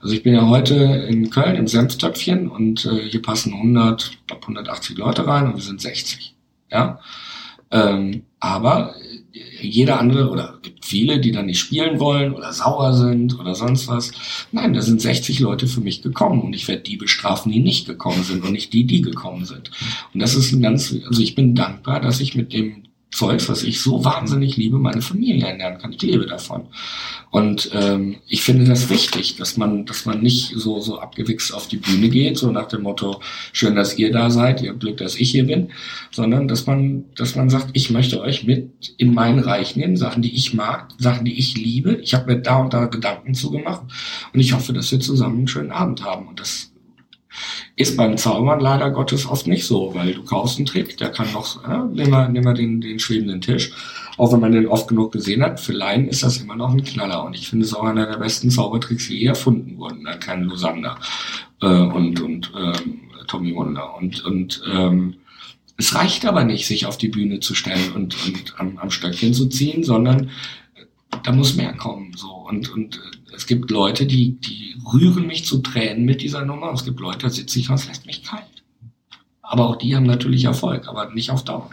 Also 0.00 0.14
ich 0.14 0.22
bin 0.22 0.34
ja 0.34 0.48
heute 0.48 0.74
in 0.74 1.30
Köln 1.30 1.54
im 1.54 1.68
Senftöpfchen 1.68 2.48
und 2.48 2.84
äh, 2.86 3.08
hier 3.08 3.22
passen 3.22 3.54
100, 3.54 4.10
ich 4.12 4.26
glaube 4.26 4.42
180 4.42 4.98
Leute 4.98 5.26
rein 5.26 5.46
und 5.46 5.54
wir 5.54 5.62
sind 5.62 5.80
60. 5.80 6.34
Ja, 6.70 7.00
ähm, 7.70 8.24
aber 8.40 8.94
jeder 9.60 9.98
andere 9.98 10.30
oder 10.30 10.58
gibt 10.62 10.84
viele, 10.84 11.20
die 11.20 11.32
dann 11.32 11.46
nicht 11.46 11.58
spielen 11.58 12.00
wollen 12.00 12.34
oder 12.34 12.52
sauer 12.52 12.92
sind 12.92 13.38
oder 13.38 13.54
sonst 13.54 13.88
was. 13.88 14.12
Nein, 14.52 14.74
da 14.74 14.82
sind 14.82 15.00
60 15.00 15.40
Leute 15.40 15.66
für 15.66 15.80
mich 15.80 16.02
gekommen 16.02 16.42
und 16.42 16.54
ich 16.54 16.68
werde 16.68 16.82
die 16.82 16.96
bestrafen, 16.96 17.50
die 17.50 17.60
nicht 17.60 17.86
gekommen 17.86 18.22
sind 18.24 18.44
und 18.44 18.52
nicht 18.52 18.72
die, 18.72 18.84
die 18.84 19.02
gekommen 19.02 19.44
sind. 19.44 19.70
Und 20.12 20.20
das 20.20 20.34
ist 20.34 20.52
ein 20.52 20.62
ganz, 20.62 20.94
also 21.06 21.22
ich 21.22 21.34
bin 21.34 21.54
dankbar, 21.54 22.00
dass 22.00 22.20
ich 22.20 22.34
mit 22.34 22.52
dem 22.52 22.84
Zeugs, 23.12 23.48
was 23.50 23.62
ich 23.62 23.82
so 23.82 24.04
wahnsinnig 24.04 24.56
liebe, 24.56 24.78
meine 24.78 25.02
Familie 25.02 25.46
ernähren 25.46 25.78
kann. 25.78 25.92
Ich 25.92 26.00
lebe 26.00 26.24
davon. 26.24 26.68
Und 27.30 27.70
ähm, 27.74 28.16
ich 28.26 28.42
finde 28.42 28.64
das 28.64 28.88
wichtig, 28.88 29.36
dass 29.36 29.58
man, 29.58 29.84
dass 29.84 30.06
man 30.06 30.22
nicht 30.22 30.54
so 30.56 30.80
so 30.80 30.98
abgewichst 30.98 31.52
auf 31.52 31.68
die 31.68 31.76
Bühne 31.76 32.08
geht, 32.08 32.38
so 32.38 32.50
nach 32.50 32.68
dem 32.68 32.82
Motto: 32.82 33.20
Schön, 33.52 33.76
dass 33.76 33.98
ihr 33.98 34.10
da 34.12 34.30
seid, 34.30 34.62
ihr 34.62 34.70
habt 34.70 34.80
Glück, 34.80 34.96
dass 34.96 35.16
ich 35.16 35.30
hier 35.30 35.46
bin, 35.46 35.68
sondern 36.10 36.48
dass 36.48 36.66
man, 36.66 37.04
dass 37.14 37.36
man 37.36 37.50
sagt: 37.50 37.68
Ich 37.74 37.90
möchte 37.90 38.20
euch 38.20 38.44
mit 38.44 38.94
in 38.96 39.12
mein 39.12 39.38
Reich 39.38 39.76
nehmen, 39.76 39.96
Sachen, 39.96 40.22
die 40.22 40.34
ich 40.34 40.54
mag, 40.54 40.88
Sachen, 40.98 41.26
die 41.26 41.38
ich 41.38 41.56
liebe. 41.56 41.96
Ich 42.02 42.14
habe 42.14 42.34
mir 42.34 42.40
da 42.40 42.56
und 42.56 42.72
da 42.72 42.86
Gedanken 42.86 43.34
zugemacht 43.34 43.82
und 44.32 44.40
ich 44.40 44.54
hoffe, 44.54 44.72
dass 44.72 44.90
wir 44.90 45.00
zusammen 45.00 45.38
einen 45.38 45.48
schönen 45.48 45.70
Abend 45.70 46.02
haben. 46.02 46.28
Und 46.28 46.40
das 46.40 46.71
ist 47.76 47.96
beim 47.96 48.16
Zaubern 48.16 48.60
leider 48.60 48.90
Gottes 48.90 49.26
oft 49.26 49.46
nicht 49.46 49.66
so, 49.66 49.94
weil 49.94 50.14
du 50.14 50.22
kaufst 50.24 50.58
einen 50.58 50.66
Trick, 50.66 50.96
der 50.98 51.10
kann 51.10 51.32
noch, 51.32 51.64
äh, 51.64 51.84
nehmen 51.92 52.10
wir, 52.10 52.28
nehmen 52.28 52.44
wir 52.44 52.54
den, 52.54 52.80
den 52.80 52.98
schwebenden 52.98 53.40
Tisch. 53.40 53.72
Auch 54.18 54.32
wenn 54.32 54.40
man 54.40 54.52
den 54.52 54.66
oft 54.66 54.88
genug 54.88 55.12
gesehen 55.12 55.42
hat, 55.42 55.58
für 55.58 55.72
Laien 55.72 56.08
ist 56.08 56.22
das 56.22 56.38
immer 56.38 56.54
noch 56.54 56.72
ein 56.72 56.84
Knaller. 56.84 57.24
Und 57.24 57.34
ich 57.34 57.48
finde 57.48 57.64
es 57.64 57.74
auch 57.74 57.84
einer 57.84 58.06
der 58.06 58.18
besten 58.18 58.50
Zaubertricks, 58.50 59.08
die 59.08 59.18
je 59.20 59.26
erfunden 59.26 59.78
wurden. 59.78 60.04
Da 60.04 60.16
kein 60.16 60.44
Lusander 60.44 60.98
äh, 61.62 61.66
und, 61.66 62.20
und 62.20 62.52
ähm, 62.56 63.00
Tommy 63.26 63.54
Wonder. 63.54 63.96
Und, 63.96 64.24
und 64.24 64.62
ähm, 64.70 65.14
es 65.78 65.94
reicht 65.94 66.26
aber 66.26 66.44
nicht, 66.44 66.66
sich 66.66 66.86
auf 66.86 66.98
die 66.98 67.08
Bühne 67.08 67.40
zu 67.40 67.54
stellen 67.54 67.92
und, 67.94 68.16
und 68.26 68.54
am, 68.58 68.78
am 68.78 68.90
Stöckchen 68.90 69.32
zu 69.32 69.48
ziehen, 69.48 69.82
sondern 69.82 70.30
da 71.22 71.32
muss 71.32 71.54
mehr 71.54 71.74
kommen. 71.74 72.12
So. 72.16 72.28
Und, 72.28 72.70
und 72.70 73.00
es 73.34 73.46
gibt 73.46 73.70
Leute, 73.70 74.06
die, 74.06 74.38
die 74.40 74.76
rühren 74.92 75.26
mich 75.26 75.44
zu 75.44 75.58
Tränen 75.58 76.04
mit 76.04 76.22
dieser 76.22 76.44
Nummer. 76.44 76.72
Es 76.72 76.84
gibt 76.84 77.00
Leute, 77.00 77.18
da 77.18 77.30
sitze 77.30 77.58
ich 77.58 77.68
und 77.68 77.76
es 77.76 77.86
lässt 77.86 78.06
mich 78.06 78.22
kalt. 78.22 78.44
Aber 79.42 79.68
auch 79.68 79.76
die 79.76 79.94
haben 79.94 80.06
natürlich 80.06 80.44
Erfolg, 80.44 80.88
aber 80.88 81.10
nicht 81.10 81.30
auf 81.30 81.44
Dauer. 81.44 81.70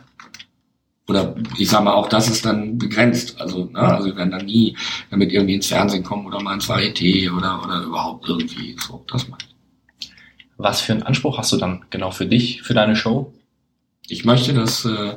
Oder 1.08 1.36
ich 1.58 1.70
sage 1.70 1.86
mal, 1.86 1.94
auch 1.94 2.08
das 2.08 2.30
ist 2.30 2.46
dann 2.46 2.78
begrenzt. 2.78 3.42
Also, 3.42 3.66
ne, 3.66 3.80
also 3.80 4.08
wir 4.08 4.16
werden 4.16 4.32
dann 4.32 4.46
nie 4.46 4.78
damit 5.10 5.32
irgendwie 5.32 5.56
ins 5.56 5.68
Fernsehen 5.68 6.04
kommen 6.04 6.28
oder 6.28 6.42
mal 6.42 6.54
ins 6.54 6.70
Varieté 6.70 7.32
oder, 7.36 7.64
oder 7.64 7.82
überhaupt 7.82 8.28
irgendwie 8.28 8.76
so. 8.80 9.04
Das 9.08 9.28
meine 9.28 9.42
ich. 9.42 10.12
Was 10.58 10.82
für 10.82 10.94
einen 10.94 11.04
Anspruch 11.04 11.38
hast 11.38 11.52
du 11.52 11.58
dann 11.58 11.86
genau 11.90 12.12
für 12.12 12.28
dich, 12.28 12.62
für 12.62 12.74
deine 12.74 12.96
Show? 12.96 13.34
Ich 14.12 14.26
möchte, 14.26 14.54
dass 14.54 14.86
äh, 14.86 15.16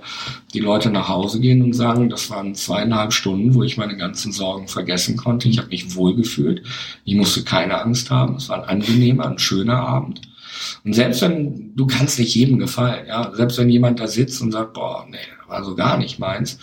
die 0.52 0.60
Leute 0.60 0.90
nach 0.90 1.08
Hause 1.08 1.40
gehen 1.40 1.62
und 1.62 1.72
sagen, 1.72 2.10
das 2.10 2.28
waren 2.30 2.54
zweieinhalb 2.54 3.12
Stunden, 3.12 3.54
wo 3.54 3.62
ich 3.62 3.78
meine 3.78 3.96
ganzen 3.96 4.32
Sorgen 4.32 4.68
vergessen 4.68 5.16
konnte. 5.16 5.48
Ich 5.48 5.58
habe 5.58 5.68
mich 5.68 5.94
wohlgefühlt. 5.94 6.62
Ich 7.04 7.14
musste 7.14 7.42
keine 7.42 7.80
Angst 7.80 8.10
haben. 8.10 8.36
Es 8.36 8.48
war 8.48 8.62
ein 8.62 8.68
angenehmer, 8.68 9.26
ein 9.26 9.38
schöner 9.38 9.80
Abend. 9.80 10.20
Und 10.84 10.92
selbst 10.92 11.22
wenn, 11.22 11.74
du 11.74 11.86
kannst 11.86 12.18
nicht 12.18 12.34
jedem 12.34 12.58
gefallen, 12.58 13.06
ja, 13.06 13.34
selbst 13.34 13.58
wenn 13.58 13.70
jemand 13.70 13.98
da 13.98 14.06
sitzt 14.06 14.40
und 14.42 14.52
sagt, 14.52 14.74
boah, 14.74 15.06
nee, 15.10 15.16
war 15.48 15.64
so 15.64 15.74
gar 15.74 15.96
nicht 15.96 16.18
meins, 16.18 16.58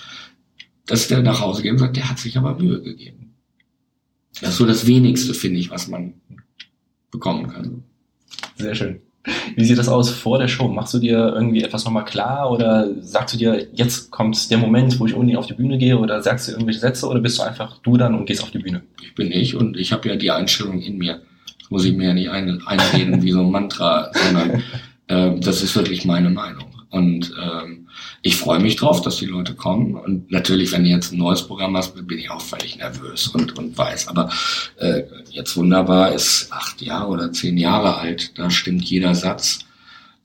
dass 0.86 1.08
der 1.08 1.22
nach 1.22 1.42
Hause 1.42 1.63
geht 1.63 1.72
und 1.72 1.80
sagt, 1.80 1.98
der 1.98 2.10
hat 2.10 2.20
sich 2.20 2.38
aber 2.38 2.58
Mühe 2.58 2.82
gegeben. 2.82 3.36
Das 4.42 4.52
ist 4.52 4.58
so 4.58 4.65
das 4.65 4.86
Wenigste, 4.86 5.34
finde 5.34 5.60
ich, 5.60 5.70
was 5.70 5.88
man 5.88 6.13
bekommen 7.12 7.48
kann. 7.48 7.84
Sehr 8.58 8.76
schön. 8.76 9.02
Wie 9.56 9.65
sieht 9.65 9.78
das 9.78 9.89
aus 9.89 10.10
vor 10.10 10.39
der 10.39 10.48
Show? 10.48 10.68
Machst 10.68 10.94
du 10.94 11.00
dir 11.00 11.34
irgendwie 11.36 11.63
etwas 11.63 11.86
nochmal 11.86 12.06
klar 12.06 12.52
oder 12.52 12.89
sagst 13.02 13.34
du 13.34 13.38
dir, 13.38 13.68
jetzt 13.74 14.12
kommt 14.12 14.50
der 14.52 14.58
Moment, 14.58 15.00
wo 15.00 15.06
ich 15.06 15.13
unbedingt 15.13 15.38
auf 15.38 15.48
die 15.48 15.54
Bühne 15.54 15.78
gehe 15.78 15.98
oder 15.98 16.22
sagst 16.22 16.48
du 16.48 16.52
irgendwelche 16.54 16.80
Sätze 16.80 17.08
oder 17.08 17.20
bist 17.20 17.38
du 17.39 17.44
einfach 17.44 17.78
du 17.80 17.98
dann 17.98 18.15
und 18.15 18.26
gehst 18.26 18.44
auf 18.44 18.52
die 18.52 18.60
Bühne? 18.60 18.84
Ich 19.02 19.15
bin 19.15 19.32
ich 19.32 19.56
und 19.56 19.78
ich 19.78 19.92
habe 19.92 20.10
ja 20.10 20.15
die 20.15 20.32
Einstellung 20.32 20.82
in 20.82 20.98
mir. 20.98 21.22
Das 21.60 21.70
muss 21.70 21.86
ich 21.86 21.96
mir 21.96 22.08
ja 22.08 22.13
nicht 22.13 22.30
ein, 22.30 22.62
einreden 22.65 23.22
wie 23.22 23.32
so 23.32 23.42
ein 23.42 23.52
Mantra, 23.52 24.12
sondern 24.13 24.63
äh, 25.08 25.39
das 25.39 25.62
ist 25.62 25.76
wirklich 25.76 26.06
meine 26.06 26.30
Meinung. 26.30 26.65
Und 26.89 27.32
ähm, 27.42 27.88
ich 28.22 28.36
freue 28.36 28.60
mich 28.60 28.76
drauf, 28.76 29.02
dass 29.02 29.18
die 29.18 29.26
Leute 29.26 29.54
kommen. 29.54 29.96
Und 29.96 30.32
natürlich, 30.32 30.72
wenn 30.72 30.84
du 30.84 30.90
jetzt 30.90 31.12
ein 31.12 31.18
neues 31.20 31.44
Programm 31.44 31.78
hast, 31.78 31.96
bin 32.08 32.18
ich 32.18 32.30
auch 32.30 32.42
völlig 32.42 32.78
nervös 32.78 33.28
und, 33.28 33.58
und 33.58 33.78
weiß. 33.78 34.08
Aber 34.08 34.30
äh, 34.78 35.04
jetzt 35.32 35.56
wunderbar 35.56 36.14
ist 36.14 36.52
acht 36.52 36.82
Jahre 36.82 37.10
oder 37.10 37.32
zehn 37.32 37.58
Jahre 37.58 37.98
alt. 37.98 38.38
Da 38.38 38.50
stimmt 38.50 38.84
jeder 38.84 39.16
Satz. 39.16 39.60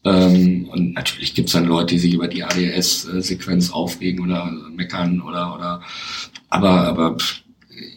Ähm, 0.05 0.69
und 0.71 0.95
natürlich 0.95 1.35
gibt's 1.35 1.53
dann 1.53 1.67
Leute, 1.67 1.95
die 1.95 2.01
sich 2.01 2.15
über 2.15 2.29
die 2.29 2.45
ADS-Sequenz 2.45 3.71
aufregen 3.71 4.25
oder 4.25 4.51
meckern 4.75 5.21
oder 5.23 5.55
oder. 5.55 5.83
Aber 6.51 6.89
aber 6.89 7.17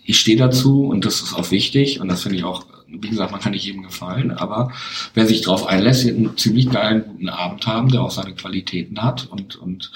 ich 0.05 0.19
stehe 0.19 0.37
dazu 0.37 0.87
und 0.87 1.05
das 1.05 1.21
ist 1.21 1.33
auch 1.33 1.51
wichtig 1.51 1.99
und 1.99 2.07
das 2.07 2.23
finde 2.23 2.37
ich 2.37 2.43
auch 2.43 2.65
wie 2.89 3.09
gesagt, 3.09 3.31
man 3.31 3.41
kann 3.41 3.51
nicht 3.51 3.65
jedem 3.65 3.83
gefallen, 3.83 4.31
aber 4.31 4.71
wer 5.13 5.25
sich 5.25 5.41
darauf 5.41 5.67
einlässt, 5.67 6.05
wird 6.05 6.17
einen 6.17 6.37
ziemlich 6.37 6.69
geilen, 6.69 7.03
guten 7.05 7.29
Abend 7.29 7.67
haben, 7.67 7.89
der 7.89 8.01
auch 8.01 8.11
seine 8.11 8.33
Qualitäten 8.33 9.01
hat 9.03 9.27
und, 9.29 9.55
und 9.57 9.91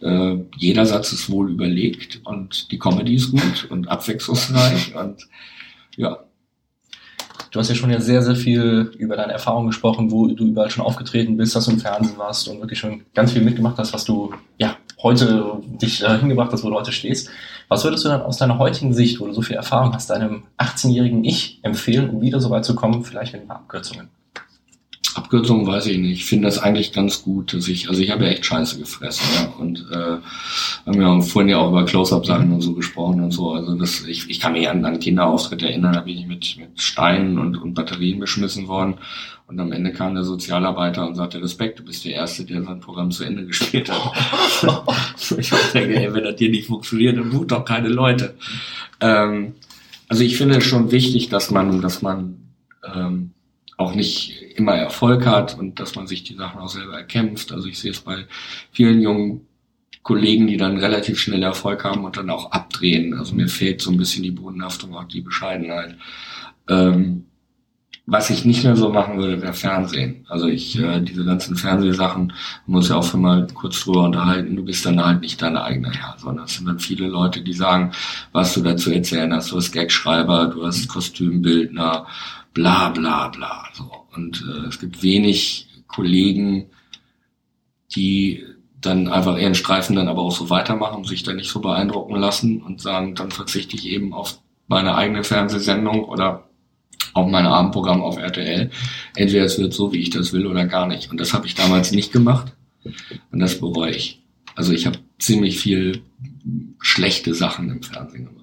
äh, 0.00 0.36
jeder 0.56 0.86
Satz 0.86 1.12
ist 1.12 1.30
wohl 1.30 1.50
überlegt 1.50 2.20
und 2.24 2.70
die 2.72 2.78
Comedy 2.78 3.14
ist 3.14 3.30
gut 3.30 3.66
und 3.70 3.88
abwechslungsreich 3.88 4.94
und 4.94 5.28
ja. 5.96 6.18
Du 7.50 7.58
hast 7.58 7.68
ja 7.68 7.74
schon 7.74 7.90
ja 7.90 8.00
sehr, 8.00 8.22
sehr 8.22 8.34
viel 8.34 8.92
über 8.96 9.14
deine 9.14 9.32
Erfahrungen 9.32 9.66
gesprochen, 9.66 10.10
wo 10.10 10.26
du 10.26 10.46
überall 10.46 10.70
schon 10.70 10.84
aufgetreten 10.84 11.36
bist, 11.36 11.54
dass 11.54 11.66
du 11.66 11.72
im 11.72 11.80
Fernsehen 11.80 12.16
warst 12.16 12.48
und 12.48 12.60
wirklich 12.60 12.78
schon 12.78 13.02
ganz 13.12 13.32
viel 13.32 13.42
mitgemacht 13.42 13.76
hast, 13.76 13.92
was 13.92 14.06
du 14.06 14.32
ja 14.56 14.78
heute 15.02 15.60
dich 15.82 16.02
äh, 16.02 16.18
hingebracht 16.18 16.50
hast, 16.52 16.64
wo 16.64 16.70
du 16.70 16.76
heute 16.76 16.92
stehst. 16.92 17.28
Was 17.72 17.84
würdest 17.84 18.04
du 18.04 18.10
dann 18.10 18.20
aus 18.20 18.36
deiner 18.36 18.58
heutigen 18.58 18.92
Sicht, 18.92 19.18
wo 19.18 19.24
du 19.24 19.32
so 19.32 19.40
viel 19.40 19.56
Erfahrung 19.56 19.94
hast, 19.94 20.10
deinem 20.10 20.42
18-jährigen 20.58 21.24
Ich 21.24 21.58
empfehlen, 21.62 22.10
um 22.10 22.20
wieder 22.20 22.38
so 22.38 22.50
weit 22.50 22.66
zu 22.66 22.74
kommen, 22.74 23.02
vielleicht 23.02 23.32
mit 23.32 23.40
ein 23.40 23.48
paar 23.48 23.60
Abkürzungen? 23.60 24.10
Abkürzung 25.14 25.66
weiß 25.66 25.86
ich 25.86 25.98
nicht. 25.98 26.12
Ich 26.12 26.24
finde 26.24 26.46
das 26.46 26.58
eigentlich 26.58 26.92
ganz 26.92 27.22
gut, 27.22 27.52
dass 27.52 27.68
ich, 27.68 27.88
also 27.88 28.00
ich 28.00 28.10
habe 28.10 28.24
ja 28.24 28.30
echt 28.30 28.46
Scheiße 28.46 28.78
gefressen, 28.78 29.26
ja. 29.34 29.52
Und 29.58 29.86
äh, 29.90 30.18
haben 30.86 31.00
ja 31.00 31.20
vorhin 31.20 31.50
ja 31.50 31.58
auch 31.58 31.70
über 31.70 31.84
Close-Up-Sachen 31.84 32.52
und 32.52 32.60
so 32.60 32.74
gesprochen 32.74 33.20
und 33.20 33.30
so. 33.30 33.52
Also 33.52 33.74
das, 33.74 34.04
ich, 34.06 34.30
ich 34.30 34.40
kann 34.40 34.52
mich 34.52 34.68
an, 34.68 34.84
an 34.84 35.00
Kinderauftritt 35.00 35.62
erinnern, 35.62 35.92
da 35.92 36.00
bin 36.00 36.18
ich 36.18 36.26
mit, 36.26 36.56
mit 36.58 36.80
Steinen 36.80 37.38
und, 37.38 37.56
und 37.56 37.74
Batterien 37.74 38.20
beschmissen 38.20 38.68
worden. 38.68 38.94
Und 39.46 39.60
am 39.60 39.72
Ende 39.72 39.92
kam 39.92 40.14
der 40.14 40.24
Sozialarbeiter 40.24 41.06
und 41.06 41.14
sagte, 41.14 41.42
Respekt, 41.42 41.78
du 41.78 41.84
bist 41.84 42.04
der 42.06 42.14
Erste, 42.14 42.44
der 42.44 42.62
sein 42.62 42.80
Programm 42.80 43.10
zu 43.10 43.24
Ende 43.24 43.44
gespielt 43.46 43.90
hat. 43.92 44.12
ich 45.38 45.50
denke, 45.74 45.94
ey, 45.94 46.14
wenn 46.14 46.24
das 46.24 46.38
hier 46.38 46.50
nicht 46.50 46.68
funktioniert, 46.68 47.18
dann 47.18 47.30
tut 47.30 47.52
doch 47.52 47.64
keine 47.64 47.88
Leute. 47.88 48.34
Ähm, 49.00 49.54
also 50.08 50.24
ich 50.24 50.38
finde 50.38 50.56
es 50.56 50.64
schon 50.64 50.90
wichtig, 50.90 51.28
dass 51.28 51.50
man, 51.50 51.82
dass 51.82 52.00
man 52.00 52.38
ähm, 52.94 53.31
auch 53.82 53.94
nicht 53.94 54.42
immer 54.56 54.74
Erfolg 54.74 55.26
hat 55.26 55.58
und 55.58 55.80
dass 55.80 55.94
man 55.94 56.06
sich 56.06 56.24
die 56.24 56.34
Sachen 56.34 56.60
auch 56.60 56.68
selber 56.68 56.96
erkämpft. 56.96 57.52
Also 57.52 57.68
ich 57.68 57.78
sehe 57.78 57.90
es 57.90 58.00
bei 58.00 58.26
vielen 58.70 59.00
jungen 59.00 59.46
Kollegen, 60.02 60.46
die 60.46 60.56
dann 60.56 60.78
relativ 60.78 61.20
schnell 61.20 61.42
Erfolg 61.42 61.84
haben 61.84 62.04
und 62.04 62.16
dann 62.16 62.30
auch 62.30 62.50
abdrehen. 62.50 63.14
Also 63.14 63.34
mir 63.34 63.48
fehlt 63.48 63.80
so 63.80 63.90
ein 63.90 63.96
bisschen 63.96 64.22
die 64.22 64.30
Bodenhaftung, 64.32 64.94
auch 64.94 65.04
die 65.04 65.20
Bescheidenheit. 65.20 65.96
Ähm, 66.68 67.24
was 68.06 68.30
ich 68.30 68.44
nicht 68.44 68.64
mehr 68.64 68.74
so 68.74 68.88
machen 68.90 69.16
würde, 69.18 69.40
wäre 69.40 69.52
Fernsehen. 69.52 70.26
Also 70.28 70.48
ich, 70.48 70.76
äh, 70.76 71.00
diese 71.00 71.24
ganzen 71.24 71.54
Fernsehsachen, 71.54 72.32
muss 72.66 72.88
ja 72.88 72.96
auch 72.96 73.04
für 73.04 73.16
mal 73.16 73.46
kurz 73.54 73.84
drüber 73.84 74.02
unterhalten, 74.02 74.56
du 74.56 74.64
bist 74.64 74.84
dann 74.84 75.04
halt 75.04 75.20
nicht 75.20 75.40
dein 75.40 75.56
eigener 75.56 75.92
Herr, 75.92 76.16
sondern 76.18 76.46
es 76.46 76.56
sind 76.56 76.66
dann 76.66 76.80
viele 76.80 77.06
Leute, 77.06 77.42
die 77.42 77.52
sagen, 77.52 77.92
was 78.32 78.54
du 78.54 78.62
dazu 78.62 78.90
erzählen 78.90 79.32
hast. 79.32 79.52
Du 79.52 79.56
hast 79.56 79.70
Gagschreiber, 79.70 80.48
du 80.48 80.66
hast 80.66 80.88
Kostümbildner, 80.88 82.06
bla 82.54 82.90
bla 82.90 83.28
bla. 83.28 83.64
So. 83.72 83.90
Und 84.14 84.44
äh, 84.48 84.68
es 84.68 84.78
gibt 84.78 85.02
wenig 85.02 85.68
Kollegen, 85.88 86.66
die 87.94 88.44
dann 88.80 89.08
einfach 89.08 89.38
ihren 89.38 89.54
Streifen 89.54 89.96
dann 89.96 90.08
aber 90.08 90.22
auch 90.22 90.32
so 90.32 90.50
weitermachen, 90.50 91.04
sich 91.04 91.22
dann 91.22 91.36
nicht 91.36 91.50
so 91.50 91.60
beeindrucken 91.60 92.16
lassen 92.16 92.62
und 92.62 92.80
sagen, 92.80 93.14
dann 93.14 93.30
verzichte 93.30 93.76
ich 93.76 93.86
eben 93.86 94.12
auf 94.12 94.40
meine 94.66 94.94
eigene 94.96 95.22
Fernsehsendung 95.22 96.04
oder 96.04 96.48
auf 97.14 97.30
mein 97.30 97.46
Abendprogramm 97.46 98.02
auf 98.02 98.16
RTL. 98.16 98.70
Entweder 99.14 99.44
es 99.44 99.58
wird 99.58 99.72
so, 99.72 99.92
wie 99.92 100.00
ich 100.00 100.10
das 100.10 100.32
will 100.32 100.46
oder 100.46 100.66
gar 100.66 100.86
nicht. 100.86 101.10
Und 101.10 101.20
das 101.20 101.32
habe 101.34 101.46
ich 101.46 101.54
damals 101.54 101.92
nicht 101.92 102.12
gemacht 102.12 102.52
und 103.30 103.38
das 103.38 103.60
bereue 103.60 103.92
ich. 103.92 104.22
Also 104.54 104.72
ich 104.72 104.86
habe 104.86 104.98
ziemlich 105.18 105.58
viel 105.58 106.02
schlechte 106.80 107.34
Sachen 107.34 107.70
im 107.70 107.82
Fernsehen 107.82 108.26
gemacht. 108.26 108.41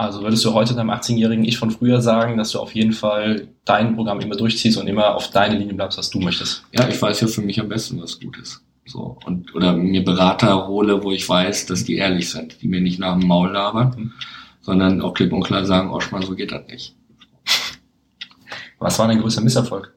Also 0.00 0.22
würdest 0.22 0.42
du 0.46 0.54
heute 0.54 0.74
deinem 0.74 0.88
18-jährigen 0.88 1.44
Ich 1.44 1.58
von 1.58 1.70
früher 1.70 2.00
sagen, 2.00 2.38
dass 2.38 2.52
du 2.52 2.58
auf 2.58 2.74
jeden 2.74 2.94
Fall 2.94 3.48
dein 3.66 3.94
Programm 3.94 4.18
immer 4.20 4.34
durchziehst 4.34 4.78
und 4.78 4.86
immer 4.86 5.14
auf 5.14 5.28
deine 5.28 5.58
Linie 5.58 5.74
bleibst, 5.74 5.98
was 5.98 6.08
du 6.08 6.20
möchtest? 6.20 6.64
Ja, 6.72 6.88
ich 6.88 7.00
weiß 7.00 7.20
ja 7.20 7.26
für 7.26 7.42
mich 7.42 7.60
am 7.60 7.68
besten, 7.68 8.00
was 8.00 8.18
gut 8.18 8.38
ist. 8.38 8.64
So, 8.86 9.18
und, 9.26 9.54
oder 9.54 9.74
mir 9.74 10.02
Berater 10.02 10.66
hole, 10.66 11.04
wo 11.04 11.12
ich 11.12 11.28
weiß, 11.28 11.66
dass 11.66 11.84
die 11.84 11.96
ehrlich 11.96 12.30
sind, 12.30 12.62
die 12.62 12.68
mir 12.68 12.80
nicht 12.80 12.98
nach 12.98 13.18
dem 13.18 13.28
Maul 13.28 13.50
labern, 13.50 13.94
mhm. 13.94 14.12
sondern 14.62 15.02
auch 15.02 15.12
klipp 15.12 15.34
und 15.34 15.42
klar 15.42 15.66
sagen, 15.66 15.90
Oschmann, 15.90 16.22
so 16.22 16.34
geht 16.34 16.50
das 16.50 16.66
nicht. 16.66 16.96
Was 18.78 18.98
war 18.98 19.06
dein 19.06 19.20
größter 19.20 19.42
Misserfolg? 19.42 19.94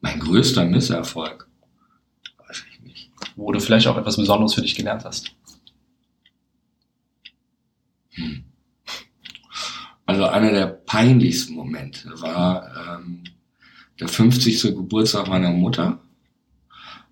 Mein 0.00 0.18
größter 0.18 0.64
Misserfolg? 0.64 1.46
Weiß 2.38 2.64
ich 2.72 2.80
nicht. 2.80 3.10
Wo 3.36 3.52
du 3.52 3.60
vielleicht 3.60 3.86
auch 3.86 3.98
etwas 3.98 4.16
Besonderes 4.16 4.54
für 4.54 4.62
dich 4.62 4.74
gelernt 4.74 5.04
hast. 5.04 5.30
Hm. 8.12 8.44
Also 10.06 10.26
einer 10.26 10.52
der 10.52 10.66
peinlichsten 10.66 11.54
Momente 11.54 12.10
war 12.20 12.98
ähm, 12.98 13.24
der 14.00 14.08
50. 14.08 14.74
Geburtstag 14.74 15.28
meiner 15.28 15.50
Mutter. 15.50 15.98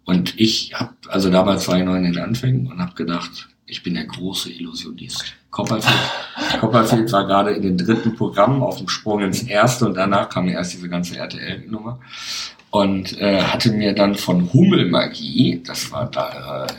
Und 0.05 0.39
ich 0.39 0.75
habe, 0.75 0.95
also 1.09 1.31
damals 1.31 1.69
war 1.69 1.79
ich 1.79 1.85
noch 1.85 1.95
in 1.95 2.05
den 2.05 2.19
Anfängen 2.19 2.67
und 2.67 2.81
habe 2.81 2.95
gedacht, 2.95 3.49
ich 3.67 3.83
bin 3.83 3.95
der 3.95 4.05
große 4.05 4.51
Illusionist. 4.51 5.35
Copperfield, 5.51 6.11
Copperfield 6.61 7.13
war 7.13 7.27
gerade 7.27 7.53
in 7.53 7.63
den 7.63 7.79
dritten 7.79 8.17
Programmen 8.17 8.63
auf 8.63 8.79
dem 8.79 8.89
Sprung 8.89 9.21
ins 9.21 9.43
erste 9.43 9.87
und 9.87 9.95
danach 9.95 10.29
kam 10.29 10.49
erst 10.49 10.73
diese 10.75 10.89
ganze 10.89 11.17
RTL-Nummer 11.17 12.01
und 12.71 13.19
äh, 13.21 13.41
hatte 13.43 13.71
mir 13.73 13.95
dann 13.95 14.15
von 14.15 14.53
Hummelmagie, 14.53 15.63
das 15.65 15.93
war 15.93 16.11
da 16.11 16.67
äh, 16.67 16.73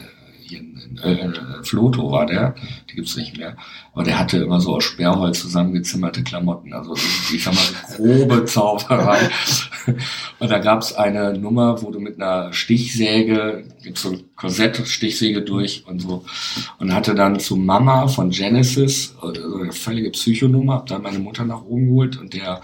äh, 0.52 1.64
Floto 1.64 2.12
war 2.12 2.26
der, 2.26 2.56
die 2.90 2.96
gibt's 2.96 3.16
nicht 3.16 3.38
mehr, 3.38 3.56
aber 3.94 4.04
der 4.04 4.20
hatte 4.20 4.38
immer 4.38 4.60
so 4.60 4.76
aus 4.76 4.84
Sperrholz 4.84 5.40
zusammengezimmerte 5.40 6.24
Klamotten, 6.24 6.74
also 6.74 6.96
ich 7.34 7.44
sag 7.44 7.54
mal 7.54 7.96
grobe 7.96 8.46
Zauberei. 8.46 9.30
Und 10.40 10.50
da 10.50 10.60
gab's 10.60 10.94
eine 10.94 11.38
Nummer, 11.38 11.82
wo 11.82 11.92
du 11.92 12.00
mit 12.00 12.22
einer 12.22 12.54
Stichsäge, 12.54 13.66
gibt's 13.82 14.02
so 14.02 14.12
ein 14.12 14.24
Korsett, 14.36 14.88
Stichsäge 14.88 15.42
durch 15.42 15.86
und 15.88 16.02
so, 16.02 16.26
und 16.80 16.94
hatte 16.94 17.16
dann 17.16 17.40
zu 17.40 17.56
Mama 17.56 18.08
von 18.08 18.30
Genesis, 18.30 19.16
also 19.22 19.58
eine 19.60 19.72
völlige 19.72 20.12
Psychonummer, 20.12 20.74
hab 20.76 20.88
dann 20.88 21.02
meine 21.02 21.20
Mutter 21.20 21.46
nach 21.46 21.64
oben 21.64 21.88
geholt 21.88 22.18
und 22.18 22.34
der 22.34 22.62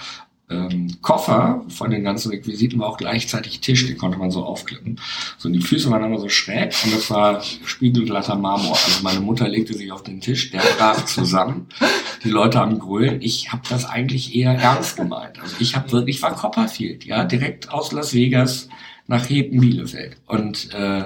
ähm, 0.50 0.98
Koffer 1.02 1.64
von 1.70 1.92
den 1.92 2.04
ganzen 2.04 2.32
Requisiten 2.32 2.80
war 2.80 2.88
auch 2.88 2.98
gleichzeitig 2.98 3.60
Tisch, 3.60 3.86
den 3.86 3.98
konnte 3.98 4.18
man 4.18 4.32
so 4.32 4.44
aufklippen. 4.44 5.00
So, 5.38 5.48
und 5.48 5.54
die 5.54 5.62
Füße 5.62 5.90
waren 5.92 6.04
immer 6.04 6.20
so 6.20 6.30
schräg 6.30 6.74
und 6.84 6.94
das 6.94 7.10
war 7.12 7.42
spiegelglatter 7.42 8.36
Marmor. 8.36 8.78
Also 8.86 9.04
meine 9.04 9.20
Mutter 9.20 9.48
legte 9.48 9.74
sich 9.74 9.92
auf 9.92 10.04
den 10.04 10.22
Tisch, 10.22 10.52
der 10.52 10.62
brach 10.78 11.06
zusammen. 11.06 11.68
Die 12.24 12.30
Leute 12.30 12.60
haben 12.60 12.80
grölen. 12.80 13.22
Ich 13.22 13.52
habe 13.52 13.62
das 13.70 13.86
eigentlich 13.86 14.36
eher 14.36 14.54
ernst 14.54 14.98
gemeint. 14.98 15.40
Also 15.40 15.56
ich 15.60 15.76
habe 15.76 15.92
wirklich, 15.92 16.22
war 16.22 16.36
Copperfield, 16.36 17.06
ja, 17.06 17.24
direkt 17.26 17.72
aus 17.72 17.92
Las 17.92 18.14
Vegas 18.14 18.70
nach 19.08 19.30
Heben 19.30 19.60
Bielefeld. 19.60 20.18
Und 20.26 20.74
äh, 20.74 21.06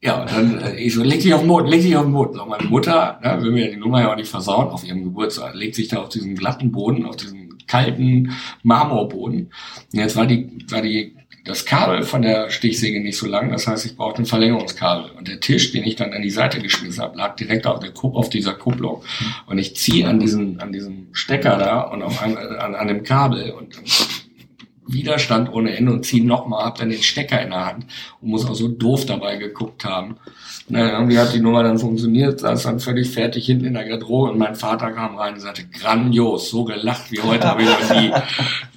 ja, 0.00 0.20
und 0.20 0.30
dann, 0.30 0.60
äh, 0.60 0.76
ich 0.76 0.94
so, 0.94 1.02
leg 1.02 1.20
dich 1.22 1.34
auf 1.34 1.40
den 1.40 1.48
Boden, 1.48 1.66
leg 1.66 1.82
dich 1.82 1.96
auf 1.96 2.04
den 2.04 2.12
Boden. 2.12 2.34
So, 2.34 2.46
meine 2.46 2.68
Mutter, 2.68 3.18
ne, 3.22 3.42
will 3.42 3.50
mir 3.50 3.70
die 3.70 3.76
Nummer 3.76 4.00
ja 4.00 4.12
auch 4.12 4.16
nicht 4.16 4.30
versauen, 4.30 4.68
auf 4.68 4.84
ihrem 4.84 5.02
Geburtstag, 5.02 5.54
legt 5.54 5.74
sich 5.74 5.88
da 5.88 5.98
auf 5.98 6.08
diesen 6.08 6.36
glatten 6.36 6.70
Boden, 6.70 7.04
auf 7.04 7.16
diesen 7.16 7.37
kalten 7.68 8.32
Marmorboden. 8.62 9.52
Und 9.92 9.98
jetzt 9.98 10.16
war 10.16 10.26
die, 10.26 10.64
war 10.70 10.82
die, 10.82 11.14
das 11.44 11.64
Kabel 11.64 12.02
von 12.02 12.22
der 12.22 12.50
Stichsäge 12.50 13.00
nicht 13.00 13.16
so 13.16 13.26
lang, 13.26 13.50
das 13.50 13.66
heißt, 13.66 13.86
ich 13.86 13.96
brauchte 13.96 14.22
ein 14.22 14.26
Verlängerungskabel. 14.26 15.12
Und 15.12 15.28
der 15.28 15.40
Tisch, 15.40 15.72
den 15.72 15.84
ich 15.84 15.96
dann 15.96 16.12
an 16.12 16.22
die 16.22 16.30
Seite 16.30 16.60
geschmissen 16.60 17.02
habe, 17.02 17.16
lag 17.16 17.36
direkt 17.36 17.66
auf 17.66 17.80
der 17.80 17.92
auf 18.02 18.28
dieser 18.28 18.54
Kupplung. 18.54 19.02
Und 19.46 19.58
ich 19.58 19.76
ziehe 19.76 20.06
an 20.06 20.18
diesem, 20.18 20.60
an 20.60 20.72
diesem 20.72 21.08
Stecker 21.12 21.56
da 21.56 21.80
und 21.82 22.02
auf 22.02 22.22
einem, 22.22 22.36
an, 22.36 22.74
an 22.74 22.88
dem 22.88 23.02
Kabel 23.02 23.50
und 23.52 23.76
Widerstand 24.88 25.52
ohne 25.52 25.76
Ende 25.76 25.92
und 25.92 26.04
ziehe 26.04 26.24
nochmal, 26.24 26.64
hab 26.64 26.78
dann 26.78 26.90
den 26.90 27.02
Stecker 27.02 27.40
in 27.40 27.50
der 27.50 27.66
Hand 27.66 27.86
und 28.20 28.30
muss 28.30 28.46
auch 28.46 28.54
so 28.54 28.68
doof 28.68 29.06
dabei 29.06 29.36
geguckt 29.36 29.84
haben. 29.84 30.16
Na, 30.70 30.92
irgendwie 30.92 31.18
hat 31.18 31.32
die 31.32 31.40
Nummer 31.40 31.62
dann 31.62 31.78
funktioniert, 31.78 32.40
saß 32.40 32.64
dann 32.64 32.78
völlig 32.78 33.10
fertig 33.10 33.46
hinten 33.46 33.64
in 33.64 33.74
der 33.74 33.86
Garderobe 33.86 34.32
und 34.32 34.38
mein 34.38 34.54
Vater 34.54 34.90
kam 34.92 35.16
rein 35.16 35.34
und 35.34 35.40
sagte, 35.40 35.64
grandios, 35.66 36.50
so 36.50 36.64
gelacht 36.64 37.10
wie 37.10 37.20
heute 37.20 37.48
habe 37.48 37.62
ich 37.62 37.68
noch 37.68 38.00
nie. 38.00 38.12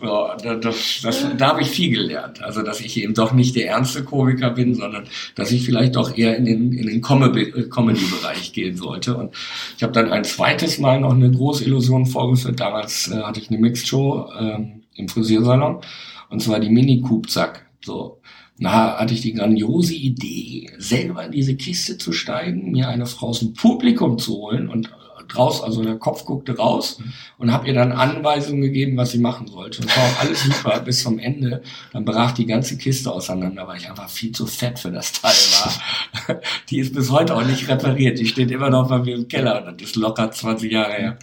So, 0.02 0.30
das, 0.41 1.00
das, 1.04 1.28
da 1.38 1.50
habe 1.50 1.62
ich 1.62 1.69
viel 1.69 1.91
gelernt. 1.91 2.41
Also, 2.41 2.63
dass 2.63 2.80
ich 2.82 2.97
eben 2.97 3.13
doch 3.13 3.34
nicht 3.34 3.56
der 3.56 3.67
ernste 3.67 4.04
Komiker 4.04 4.50
bin, 4.50 4.74
sondern 4.74 5.04
dass 5.36 5.52
ich 5.52 5.63
vielleicht 5.63 5.95
doch 5.95 6.17
eher 6.17 6.36
in 6.38 6.45
den, 6.45 6.74
in 6.74 6.88
den 6.88 7.02
Comedy-Bereich 7.02 8.52
gehen 8.52 8.76
sollte. 8.78 9.15
Und 9.15 9.36
ich 9.78 9.84
habe 9.84 9.93
dann 9.93 10.12
ein 10.12 10.24
zweites 10.24 10.80
Mal 10.80 11.00
noch 11.00 11.13
eine 11.13 11.30
große 11.30 11.65
Illusion 11.65 12.08
vorgeführt. 12.08 12.60
Damals 12.60 13.12
äh, 13.12 13.21
hatte 13.21 13.39
ich 13.39 13.52
eine 13.52 13.60
Mixed-Show 13.60 14.32
ähm, 14.39 14.81
im 14.96 15.08
Frisiersalon 15.08 15.82
und 16.30 16.42
zwar 16.42 16.60
die 16.60 16.70
Mini-Kubzack. 16.70 17.66
So, 17.84 18.22
na, 18.58 18.98
hatte 19.00 19.14
ich 19.14 19.22
die 19.22 19.34
grandiose 19.34 19.96
Idee, 19.96 20.70
selber 20.78 21.26
in 21.26 21.32
diese 21.32 21.56
Kiste 21.56 21.98
zu 21.98 22.14
steigen, 22.14 22.72
mir 22.72 22.90
eine 22.90 23.06
Frau 23.06 23.28
aus 23.30 23.40
dem 23.40 23.54
Publikum 23.54 24.20
zu 24.20 24.38
holen 24.38 24.70
und 24.70 24.92
draus, 25.34 25.64
also 25.64 25.84
der 25.84 25.98
Kopf 25.98 26.26
guckte 26.26 26.58
raus 26.58 27.02
und 27.38 27.52
habe 27.52 27.68
ihr 27.68 27.74
dann 27.74 27.92
Anweisungen 27.92 28.62
gegeben, 28.62 28.98
was 28.98 29.12
sie 29.12 29.20
machen 29.20 29.48
sollte. 29.48 29.82
Und 29.82 29.96
war 29.96 30.04
auch 30.04 30.20
alles 30.20 30.44
super 30.44 30.80
bis 30.82 31.04
zum 31.04 31.20
Ende. 31.20 31.62
Dann 31.94 32.06
brach 32.06 32.32
die 32.32 32.46
ganze 32.46 32.78
Kiste 32.78 33.12
auseinander, 33.12 33.68
weil 33.68 33.78
ich 33.78 33.90
einfach 33.90 34.10
viel 34.10 34.32
zu 34.32 34.46
fett 34.46 34.80
für 34.80 34.92
das 34.92 35.14
Teil 35.14 35.32
war. 35.32 36.42
Die 36.70 36.80
ist 36.80 36.94
bis 36.94 37.10
heute 37.12 37.36
auch 37.36 37.46
nicht 37.46 37.68
repariert. 37.68 38.20
Die 38.20 38.28
steht 38.28 38.52
immer 38.52 38.70
noch 38.70 38.90
bei 38.90 39.00
mir 39.00 39.16
im 39.16 39.28
Keller 39.28 39.66
und 39.68 39.82
das 39.82 39.90
ist 39.90 39.96
locker 39.96 40.32
20 40.32 40.72
Jahre 40.72 40.94
her. 40.94 41.20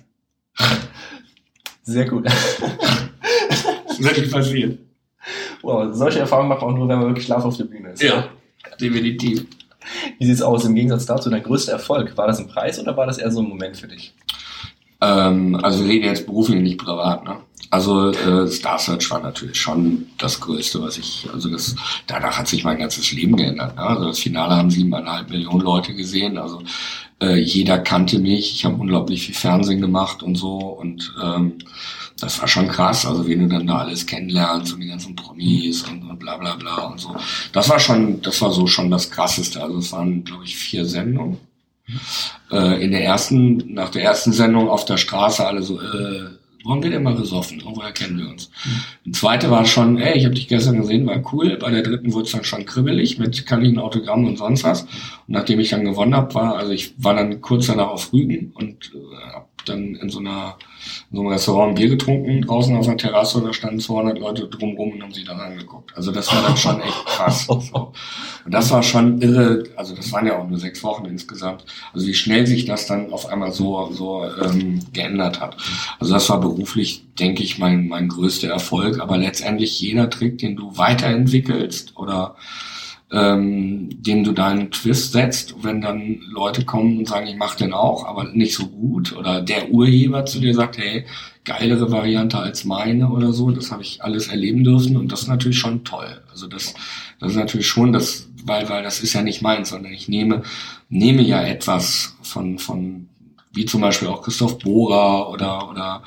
Sehr 1.83 2.09
gut. 2.09 2.29
Das 3.99 4.13
ist 4.13 4.17
wirklich 4.17 4.33
passiert. 4.33 4.79
Wow, 5.63 5.89
solche 5.93 6.21
Erfahrungen 6.21 6.49
macht 6.49 6.63
man 6.63 6.71
auch 6.71 6.77
nur, 6.77 6.89
wenn 6.89 6.99
man 6.99 7.09
wirklich 7.09 7.27
Schlaf 7.27 7.45
auf 7.45 7.57
der 7.57 7.65
Bühne 7.65 7.91
ist. 7.91 8.03
Ja, 8.03 8.29
definitiv. 8.81 9.47
Wie 10.19 10.27
sieht's 10.27 10.43
aus 10.43 10.65
im 10.65 10.75
Gegensatz 10.75 11.07
dazu? 11.07 11.29
Dein 11.31 11.43
größter 11.43 11.73
Erfolg, 11.73 12.17
war 12.17 12.27
das 12.27 12.39
ein 12.39 12.49
Preis 12.49 12.79
oder 12.79 12.97
war 12.97 13.07
das 13.07 13.19
eher 13.19 13.31
so 13.31 13.41
ein 13.41 13.49
Moment 13.49 13.77
für 13.77 13.89
dich? 13.89 14.15
Ähm, 15.01 15.57
also 15.63 15.85
wir 15.85 15.91
reden 15.91 16.05
jetzt 16.05 16.27
beruflich, 16.27 16.61
nicht 16.61 16.79
privat, 16.79 17.25
ne? 17.25 17.37
Also 17.71 18.11
äh, 18.11 18.49
Star 18.49 18.79
Search 18.79 19.11
war 19.11 19.21
natürlich 19.21 19.61
schon 19.61 20.07
das 20.17 20.41
Größte, 20.41 20.81
was 20.81 20.97
ich, 20.97 21.29
also 21.35 21.51
das, 21.51 21.77
danach 22.07 22.39
hat 22.39 22.49
sich 22.49 22.65
mein 22.65 22.79
ganzes 22.79 23.13
Leben 23.13 23.37
geändert. 23.37 23.77
Ne? 23.77 23.83
Also 23.83 24.07
das 24.07 24.21
Finale 24.21 24.57
haben 24.57 24.71
siebeneinhalb 24.71 25.29
Millionen 25.29 25.61
Leute 25.61 25.95
gesehen. 25.95 26.39
Also 26.39 26.63
Äh, 27.21 27.41
jeder 27.41 27.79
kannte 27.79 28.21
mich, 28.21 28.55
ich 28.55 28.65
habe 28.65 28.77
unglaublich 28.77 29.27
viel 29.27 29.35
Fernsehen 29.35 29.81
gemacht 29.81 30.23
und 30.23 30.37
so 30.37 30.57
und 30.59 31.13
ähm, 31.23 31.59
das 32.21 32.41
war 32.41 32.49
schon 32.49 32.69
krass, 32.69 33.07
also 33.07 33.27
wen 33.27 33.41
du 33.41 33.49
dann 33.49 33.67
da 33.67 33.79
alles 33.79 34.07
kennenlernst 34.07 34.73
und 34.73 34.81
die 34.81 34.89
ganzen 34.89 35.15
Promis 35.15 35.83
und, 35.83 36.03
und 36.03 36.19
bla 36.19 36.37
bla 36.37 36.57
bla 36.57 36.87
und 36.87 37.01
so. 37.01 37.15
Das 37.53 37.69
war 37.69 37.79
schon, 37.79 38.21
das 38.23 38.41
war 38.43 38.51
so 38.53 38.67
schon 38.67 38.91
das 38.91 39.11
Krasseste. 39.11 39.63
Also 39.63 39.79
es 39.79 39.93
waren, 39.93 40.25
glaube 40.25 40.45
ich, 40.45 40.57
vier 40.57 40.85
Sendungen. 40.85 41.39
Äh, 42.51 42.85
in 42.85 42.91
der 42.91 43.05
ersten, 43.05 43.73
nach 43.73 43.91
der 43.91 44.03
ersten 44.03 44.33
Sendung 44.33 44.69
auf 44.69 44.85
der 44.85 44.99
Straße 44.99 45.47
alle 45.47 45.63
so, 45.63 45.81
äh, 45.81 46.29
warum 46.65 46.83
wird 46.83 46.95
immer 46.95 47.15
gesoffen? 47.15 47.63
Oh, 47.65 47.77
woher 47.77 47.93
kennen 47.93 48.19
wir 48.19 48.29
uns? 48.29 48.51
Die 49.05 49.13
zweite 49.13 49.51
war 49.51 49.65
schon, 49.65 49.97
ey, 49.99 50.19
ich 50.19 50.25
habe 50.25 50.35
dich 50.35 50.49
gestern 50.49 50.79
gesehen, 50.79 51.07
war 51.07 51.23
cool. 51.33 51.57
Bei 51.57 51.71
der 51.71 51.83
dritten 51.83 52.13
wurde 52.13 52.27
es 52.27 52.33
dann 52.33 52.45
schon 52.45 52.67
kribbelig 52.67 53.19
mit 53.19 53.47
kann 53.47 53.65
ich 53.65 53.73
ein 53.73 53.79
Autogramm 53.79 54.27
und 54.27 54.37
sonst 54.37 54.65
was. 54.65 54.83
Und 54.83 54.89
nachdem 55.29 55.61
ich 55.61 55.71
dann 55.71 55.85
gewonnen 55.85 56.15
habe, 56.15 56.35
war, 56.35 56.57
also 56.57 56.73
ich 56.73 56.93
war 56.99 57.15
dann 57.15 57.41
kurz 57.41 57.69
danach 57.69 57.89
auf 57.89 58.13
Rügen 58.13 58.53
und 58.55 58.93
äh, 58.95 59.35
habe 59.35 59.48
dann 59.67 59.95
in 59.97 60.11
so 60.11 60.19
einer 60.19 60.57
in 61.11 61.17
so 61.17 61.23
einem 61.23 61.33
Restaurant 61.33 61.71
ein 61.71 61.75
Bier 61.75 61.89
getrunken, 61.89 62.43
draußen 62.43 62.77
auf 62.77 62.87
einer 62.87 62.97
Terrasse, 62.97 63.43
da 63.43 63.53
standen 63.53 63.81
200 63.81 64.19
Leute 64.19 64.47
drumrum 64.47 64.93
und 64.93 65.03
haben 65.03 65.13
sich 65.13 65.25
dann 65.25 65.41
angeguckt. 65.41 65.97
Also 65.97 66.13
das 66.13 66.33
war 66.33 66.43
dann 66.43 66.57
schon 66.57 66.81
echt 66.81 67.07
krass. 67.07 67.47
So. 67.47 67.93
Und 68.45 68.55
das 68.55 68.71
war 68.71 68.83
schon 68.83 69.21
irre, 69.21 69.65
also 69.77 69.95
das 69.95 70.13
waren 70.13 70.27
ja 70.27 70.39
auch 70.39 70.49
nur 70.49 70.59
sechs 70.59 70.83
Wochen 70.83 71.05
insgesamt. 71.07 71.65
Also 71.93 72.07
wie 72.07 72.15
schnell 72.15 72.47
sich 72.47 72.65
das 72.65 72.87
dann 72.87 73.13
auf 73.13 73.27
einmal 73.27 73.53
so, 73.53 73.91
so 73.93 74.25
ähm, 74.25 74.81
geändert 74.93 75.41
hat. 75.41 75.57
Also 75.99 76.15
das 76.15 76.29
war 76.31 76.41
beruflich, 76.41 77.05
denke 77.19 77.43
ich, 77.43 77.59
mein, 77.59 77.89
mein 77.89 78.09
größter 78.09 78.49
Erfolg. 78.49 79.01
Aber 79.01 79.19
letztendlich 79.19 79.81
jeder 79.81 80.11
Trick, 80.11 80.39
den 80.39 80.57
du 80.57 80.77
weiterentwickelst 80.77 81.97
oder 81.97 82.37
ähm, 83.11 83.89
dem 84.03 84.23
du 84.25 84.33
deinen 84.33 84.71
Twist 84.71 85.13
setzt, 85.13 85.55
wenn 85.63 85.81
dann 85.81 86.21
Leute 86.31 86.65
kommen 86.65 86.99
und 86.99 87.09
sagen, 87.09 87.27
ich 87.27 87.37
mache 87.37 87.59
den 87.59 87.73
auch, 87.73 88.05
aber 88.07 88.25
nicht 88.25 88.55
so 88.55 88.67
gut, 88.67 89.17
oder 89.17 89.41
der 89.41 89.71
Urheber 89.71 90.27
zu 90.27 90.41
dir 90.41 90.55
sagt, 90.55 90.79
hey, 90.79 91.07
geilere 91.45 91.91
Variante 91.91 92.39
als 92.39 92.65
meine 92.65 93.09
oder 93.09 93.33
so, 93.33 93.51
das 93.51 93.73
habe 93.73 93.83
ich 93.83 94.03
alles 94.05 94.29
erleben 94.29 94.65
dürfen 94.65 94.97
und 94.97 95.11
das 95.11 95.23
ist 95.23 95.29
natürlich 95.29 95.59
schon 95.59 95.85
toll. 95.85 96.21
Also 96.31 96.47
das, 96.47 96.75
das 97.19 97.31
ist 97.31 97.37
natürlich 97.37 97.67
schon 97.67 97.93
das, 97.93 98.29
weil, 98.45 98.69
weil 98.69 98.83
das 98.83 99.01
ist 99.01 99.15
ja 99.15 99.23
nicht 99.23 99.41
meins, 99.41 99.71
sondern 99.71 99.93
ich 99.93 100.09
nehme, 100.09 100.43
nehme 100.91 101.23
ja 101.23 101.43
etwas 101.43 102.17
von, 102.23 102.59
von, 102.59 103.09
wie 103.53 103.65
zum 103.65 103.81
Beispiel 103.81 104.09
auch 104.09 104.21
Christoph 104.21 104.59
Bohrer 104.59 105.31
oder, 105.31 105.71
oder 105.71 106.03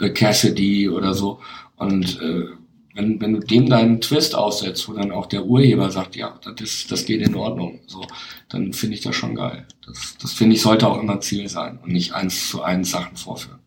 äh, 0.00 0.10
Cassidy 0.10 0.88
oder 0.88 1.14
so. 1.14 1.38
Und 1.76 2.20
äh, 2.20 2.46
wenn, 2.94 3.20
wenn 3.20 3.32
du 3.32 3.40
dem 3.40 3.68
deinen 3.68 4.00
Twist 4.00 4.34
aussetzt, 4.34 4.88
wo 4.88 4.92
dann 4.92 5.12
auch 5.12 5.26
der 5.26 5.44
Urheber 5.44 5.90
sagt, 5.90 6.16
ja, 6.16 6.38
das, 6.56 6.86
das 6.88 7.04
geht 7.04 7.20
in 7.20 7.34
Ordnung, 7.34 7.80
so, 7.86 8.04
dann 8.48 8.72
finde 8.72 8.96
ich 8.96 9.02
das 9.02 9.14
schon 9.14 9.34
geil. 9.34 9.66
Das, 9.86 10.16
das 10.20 10.32
finde 10.32 10.56
ich 10.56 10.62
sollte 10.62 10.88
auch 10.88 11.00
immer 11.00 11.20
Ziel 11.20 11.48
sein 11.48 11.78
und 11.82 11.92
nicht 11.92 12.12
eins 12.12 12.50
zu 12.50 12.62
eins 12.62 12.90
Sachen 12.90 13.16
vorführen. 13.16 13.60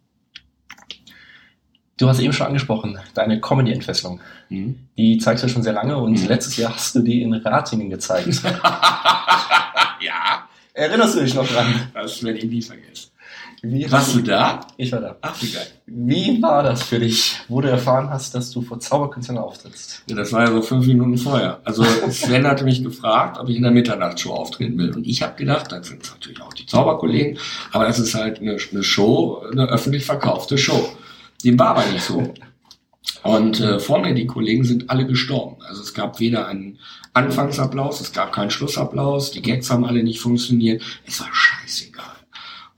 Du 1.97 2.09
hast 2.09 2.19
eben 2.19 2.33
schon 2.33 2.47
angesprochen, 2.47 2.97
deine 3.13 3.39
Comedy-Entfesselung. 3.39 4.19
Mhm. 4.49 4.87
Die 4.97 5.19
zeigst 5.19 5.43
du 5.43 5.47
schon 5.47 5.63
sehr 5.63 5.73
lange 5.73 5.95
und 5.97 6.21
mhm. 6.21 6.27
letztes 6.27 6.57
Jahr 6.57 6.73
hast 6.73 6.95
du 6.95 7.01
die 7.01 7.21
in 7.21 7.33
Ratingen 7.33 7.89
gezeigt. 7.89 8.41
ja. 10.01 10.49
Erinnerst 10.73 11.15
du 11.15 11.21
dich 11.21 11.35
noch 11.35 11.47
dran? 11.47 11.91
Das 11.93 12.23
werde 12.23 12.39
ich 12.39 12.45
nie 12.45 12.61
vergessen. 12.61 13.11
Wie 13.65 13.89
Warst 13.89 14.13
du 14.13 14.19
da? 14.19 14.67
Ich 14.75 14.91
war 14.91 14.99
da. 14.99 15.15
Ach, 15.21 15.41
wie 15.41 15.49
geil. 15.49 15.65
Wie 15.85 16.41
war 16.41 16.63
das 16.63 16.83
für 16.83 16.99
dich, 16.99 17.39
wo 17.47 17.61
du 17.61 17.69
erfahren 17.69 18.09
hast, 18.09 18.35
dass 18.35 18.51
du 18.51 18.61
vor 18.61 18.77
Zauberkünstlern 18.77 19.37
auftrittst? 19.37 20.03
Ja, 20.09 20.17
das 20.17 20.33
war 20.33 20.41
ja 20.41 20.51
so 20.51 20.61
fünf 20.61 20.85
Minuten 20.85 21.17
vorher. 21.17 21.61
Also 21.63 21.85
Sven 22.09 22.45
hatte 22.45 22.65
mich 22.65 22.83
gefragt, 22.83 23.39
ob 23.39 23.47
ich 23.47 23.55
in 23.55 23.63
der 23.63 23.71
Mitternachtsshow 23.71 24.33
auftreten 24.33 24.77
will. 24.77 24.93
Und 24.93 25.07
ich 25.07 25.23
habe 25.23 25.37
gedacht, 25.37 25.71
das 25.71 25.87
sind 25.87 26.03
natürlich 26.11 26.41
auch 26.41 26.53
die 26.53 26.65
Zauberkollegen, 26.65 27.39
aber 27.71 27.85
das 27.85 27.99
ist 27.99 28.13
halt 28.15 28.41
eine, 28.41 28.57
eine 28.69 28.83
Show, 28.83 29.45
eine 29.49 29.69
öffentlich 29.69 30.05
verkaufte 30.05 30.57
Show. 30.57 30.89
Dem 31.45 31.57
war 31.57 31.77
aber 31.77 31.85
nicht 31.85 32.03
so. 32.03 32.33
Und 33.23 33.61
äh, 33.61 33.79
vor 33.79 33.99
mir, 33.99 34.13
die 34.13 34.27
Kollegen 34.27 34.65
sind 34.65 34.89
alle 34.89 35.07
gestorben. 35.07 35.61
Also 35.65 35.83
es 35.83 35.93
gab 35.93 36.19
weder 36.19 36.47
einen 36.47 36.79
Anfangsapplaus, 37.13 38.01
es 38.01 38.11
gab 38.11 38.33
keinen 38.33 38.51
Schlussapplaus, 38.51 39.31
die 39.31 39.41
Gags 39.41 39.69
haben 39.69 39.85
alle 39.85 40.03
nicht 40.03 40.19
funktioniert. 40.19 40.81
Es 41.05 41.21
war 41.21 41.29
scheißegal. 41.31 42.12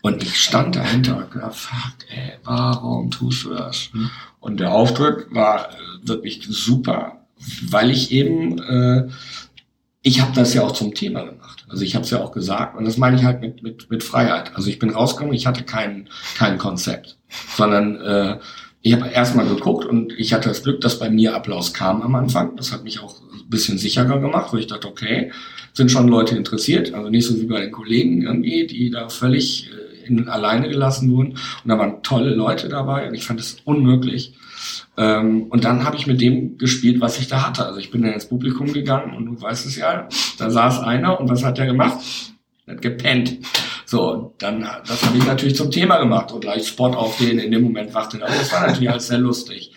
Und 0.06 0.22
ich 0.22 0.36
stand 0.36 0.76
dahinter 0.76 1.18
und 1.18 1.32
gedacht, 1.32 1.56
fuck, 1.56 1.96
ey, 2.10 2.34
warum 2.44 3.10
tust 3.10 3.44
du 3.44 3.56
das? 3.56 3.90
Mhm. 3.92 4.12
Und 4.40 4.60
der 4.60 4.72
Auftritt 4.72 5.34
war 5.34 5.72
äh, 5.72 6.08
wirklich 6.08 6.46
super, 6.48 7.26
weil 7.64 7.90
ich 7.90 8.12
eben, 8.12 8.60
äh, 8.62 9.08
ich 10.04 10.22
habe 10.22 10.32
das 10.36 10.54
ja 10.54 10.62
auch 10.62 10.74
zum 10.74 10.94
Thema 10.94 11.24
gemacht. 11.24 11.66
Also 11.70 11.84
ich 11.84 11.96
habe 11.96 12.06
es 12.06 12.12
ja 12.12 12.22
auch 12.22 12.32
gesagt 12.32 12.78
und 12.78 12.86
das 12.86 12.98
meine 12.98 13.18
ich 13.18 13.24
halt 13.24 13.42
mit, 13.42 13.64
mit, 13.64 13.90
mit 13.90 14.04
Freiheit. 14.04 14.56
Also 14.56 14.70
ich 14.70 14.78
bin 14.78 14.92
rausgekommen, 14.92 15.34
ich 15.34 15.48
hatte 15.48 15.64
kein, 15.64 16.08
kein 16.38 16.60
Konzept, 16.60 17.18
sondern 17.58 18.00
äh, 18.00 18.38
ich 18.84 18.94
habe 18.94 19.10
erstmal 19.10 19.48
geguckt 19.48 19.86
und 19.86 20.14
ich 20.20 20.34
hatte 20.34 20.50
das 20.50 20.62
Glück, 20.62 20.82
dass 20.82 21.00
bei 21.00 21.10
mir 21.10 21.36
Applaus 21.36 21.74
kam 21.74 22.04
am 22.04 22.14
Anfang. 22.14 22.56
Das 22.58 22.72
hat 22.72 22.84
mich 22.84 23.00
auch 23.00 23.22
ein 23.22 23.50
bisschen 23.50 23.80
sicherer 23.80 24.20
gemacht, 24.20 24.54
wo 24.54 24.58
ich 24.58 24.68
dachte, 24.68 24.88
okay, 24.88 25.32
sind 25.74 25.90
schon 25.90 26.08
Leute 26.08 26.38
interessiert, 26.38 26.94
also 26.94 27.10
nicht 27.10 27.26
so 27.26 27.42
wie 27.42 27.48
bei 27.48 27.62
den 27.62 27.72
Kollegen 27.72 28.22
irgendwie, 28.22 28.68
die 28.68 28.92
da 28.92 29.10
völlig 29.10 29.72
äh, 29.72 29.85
in, 30.08 30.28
alleine 30.30 30.70
gelassen 30.70 31.12
wurden. 31.12 31.32
Und 31.32 31.40
da 31.66 31.78
waren 31.78 32.04
tolle 32.04 32.34
Leute 32.34 32.70
dabei 32.70 33.08
und 33.08 33.14
ich 33.14 33.26
fand 33.26 33.40
es 33.40 33.58
unmöglich. 33.66 34.34
Ähm, 34.98 35.44
und 35.50 35.64
dann 35.64 35.84
habe 35.84 35.98
ich 35.98 36.08
mit 36.08 36.22
dem 36.22 36.58
gespielt, 36.58 37.02
was 37.02 37.20
ich 37.20 37.28
da 37.28 37.48
hatte. 37.48 37.66
Also 37.66 37.80
ich 37.80 37.92
bin 37.92 38.02
dann 38.02 38.14
ins 38.14 38.28
Publikum 38.28 38.72
gegangen 38.72 39.16
und 39.16 39.26
du 39.26 39.42
weißt 39.42 39.66
es 39.66 39.76
ja, 39.76 40.08
da 40.38 40.50
saß 40.50 40.80
einer 40.82 41.20
und 41.20 41.30
was 41.30 41.44
hat 41.44 41.58
der 41.58 41.66
gemacht? 41.66 41.98
Er 42.66 42.76
hat 42.76 42.82
gepennt. 42.82 43.40
So, 43.86 44.34
dann, 44.40 44.68
das 44.88 45.06
habe 45.06 45.18
ich 45.18 45.26
natürlich 45.26 45.56
zum 45.56 45.70
Thema 45.70 46.00
gemacht 46.00 46.32
und 46.32 46.42
gleich 46.42 46.68
Spot 46.68 46.88
auf 46.88 47.18
den 47.18 47.38
in 47.38 47.52
dem 47.52 47.64
Moment 47.64 47.94
wachte. 47.94 48.18
Aber 48.18 48.34
das 48.34 48.52
war 48.52 48.62
natürlich 48.62 48.90
alles 48.90 49.08
sehr 49.08 49.20
lustig. 49.20 49.72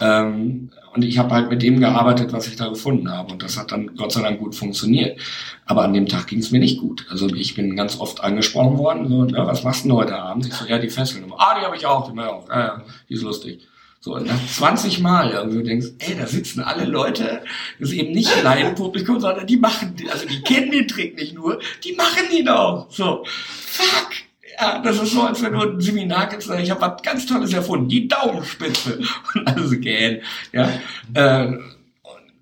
Ähm, 0.00 0.70
und 0.94 1.04
ich 1.04 1.18
habe 1.18 1.34
halt 1.34 1.50
mit 1.50 1.62
dem 1.62 1.78
gearbeitet, 1.78 2.32
was 2.32 2.48
ich 2.48 2.56
da 2.56 2.68
gefunden 2.68 3.10
habe. 3.10 3.32
Und 3.32 3.42
das 3.42 3.58
hat 3.58 3.70
dann 3.70 3.94
Gott 3.96 4.12
sei 4.12 4.22
Dank 4.22 4.40
gut 4.40 4.54
funktioniert. 4.54 5.20
Aber 5.66 5.84
an 5.84 5.92
dem 5.92 6.06
Tag 6.06 6.26
ging 6.28 6.38
es 6.38 6.50
mir 6.50 6.58
nicht 6.58 6.80
gut. 6.80 7.06
Also 7.10 7.28
ich 7.28 7.54
bin 7.54 7.76
ganz 7.76 8.00
oft 8.00 8.24
angesprochen 8.24 8.78
worden, 8.78 9.08
so, 9.08 9.24
na, 9.24 9.46
was 9.46 9.62
machst 9.62 9.84
du 9.84 9.88
denn 9.88 9.98
heute 9.98 10.16
Abend? 10.16 10.46
Ich 10.46 10.54
so, 10.54 10.64
ja, 10.64 10.78
die 10.78 10.88
Fesseln. 10.88 11.30
Ah, 11.36 11.58
die 11.58 11.66
habe 11.66 11.76
ich 11.76 11.84
auch, 11.84 12.10
die 12.10 12.18
habe 12.18 12.22
ich 12.22 12.28
auch. 12.28 12.48
Ja, 12.48 12.60
ja, 12.60 12.82
die 13.08 13.14
ist 13.14 13.22
lustig. 13.22 13.66
So, 14.00 14.14
und 14.14 14.26
nach 14.26 14.46
20 14.46 15.00
Mal 15.00 15.32
irgendwie 15.32 15.64
denkst, 15.64 15.86
ey, 15.98 16.16
da 16.16 16.26
sitzen 16.26 16.60
alle 16.60 16.84
Leute, 16.84 17.42
das 17.80 17.90
ist 17.90 17.96
eben 17.96 18.12
nicht 18.12 18.30
Laienpublikum, 18.42 19.18
sondern 19.18 19.46
die 19.46 19.56
machen, 19.56 19.96
also 20.12 20.26
die 20.26 20.42
kennen 20.42 20.70
den 20.70 20.86
Trick 20.86 21.16
nicht 21.16 21.34
nur, 21.34 21.60
die 21.82 21.92
machen 21.94 22.30
ihn 22.32 22.48
auch. 22.48 22.86
So, 22.88 23.24
fuck, 23.26 24.10
ja, 24.58 24.78
das 24.80 25.02
ist 25.02 25.12
so, 25.12 25.22
als 25.22 25.42
wenn 25.42 25.52
du 25.52 25.60
ein 25.60 25.80
Seminar 25.80 26.28
gibst, 26.28 26.50
ich 26.50 26.70
habe 26.70 26.80
was 26.80 27.02
ganz 27.02 27.26
Tolles 27.26 27.52
erfunden, 27.52 27.88
die 27.88 28.08
Daumenspitze. 28.08 28.98
Und 29.34 29.46
alles 29.46 29.80
gähn. 29.80 30.20
Ja, 30.52 30.70
äh, 31.14 31.58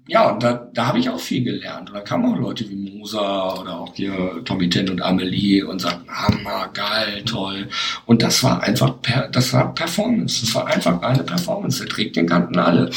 ja, 0.07 0.31
und 0.31 0.43
da, 0.43 0.69
da 0.75 0.89
habe 0.89 0.99
ich 0.99 1.09
auch 1.09 1.19
viel 1.19 1.43
gelernt. 1.43 1.89
Und 1.89 1.97
da 1.97 2.03
kamen 2.03 2.31
auch 2.31 2.39
Leute 2.39 2.69
wie 2.69 2.77
Moser 2.77 3.59
oder 3.59 3.81
auch 3.81 3.95
hier 3.95 4.43
Tommy 4.45 4.69
Tent 4.69 4.91
und 4.91 5.01
Amelie 5.01 5.63
und 5.63 5.81
sagten, 5.81 6.11
Hammer, 6.11 6.69
geil, 6.75 7.23
toll. 7.25 7.69
Und 8.05 8.23
das 8.23 8.43
war 8.43 8.63
einfach, 8.63 9.01
per, 9.01 9.29
das 9.29 9.55
war 9.55 9.75
Performance. 9.75 10.43
Das 10.43 10.55
war 10.55 10.67
einfach 10.67 11.01
eine 11.01 11.23
Performance. 11.23 11.79
Der 11.79 11.89
trägt 11.89 12.17
den 12.17 12.27
kannten 12.27 12.59
alle. 12.59 12.91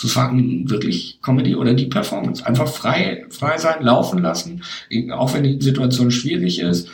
Das 0.00 0.16
war 0.16 0.32
wirklich 0.32 1.18
Comedy 1.20 1.54
oder 1.54 1.74
die 1.74 1.86
Performance. 1.86 2.46
Einfach 2.46 2.68
frei, 2.68 3.26
frei 3.28 3.58
sein, 3.58 3.82
laufen 3.82 4.22
lassen, 4.22 4.62
auch 5.12 5.34
wenn 5.34 5.42
die 5.42 5.60
Situation 5.60 6.10
schwierig 6.10 6.60
ist 6.60 6.88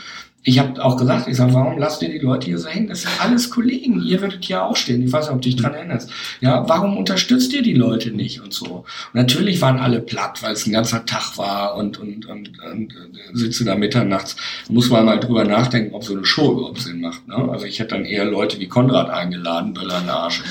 ich 0.44 0.58
habe 0.58 0.84
auch 0.84 0.96
gesagt, 0.96 1.28
ich 1.28 1.36
sage, 1.36 1.54
warum 1.54 1.78
lasst 1.78 2.02
ihr 2.02 2.08
die 2.08 2.18
Leute 2.18 2.46
hier 2.46 2.58
so 2.58 2.68
hängen? 2.68 2.88
Das 2.88 3.02
sind 3.02 3.12
alles 3.20 3.48
Kollegen. 3.48 4.02
Ihr 4.02 4.20
würdet 4.20 4.44
hier 4.44 4.64
auch 4.64 4.74
stehen. 4.74 5.04
Ich 5.04 5.12
weiß 5.12 5.26
nicht, 5.26 5.34
ob 5.34 5.40
du 5.40 5.48
dich 5.48 5.56
dran 5.56 5.74
erinnerst. 5.74 6.10
Ja, 6.40 6.68
warum 6.68 6.96
unterstützt 6.96 7.52
ihr 7.52 7.62
die 7.62 7.74
Leute 7.74 8.10
nicht 8.10 8.40
und 8.40 8.52
so? 8.52 8.66
Und 8.66 8.84
natürlich 9.14 9.60
waren 9.60 9.78
alle 9.78 10.00
platt, 10.00 10.42
weil 10.42 10.54
es 10.54 10.66
ein 10.66 10.72
ganzer 10.72 11.06
Tag 11.06 11.38
war 11.38 11.76
und, 11.76 12.00
und, 12.00 12.26
und, 12.26 12.50
und 12.60 12.92
sitze 13.34 13.64
da 13.64 13.76
mitternachts. 13.76 14.34
Muss 14.68 14.90
man 14.90 15.04
mal 15.04 15.20
drüber 15.20 15.44
nachdenken, 15.44 15.94
ob 15.94 16.02
so 16.02 16.14
eine 16.14 16.24
Show 16.24 16.52
überhaupt 16.52 16.80
Sinn 16.80 17.00
macht. 17.00 17.28
Ne? 17.28 17.36
Also 17.36 17.66
ich 17.66 17.78
hätte 17.78 17.94
dann 17.94 18.04
eher 18.04 18.24
Leute 18.24 18.58
wie 18.58 18.66
Konrad 18.66 19.10
eingeladen, 19.10 19.74
Böller 19.74 20.00
in 20.00 20.06
der 20.06 20.16
Arsch. 20.16 20.42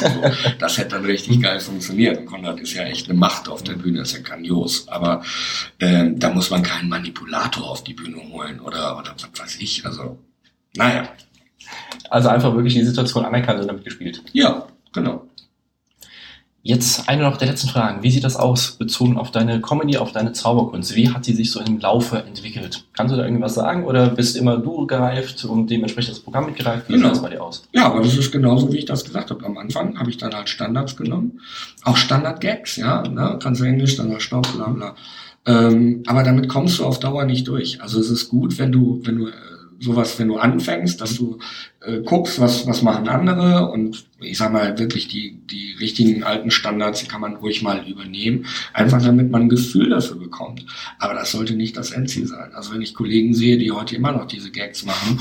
so. 0.00 0.06
Das 0.60 0.78
hätte 0.78 0.90
dann 0.90 1.04
richtig 1.04 1.40
geil 1.40 1.58
funktioniert. 1.58 2.18
Und 2.18 2.26
Konrad 2.26 2.60
ist 2.60 2.74
ja 2.74 2.84
echt 2.84 3.10
eine 3.10 3.18
Macht 3.18 3.48
auf 3.48 3.64
der 3.64 3.74
Bühne, 3.74 4.02
ist 4.02 4.12
ja 4.12 4.20
grandios. 4.20 4.86
Aber 4.86 5.24
äh, 5.80 6.10
da 6.14 6.30
muss 6.30 6.50
man 6.50 6.62
keinen 6.62 6.88
Manipulator 6.88 7.68
auf 7.68 7.82
die 7.82 7.94
Bühne 7.94 8.18
holen 8.30 8.60
oder 8.60 8.91
oder 8.98 9.14
was 9.14 9.40
weiß 9.40 9.56
ich. 9.60 9.84
Also, 9.84 10.18
naja. 10.76 11.08
Also 12.10 12.28
einfach 12.28 12.54
wirklich 12.54 12.74
die 12.74 12.84
Situation 12.84 13.24
anerkannt 13.24 13.60
und 13.60 13.68
damit 13.68 13.84
gespielt. 13.84 14.22
Ja, 14.32 14.66
genau. 14.92 15.26
Jetzt 16.64 17.08
eine 17.08 17.22
noch 17.22 17.38
der 17.38 17.48
letzten 17.48 17.68
Fragen. 17.68 18.04
Wie 18.04 18.10
sieht 18.12 18.22
das 18.22 18.36
aus, 18.36 18.72
bezogen 18.72 19.18
auf 19.18 19.32
deine 19.32 19.60
Comedy, 19.60 19.96
auf 19.96 20.12
deine 20.12 20.32
Zauberkunst? 20.32 20.94
Wie 20.94 21.10
hat 21.10 21.24
sie 21.24 21.34
sich 21.34 21.50
so 21.50 21.58
im 21.58 21.80
Laufe 21.80 22.18
entwickelt? 22.18 22.84
Kannst 22.92 23.12
du 23.12 23.16
da 23.18 23.24
irgendwas 23.24 23.54
sagen 23.54 23.82
oder 23.84 24.06
bist 24.10 24.36
immer 24.36 24.58
du 24.58 24.86
gereift 24.86 25.44
und 25.44 25.68
dementsprechend 25.70 26.12
das 26.12 26.20
Programm 26.20 26.46
mitgereift? 26.46 26.88
Wie 26.88 26.92
genau. 26.92 27.08
sieht 27.08 27.16
das 27.16 27.22
bei 27.22 27.30
dir 27.30 27.42
aus? 27.42 27.68
Ja, 27.72 27.86
aber 27.86 28.00
das 28.00 28.16
ist 28.16 28.30
genauso, 28.30 28.72
wie 28.72 28.78
ich 28.78 28.84
das 28.84 29.04
gesagt 29.04 29.30
habe. 29.30 29.44
Am 29.44 29.58
Anfang 29.58 29.98
habe 29.98 30.08
ich 30.10 30.18
dann 30.18 30.32
halt 30.32 30.48
Standards 30.48 30.96
genommen. 30.96 31.40
Auch 31.82 31.96
Standard-Gags, 31.96 32.76
ja. 32.76 33.02
Ne? 33.08 33.40
Kannst 33.42 33.60
du 33.60 33.64
Englisch, 33.64 33.96
dann 33.96 34.20
Stopp, 34.20 34.46
bla 34.52 34.68
bla. 34.68 34.94
Ähm, 35.44 36.02
aber 36.06 36.22
damit 36.22 36.48
kommst 36.48 36.78
du 36.78 36.84
auf 36.84 37.00
Dauer 37.00 37.24
nicht 37.24 37.48
durch. 37.48 37.82
Also 37.82 37.98
es 37.98 38.10
ist 38.10 38.28
gut, 38.28 38.58
wenn 38.58 38.70
du, 38.70 39.00
wenn 39.04 39.18
du 39.18 39.28
äh, 39.28 39.32
sowas, 39.80 40.18
wenn 40.18 40.28
du 40.28 40.36
anfängst, 40.36 41.00
dass 41.00 41.16
du 41.16 41.38
äh, 41.80 42.00
guckst, 42.00 42.40
was, 42.40 42.66
was 42.66 42.82
machen 42.82 43.08
andere 43.08 43.70
und 43.70 44.06
ich 44.20 44.38
sag 44.38 44.52
mal 44.52 44.78
wirklich 44.78 45.08
die, 45.08 45.38
die 45.50 45.74
richtigen 45.80 46.22
alten 46.22 46.52
Standards, 46.52 47.00
die 47.00 47.08
kann 47.08 47.20
man 47.20 47.34
ruhig 47.36 47.62
mal 47.62 47.84
übernehmen, 47.88 48.46
einfach 48.72 49.02
damit 49.02 49.30
man 49.30 49.42
ein 49.42 49.48
Gefühl 49.48 49.90
dafür 49.90 50.16
bekommt. 50.16 50.64
Aber 50.98 51.14
das 51.14 51.32
sollte 51.32 51.54
nicht 51.54 51.76
das 51.76 51.90
Endziel 51.90 52.26
sein. 52.26 52.52
Also 52.54 52.72
wenn 52.72 52.82
ich 52.82 52.94
Kollegen 52.94 53.34
sehe, 53.34 53.58
die 53.58 53.72
heute 53.72 53.96
immer 53.96 54.12
noch 54.12 54.26
diese 54.26 54.52
Gags 54.52 54.84
machen, 54.84 55.18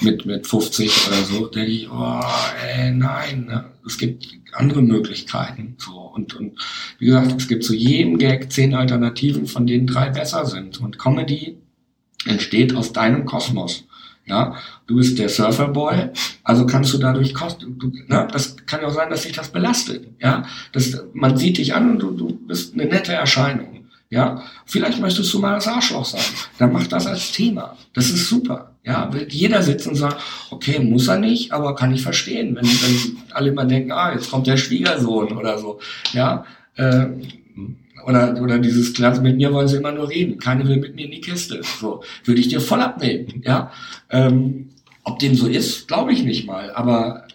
mit, 0.00 0.26
mit 0.26 0.46
50 0.46 1.08
oder 1.08 1.22
so, 1.22 1.46
denke 1.46 1.70
ich, 1.70 1.90
oh, 1.90 2.20
ey, 2.66 2.90
nein, 2.92 3.46
ne? 3.46 3.64
es 3.86 3.98
gibt 3.98 4.26
andere 4.52 4.82
Möglichkeiten. 4.82 5.76
So. 5.78 5.92
Und, 5.92 6.34
und 6.34 6.58
wie 6.98 7.06
gesagt, 7.06 7.34
es 7.36 7.48
gibt 7.48 7.64
zu 7.64 7.74
jedem 7.74 8.18
Gag 8.18 8.52
zehn 8.52 8.74
Alternativen, 8.74 9.46
von 9.46 9.66
denen 9.66 9.86
drei 9.86 10.10
besser 10.10 10.46
sind. 10.46 10.80
Und 10.80 10.98
Comedy 10.98 11.58
entsteht 12.24 12.74
aus 12.74 12.92
deinem 12.92 13.24
Kosmos. 13.24 13.84
Ja, 14.28 14.56
du 14.88 14.96
bist 14.96 15.20
der 15.20 15.28
Surferboy, 15.28 16.08
also 16.42 16.66
kannst 16.66 16.92
du 16.92 16.98
dadurch 16.98 17.32
kosten. 17.32 17.78
Du, 17.78 17.92
ne, 18.08 18.26
das 18.32 18.56
kann 18.66 18.80
ja 18.80 18.88
auch 18.88 18.92
sein, 18.92 19.08
dass 19.08 19.22
sich 19.22 19.30
das 19.30 19.52
belastet. 19.52 20.08
Ja, 20.20 20.44
das, 20.72 21.00
man 21.12 21.36
sieht 21.36 21.58
dich 21.58 21.74
an 21.74 21.92
und 21.92 21.98
du, 22.00 22.10
du 22.10 22.34
bist 22.34 22.74
eine 22.74 22.86
nette 22.86 23.12
Erscheinung. 23.12 23.75
Ja, 24.08 24.42
vielleicht 24.66 25.00
möchtest 25.00 25.32
du 25.34 25.40
mal 25.40 25.54
das 25.54 25.66
Arschloch 25.66 26.04
sein. 26.04 26.22
Dann 26.58 26.72
mach 26.72 26.86
das 26.86 27.06
als 27.06 27.32
Thema. 27.32 27.76
Das 27.92 28.08
ist 28.08 28.28
super. 28.28 28.72
Ja, 28.84 29.12
will 29.12 29.26
jeder 29.28 29.62
sitzen 29.62 29.90
und 29.90 29.96
sagt, 29.96 30.22
okay, 30.50 30.78
muss 30.78 31.08
er 31.08 31.18
nicht, 31.18 31.50
aber 31.52 31.74
kann 31.74 31.92
ich 31.92 32.02
verstehen, 32.02 32.54
wenn, 32.54 32.64
wenn 32.64 33.16
alle 33.32 33.50
immer 33.50 33.64
denken, 33.64 33.90
ah, 33.90 34.12
jetzt 34.12 34.30
kommt 34.30 34.46
der 34.46 34.56
Schwiegersohn 34.56 35.36
oder 35.36 35.58
so. 35.58 35.80
Ja, 36.12 36.44
äh, 36.76 37.06
oder, 38.06 38.40
oder 38.40 38.60
dieses 38.60 38.94
Klasse, 38.94 39.20
mit 39.20 39.36
mir 39.36 39.52
wollen 39.52 39.66
sie 39.66 39.78
immer 39.78 39.90
nur 39.90 40.08
reden. 40.08 40.38
Keine 40.38 40.66
will 40.68 40.76
mit 40.76 40.94
mir 40.94 41.06
in 41.06 41.10
die 41.10 41.20
Kiste. 41.20 41.60
So, 41.80 42.02
würde 42.24 42.40
ich 42.40 42.46
dir 42.46 42.60
voll 42.60 42.80
abnehmen. 42.80 43.42
Ja, 43.44 43.72
ähm, 44.10 44.68
ob 45.02 45.18
dem 45.18 45.34
so 45.34 45.48
ist, 45.48 45.88
glaube 45.88 46.12
ich 46.12 46.22
nicht 46.22 46.46
mal. 46.46 46.72
Aber 46.72 47.25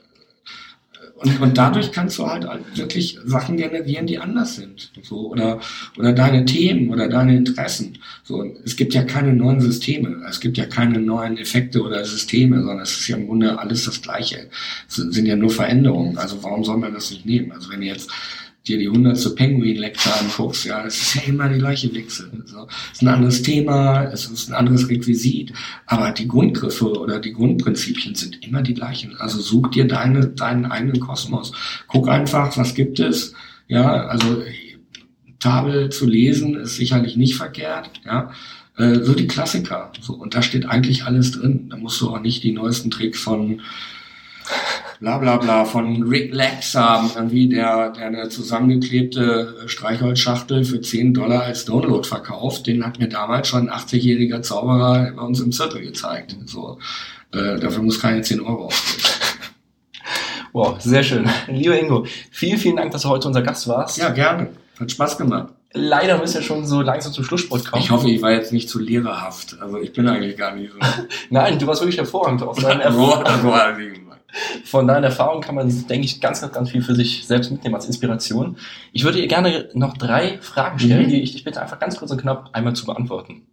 und, 1.24 1.42
und 1.42 1.58
dadurch 1.58 1.92
kannst 1.92 2.18
du 2.18 2.26
halt 2.26 2.48
wirklich 2.76 3.18
Sachen 3.26 3.58
generieren, 3.58 4.08
die 4.08 4.18
anders 4.18 4.56
sind. 4.56 4.92
So, 5.04 5.32
oder, 5.32 5.60
oder 5.98 6.14
deine 6.14 6.46
Themen 6.46 6.90
oder 6.90 7.08
deine 7.08 7.36
Interessen. 7.36 8.00
So, 8.24 8.44
es 8.66 8.76
gibt 8.76 8.94
ja 8.94 9.04
keine 9.04 9.34
neuen 9.34 9.62
Systeme. 9.62 10.24
Es 10.30 10.40
gibt 10.40 10.58
ja 10.58 10.66
keine 10.66 11.00
neuen 11.00 11.38
Effekte 11.38 11.82
oder 11.82 12.04
Systeme, 12.06 12.58
sondern 12.58 12.82
es 12.82 13.00
ist 13.00 13.08
ja 13.08 13.18
im 13.18 13.28
Grunde 13.28 13.60
alles 13.60 13.86
das 13.86 14.02
Gleiche. 14.02 14.50
Es 14.88 14.96
sind 14.96 15.26
ja 15.26 15.36
nur 15.36 15.52
Veränderungen. 15.52 16.18
Also 16.18 16.42
warum 16.44 16.64
soll 16.64 16.78
man 16.78 16.94
das 16.94 17.12
nicht 17.12 17.26
nehmen? 17.26 17.52
Also 17.52 17.70
wenn 17.70 17.82
jetzt 17.82 18.10
dir 18.68 18.78
die 18.78 18.90
hundertste 18.90 19.32
Penguin-Lecture 19.32 20.20
anguckst, 20.20 20.66
ja, 20.66 20.86
es 20.86 21.02
ist 21.02 21.16
ja 21.16 21.22
immer 21.24 21.50
die 21.50 21.58
gleiche 21.58 21.94
Wechsel. 21.96 22.30
Also, 22.42 22.68
es 22.92 22.98
ist 22.98 23.02
ein 23.02 23.08
anderes 23.08 23.42
Thema, 23.42 24.04
es 24.04 24.26
ist 24.26 24.50
ein 24.50 24.54
anderes 24.54 24.88
Requisit, 24.88 25.52
aber 25.88 26.12
die 26.12 26.28
Grundgriffe 26.28 26.92
oder 26.92 27.20
die 27.20 27.34
Grundprinzipien 27.34 28.14
sind 28.14 28.46
immer 28.46 28.62
die 28.62 28.76
gleichen. 28.76 29.16
Also 29.18 29.42
such 29.42 29.70
dir 29.70 29.88
deine, 29.88 30.28
deinen 30.28 30.66
eigenen 30.66 31.00
Kosmos. 31.00 31.54
Guck 31.88 32.08
einfach, 32.08 32.56
was 32.56 32.76
gibt 32.76 33.00
es, 33.00 33.34
ja, 33.68 34.06
also 34.08 34.44
Tabel 35.40 35.90
zu 35.90 36.06
lesen 36.06 36.56
ist 36.56 36.76
sicherlich 36.76 37.18
nicht 37.18 37.36
verkehrt, 37.36 37.90
ja, 38.06 38.32
äh, 38.78 39.00
so 39.04 39.16
die 39.16 39.28
Klassiker, 39.28 39.92
so, 40.00 40.14
und 40.14 40.36
da 40.36 40.42
steht 40.42 40.68
eigentlich 40.68 41.04
alles 41.04 41.32
drin. 41.32 41.68
Da 41.70 41.78
musst 41.78 42.00
du 42.00 42.10
auch 42.10 42.22
nicht 42.22 42.44
die 42.44 42.52
neuesten 42.52 42.92
Tricks 42.92 43.20
von 43.20 43.62
bla 45.02 45.18
bla 45.18 45.38
bla 45.38 45.66
von 45.66 46.04
Rick 46.04 46.32
haben, 46.76 47.12
irgendwie 47.16 47.50
der, 47.50 47.90
der 47.90 48.06
eine 48.06 48.30
zusammengeklebte 48.30 49.64
Streichholzschachtel 49.66 50.64
für 50.64 50.80
10 50.80 51.16
Dollar 51.16 51.42
als 51.42 51.66
Download 51.66 52.08
verkauft. 52.08 52.68
Den 52.68 52.86
hat 52.86 53.00
mir 53.00 53.10
damals 53.10 53.48
schon 53.48 53.68
ein 53.68 53.76
80-jähriger 53.76 54.44
Zauberer 54.44 55.12
bei 55.16 55.22
uns 55.22 55.40
im 55.40 55.52
Zirkel 55.52 55.82
gezeigt. 55.82 56.38
So, 56.46 56.78
äh, 57.34 57.60
dafür 57.60 57.82
muss 57.82 58.00
keine 58.00 58.22
10 58.22 58.40
Euro 58.40 58.68
ausgeben. 58.68 59.04
Wow, 60.54 60.82
sehr 60.82 61.02
schön. 61.02 61.30
Lieber 61.48 61.80
Ingo, 61.80 62.06
vielen, 62.30 62.58
vielen 62.58 62.76
Dank, 62.76 62.92
dass 62.92 63.04
du 63.04 63.08
heute 63.08 63.30
unser 63.30 63.42
Gast 63.42 63.70
warst. 63.70 63.98
Ja, 63.98 64.10
gerne. 64.10 64.50
Hat 64.78 64.92
Spaß 64.92 65.18
gemacht. 65.18 65.54
Leider 65.72 66.18
müssen 66.18 66.34
wir 66.34 66.42
schon 66.42 66.66
so 66.66 66.82
langsam 66.82 67.14
zum 67.14 67.24
Schlusssport 67.24 67.72
kommen. 67.72 67.82
Ich 67.82 67.90
hoffe, 67.90 68.10
ich 68.10 68.22
war 68.22 68.34
jetzt 68.34 68.52
nicht 68.52 68.68
zu 68.68 68.78
lehrerhaft. 68.78 69.56
Also 69.62 69.78
ich 69.78 69.94
bin 69.94 70.10
eigentlich 70.10 70.36
gar 70.36 70.54
nicht 70.54 70.74
so. 70.74 70.80
Nein, 71.30 71.58
du 71.58 71.68
warst 71.68 71.80
wirklich 71.80 72.00
hervorragend. 72.00 72.44
Auf 72.44 72.60
deinen 72.62 72.82
von 74.64 74.88
deiner 74.88 75.08
Erfahrung 75.08 75.42
kann 75.42 75.56
man, 75.56 75.88
denke 75.88 76.06
ich, 76.06 76.22
ganz, 76.22 76.42
ganz, 76.42 76.54
ganz 76.54 76.70
viel 76.70 76.82
für 76.82 76.96
sich 76.96 77.26
selbst 77.26 77.52
mitnehmen 77.52 77.76
als 77.76 77.86
Inspiration. 77.86 78.58
Ich 78.94 79.04
würde 79.04 79.22
dir 79.22 79.28
gerne 79.28 79.70
noch 79.74 79.98
drei 79.98 80.40
Fragen 80.42 80.80
stellen, 80.80 81.08
mhm. 81.08 81.10
die 81.10 81.22
ich 81.22 81.34
dich 81.34 81.44
bitte 81.44 81.62
einfach 81.62 81.80
ganz 81.80 81.98
kurz 81.98 82.12
und 82.12 82.22
knapp 82.22 82.50
einmal 82.54 82.76
zu 82.76 82.86
beantworten. 82.86 83.44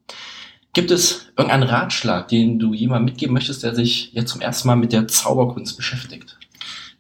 Gibt 0.73 0.91
es 0.91 1.33
irgendeinen 1.37 1.65
Ratschlag, 1.65 2.29
den 2.29 2.59
du 2.59 2.75
jemandem 2.75 3.07
mitgeben 3.07 3.35
möchtest, 3.35 3.65
der 3.65 3.75
sich 3.75 4.13
jetzt 4.13 4.31
zum 4.31 4.41
ersten 4.41 4.69
Mal 4.69 4.77
mit 4.77 4.93
der 4.93 5.09
Zauberkunst 5.09 5.77
beschäftigt? 5.77 6.39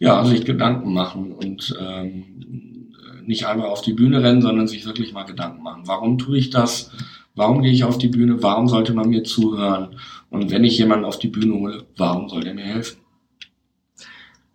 Ja, 0.00 0.24
sich 0.24 0.44
Gedanken 0.44 0.92
machen 0.92 1.32
und 1.32 1.76
ähm, 1.80 2.94
nicht 3.26 3.46
einmal 3.46 3.68
auf 3.68 3.82
die 3.82 3.92
Bühne 3.92 4.22
rennen, 4.22 4.42
sondern 4.42 4.66
sich 4.66 4.86
wirklich 4.86 5.12
mal 5.12 5.24
Gedanken 5.24 5.62
machen. 5.62 5.82
Warum 5.86 6.18
tue 6.18 6.38
ich 6.38 6.50
das? 6.50 6.90
Warum 7.34 7.62
gehe 7.62 7.72
ich 7.72 7.84
auf 7.84 7.98
die 7.98 8.08
Bühne? 8.08 8.42
Warum 8.42 8.68
sollte 8.68 8.94
man 8.94 9.10
mir 9.10 9.22
zuhören? 9.22 9.96
Und 10.30 10.50
wenn 10.50 10.64
ich 10.64 10.78
jemanden 10.78 11.04
auf 11.04 11.18
die 11.18 11.28
Bühne 11.28 11.54
hole, 11.54 11.86
warum 11.96 12.28
soll 12.28 12.42
der 12.42 12.54
mir 12.54 12.64
helfen? 12.64 12.98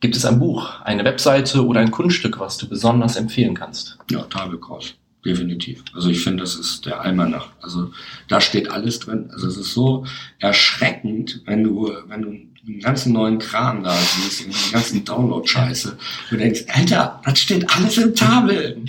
Gibt 0.04 0.18
es 0.18 0.26
ein 0.26 0.38
Buch, 0.38 0.82
eine 0.82 1.06
Webseite 1.06 1.66
oder 1.66 1.80
ein 1.80 1.90
Kunststück, 1.90 2.38
was 2.38 2.58
du 2.58 2.68
besonders 2.68 3.16
empfehlen 3.16 3.56
kannst? 3.56 3.98
Ja, 4.12 4.24
Tabelkreuz. 4.24 4.96
Definitiv. 5.26 5.82
Also 5.96 6.10
ich 6.10 6.22
finde, 6.22 6.44
das 6.44 6.56
ist 6.56 6.86
der 6.86 7.00
Almanach. 7.00 7.48
Also 7.62 7.90
da 8.28 8.42
steht 8.42 8.70
alles 8.70 9.00
drin. 9.00 9.30
Also 9.32 9.48
es 9.48 9.56
ist 9.56 9.74
so 9.74 10.06
erschreckend, 10.40 11.42
wenn 11.46 11.64
du, 11.64 11.90
wenn 12.08 12.22
du 12.22 12.32
einen 12.32 12.80
ganzen 12.82 13.14
neuen 13.14 13.40
Kram 13.40 13.82
da 13.86 13.96
siehst, 13.96 14.46
die 14.46 14.74
ganzen 14.74 15.06
Download-Scheiße. 15.06 15.98
Du 16.30 16.36
denkst, 16.36 16.66
Alter, 16.68 17.22
das 17.24 17.40
steht 17.40 17.74
alles 17.74 17.98
im 17.98 18.14
Tabel. 18.14 18.84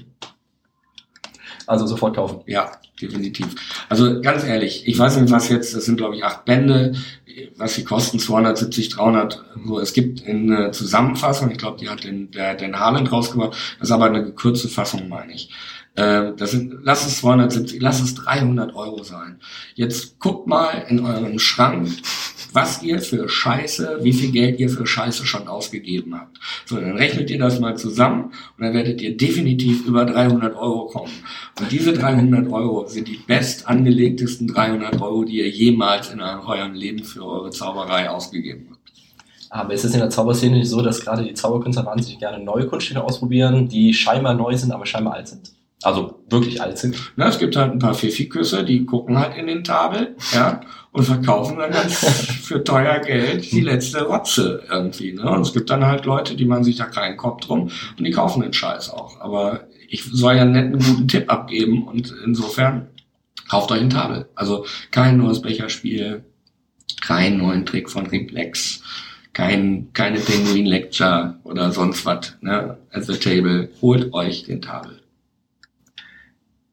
Also 1.67 1.87
sofort 1.87 2.17
kaufen. 2.17 2.41
Ja, 2.47 2.73
definitiv. 3.01 3.55
Also 3.89 4.21
ganz 4.21 4.45
ehrlich, 4.45 4.87
ich 4.87 4.99
weiß 4.99 5.17
nicht, 5.19 5.33
was 5.33 5.49
jetzt, 5.49 5.75
das 5.75 5.85
sind 5.85 5.97
glaube 5.97 6.17
ich 6.17 6.25
acht 6.25 6.45
Bände 6.45 6.95
was 7.57 7.75
die 7.75 7.85
kosten, 7.85 8.19
270, 8.19 8.91
300. 8.91 9.45
So, 9.67 9.81
es 9.81 9.93
gibt 9.93 10.27
eine 10.27 10.71
Zusammenfassung, 10.71 11.51
ich 11.51 11.59
glaube, 11.59 11.79
die 11.79 11.89
hat 11.89 12.05
den, 12.05 12.31
der, 12.31 12.55
den 12.55 12.79
Harland 12.79 13.11
rausgebracht, 13.11 13.53
das 13.79 13.89
ist 13.89 13.93
aber 13.93 14.07
eine 14.07 14.25
gekürzte 14.25 14.69
Fassung, 14.69 15.09
meine 15.09 15.33
ich. 15.33 15.51
Äh, 15.97 16.33
das 16.37 16.51
sind, 16.51 16.79
lass 16.83 17.07
es 17.07 17.19
270, 17.19 17.81
lass 17.81 18.01
es 18.01 18.15
300 18.15 18.75
Euro 18.75 19.03
sein. 19.03 19.41
Jetzt 19.75 20.19
guckt 20.19 20.47
mal 20.47 20.85
in 20.89 21.01
euren 21.01 21.39
Schrank, 21.39 21.89
was 22.55 22.83
ihr 22.83 23.01
für 23.01 23.29
Scheiße, 23.29 23.99
wie 24.03 24.13
viel 24.13 24.31
Geld 24.31 24.61
ihr 24.61 24.71
für 24.71 24.87
Scheiße 24.87 25.27
schon 25.27 25.49
ausgegeben 25.49 26.15
habt. 26.15 26.39
So, 26.67 26.77
dann 26.77 26.97
rechnet 26.97 27.29
ihr 27.29 27.39
das 27.39 27.59
mal 27.59 27.77
zusammen 27.77 28.27
und 28.57 28.65
dann 28.65 28.73
werdet 28.73 29.03
ihr 29.03 29.17
definitiv 29.17 29.85
über 29.85 30.05
300 30.05 30.55
Euro 30.55 30.87
kommen. 30.87 31.13
Und 31.61 31.73
diese 31.73 31.93
300 31.93 32.51
Euro 32.53 32.87
sind 32.87 33.09
die 33.09 33.17
best 33.17 33.67
angelegtesten 33.67 34.47
300 34.47 35.03
Euro, 35.03 35.25
die 35.25 35.39
ihr 35.39 35.51
jemals 35.51 36.11
in 36.11 36.21
eurem 36.21 36.75
Leben 36.75 37.03
für 37.03 37.25
eure 37.25 37.51
Zauberei 37.51 38.09
ausgegeben 38.09 38.69
habt. 38.71 38.81
Aber 39.51 39.75
ist 39.75 39.85
es 39.85 39.93
in 39.93 40.01
der 40.01 40.11
Zauberszene 40.11 40.57
nicht 40.57 40.69
so, 40.69 40.81
dass 40.81 41.01
gerade 41.01 41.25
die 41.25 41.35
Zauberkünstler 41.35 41.87
wahnsinnig 41.87 42.21
gerne 42.21 42.43
neue 42.43 42.67
Kunststücke 42.67 43.03
ausprobieren, 43.03 43.69
die 43.69 43.93
scheinbar 43.93 44.35
neu 44.35 44.57
sind, 44.57 44.71
aber 44.71 44.87
scheinbar 44.87 45.15
alt 45.15 45.29
sind? 45.29 45.53
Also 45.85 46.25
wirklich 46.31 46.63
alt 46.63 46.79
sind? 46.79 46.97
Na, 47.17 47.29
es 47.29 47.39
gibt 47.39 47.57
halt 47.57 47.73
ein 47.73 47.79
paar 47.79 47.95
Pfiffiküsse, 47.95 48.65
die 48.65 48.87
gucken 48.87 49.19
halt 49.19 49.37
in 49.37 49.47
den 49.47 49.65
Tabel, 49.65 50.17
ja, 50.33 50.61
und 50.93 51.05
verkaufen 51.05 51.59
dann 51.59 51.73
ganz 51.73 51.95
für 52.43 52.65
teuer 52.65 53.01
Geld 53.01 53.53
die 53.53 53.61
letzte 53.61 54.05
Rotze 54.05 54.63
irgendwie. 54.71 55.13
Ne? 55.13 55.29
Und 55.29 55.43
es 55.43 55.53
gibt 55.53 55.69
dann 55.69 55.85
halt 55.85 56.07
Leute, 56.07 56.37
die 56.37 56.47
man 56.47 56.65
sich 56.65 56.77
da 56.77 56.85
keinen 56.85 57.17
Kopf 57.17 57.43
drum 57.43 57.71
und 57.99 58.05
die 58.05 58.13
kaufen 58.13 58.43
den 58.43 58.53
Scheiß 58.53 58.91
auch. 58.91 59.21
Aber 59.21 59.65
ich 59.89 60.05
soll 60.05 60.37
ja 60.37 60.43
einen 60.43 60.53
netten, 60.53 60.79
guten 60.79 61.09
Tipp 61.09 61.31
abgeben 61.31 61.87
und 61.87 62.15
insofern 62.25 62.89
kauft 63.49 63.71
euch 63.71 63.81
ein 63.81 63.91
Tabel. 63.91 64.29
Also 64.35 64.65
kein 64.91 65.19
neues 65.19 65.43
Becherspiel, 65.43 66.25
keinen 67.03 67.39
neuen 67.39 67.67
Trick 67.67 67.91
von 67.91 68.07
Reflex, 68.07 68.83
kein, 69.35 69.93
keine 69.93 70.21
Penguin 70.21 70.67
Lecture 70.67 71.39
oder 71.45 71.73
sonst 71.73 72.07
was, 72.07 72.37
ne, 72.41 72.79
at 72.91 73.05
the 73.05 73.19
table. 73.19 73.69
Holt 73.83 74.15
euch 74.15 74.45
den 74.45 74.63
Tabel. 74.63 75.04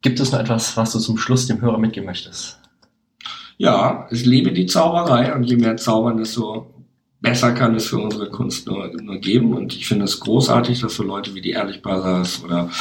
Gibt 0.02 0.20
es 0.20 0.32
noch 0.32 0.39
etwas, 0.39 0.76
was 0.78 0.91
du 0.93 0.99
zum 0.99 1.18
Schluss 1.18 1.45
dem 1.47 1.62
Hörer 1.62 1.78
mitgeben 1.78 2.08
möchtest? 2.08 2.60
Ja, 3.58 4.08
ich 4.10 4.26
liebe 4.26 4.52
die 4.52 4.66
Zauberei 4.66 5.34
und 5.36 5.43
je 5.43 5.56
mehr 5.56 5.78
zaubern, 5.78 6.18
desto 6.18 6.74
besser 7.22 7.52
kann 7.52 7.76
es 7.76 7.86
für 7.86 7.99
unsere 7.99 8.28
Kunst 8.30 8.66
nur, 8.66 8.91
nur 8.99 9.18
geben. 9.20 9.54
Und 9.54 9.76
ich 9.76 9.88
finde 9.88 10.06
es 10.06 10.20
großartig, 10.20 10.82
dass 10.82 10.95
so 10.95 11.04
Leute 11.04 11.36
wie 11.36 11.41
die 11.41 11.52
Ehrlich 11.52 11.84
Brothers 11.84 12.43
oder 12.43 12.72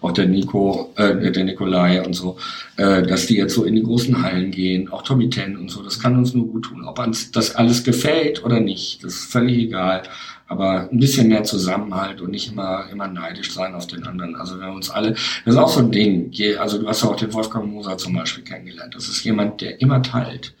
auch 0.00 0.12
der 0.12 0.26
Nico, 0.26 0.94
äh, 0.96 1.30
der 1.30 1.44
Nikolai 1.44 2.02
und 2.02 2.14
so, 2.14 2.38
äh, 2.76 3.02
dass 3.02 3.26
die 3.26 3.36
jetzt 3.36 3.54
so 3.54 3.64
in 3.64 3.76
die 3.76 3.82
großen 3.82 4.22
Hallen 4.22 4.50
gehen, 4.50 4.90
auch 4.90 5.02
Tommy 5.02 5.28
Ten 5.28 5.58
und 5.58 5.70
so, 5.70 5.82
das 5.82 6.00
kann 6.00 6.16
uns 6.16 6.32
nur 6.32 6.46
gut 6.46 6.64
tun. 6.64 6.86
Ob 6.86 6.98
uns 6.98 7.30
das 7.30 7.54
alles 7.54 7.84
gefällt 7.84 8.42
oder 8.42 8.60
nicht, 8.60 9.04
das 9.04 9.16
ist 9.16 9.32
völlig 9.32 9.58
egal 9.58 10.04
aber 10.50 10.90
ein 10.90 10.98
bisschen 10.98 11.28
mehr 11.28 11.44
Zusammenhalt 11.44 12.20
und 12.20 12.32
nicht 12.32 12.50
immer, 12.50 12.86
immer 12.90 13.06
neidisch 13.06 13.54
sein 13.54 13.72
auf 13.76 13.86
den 13.86 14.04
anderen. 14.04 14.34
Also 14.34 14.60
wir 14.60 14.68
uns 14.68 14.90
alle, 14.90 15.12
das 15.12 15.54
ist 15.54 15.56
auch 15.56 15.68
so 15.68 15.78
ein 15.78 15.92
Ding. 15.92 16.32
Also 16.58 16.78
du 16.78 16.88
hast 16.88 17.04
ja 17.04 17.08
auch 17.08 17.14
den 17.14 17.32
Wolfgang 17.32 17.72
Moser 17.72 17.96
zum 17.96 18.14
Beispiel 18.14 18.42
kennengelernt. 18.42 18.96
Das 18.96 19.06
ist 19.06 19.22
jemand, 19.22 19.60
der 19.60 19.80
immer 19.80 20.02
teilt. 20.02 20.52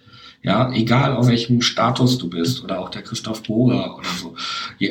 Ja, 0.42 0.72
egal 0.72 1.16
auf 1.16 1.26
welchem 1.26 1.60
Status 1.60 2.18
du 2.18 2.30
bist 2.30 2.62
oder 2.62 2.78
auch 2.78 2.88
der 2.88 3.02
Christoph 3.02 3.42
Bohrer 3.42 3.98
oder 3.98 4.08
so. 4.16 4.36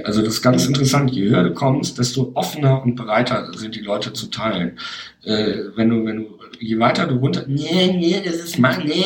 Also 0.03 0.21
das 0.21 0.33
ist 0.33 0.41
ganz 0.41 0.65
interessant. 0.65 1.11
Je 1.11 1.29
höher 1.29 1.43
du 1.43 1.53
kommst, 1.53 1.97
desto 1.97 2.33
offener 2.35 2.83
und 2.83 2.95
bereiter 2.95 3.53
sind 3.53 3.75
die 3.75 3.79
Leute 3.79 4.11
zu 4.11 4.27
teilen. 4.27 4.77
Äh, 5.23 5.59
wenn 5.75 5.89
du, 5.89 6.05
wenn 6.05 6.17
du, 6.17 6.38
je 6.59 6.79
weiter 6.79 7.07
du 7.07 7.15
runter, 7.15 7.45
nee, 7.47 7.93
nee, 7.93 8.21
das 8.23 8.35
ist 8.35 8.59
mein, 8.59 8.85
nee, 8.85 9.05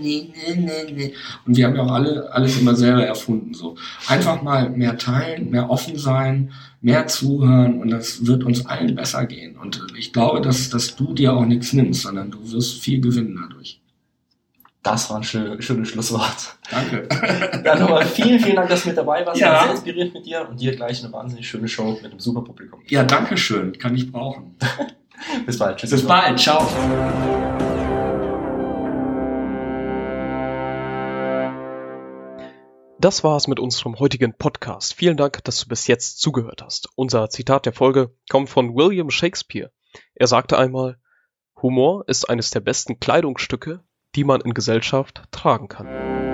nee, 0.00 0.32
nee, 0.34 0.56
nee, 0.56 0.92
nee. 0.92 1.14
Und 1.46 1.56
wir 1.56 1.66
haben 1.66 1.76
ja 1.76 1.82
auch 1.82 1.92
alle, 1.92 2.32
alles 2.32 2.58
immer 2.58 2.74
selber 2.74 3.04
erfunden, 3.04 3.54
so. 3.54 3.76
Einfach 4.08 4.42
mal 4.42 4.70
mehr 4.70 4.96
teilen, 4.98 5.50
mehr 5.50 5.70
offen 5.70 5.98
sein, 5.98 6.52
mehr 6.80 7.06
zuhören 7.06 7.80
und 7.80 7.90
das 7.90 8.26
wird 8.26 8.44
uns 8.44 8.66
allen 8.66 8.94
besser 8.94 9.26
gehen. 9.26 9.56
Und 9.56 9.86
ich 9.96 10.12
glaube, 10.12 10.40
dass, 10.40 10.68
dass 10.70 10.96
du 10.96 11.14
dir 11.14 11.34
auch 11.34 11.46
nichts 11.46 11.72
nimmst, 11.72 12.02
sondern 12.02 12.30
du 12.30 12.52
wirst 12.52 12.80
viel 12.80 13.00
gewinnen 13.00 13.38
dadurch. 13.40 13.80
Das 14.82 15.08
war 15.08 15.16
ein 15.16 15.24
schönes, 15.24 15.64
schönes 15.64 15.88
Schlusswort. 15.88 16.58
Danke. 16.70 17.08
Dann 17.64 17.80
nochmal 17.80 18.04
vielen, 18.04 18.38
vielen 18.38 18.56
Dank, 18.56 18.68
dass 18.68 18.82
du 18.82 18.88
mit 18.88 18.98
dabei 18.98 19.24
warst. 19.24 19.40
Ja. 19.40 19.62
Sehr 19.62 19.70
inspiriert 19.70 20.12
mit 20.12 20.26
dir 20.26 20.46
und 20.46 20.60
dir 20.60 20.76
gleich 20.76 21.02
eine 21.02 21.10
wahnsinnig 21.10 21.48
schöne 21.48 21.68
Show 21.68 21.98
mit 22.02 22.04
einem 22.04 22.20
super 22.20 22.42
Publikum. 22.42 22.80
Ja, 22.88 23.02
danke 23.02 23.38
schön. 23.38 23.78
Kann 23.78 23.94
ich 23.96 24.12
brauchen. 24.12 24.56
Bis 25.46 25.58
bald. 25.58 25.78
Tschüss. 25.78 25.90
Bis 25.90 26.06
bald. 26.06 26.38
Ciao. 26.38 26.66
Das 33.04 33.22
war's 33.22 33.48
mit 33.48 33.60
unserem 33.60 33.98
heutigen 33.98 34.32
Podcast. 34.32 34.94
Vielen 34.94 35.18
Dank, 35.18 35.44
dass 35.44 35.60
du 35.60 35.68
bis 35.68 35.86
jetzt 35.88 36.20
zugehört 36.20 36.62
hast. 36.62 36.88
Unser 36.96 37.28
Zitat 37.28 37.66
der 37.66 37.74
Folge 37.74 38.16
kommt 38.30 38.48
von 38.48 38.74
William 38.74 39.10
Shakespeare. 39.10 39.70
Er 40.14 40.26
sagte 40.26 40.56
einmal, 40.56 40.96
Humor 41.60 42.04
ist 42.08 42.30
eines 42.30 42.48
der 42.50 42.60
besten 42.60 43.00
Kleidungsstücke, 43.00 43.84
die 44.14 44.24
man 44.24 44.40
in 44.40 44.54
Gesellschaft 44.54 45.22
tragen 45.30 45.68
kann. 45.68 46.33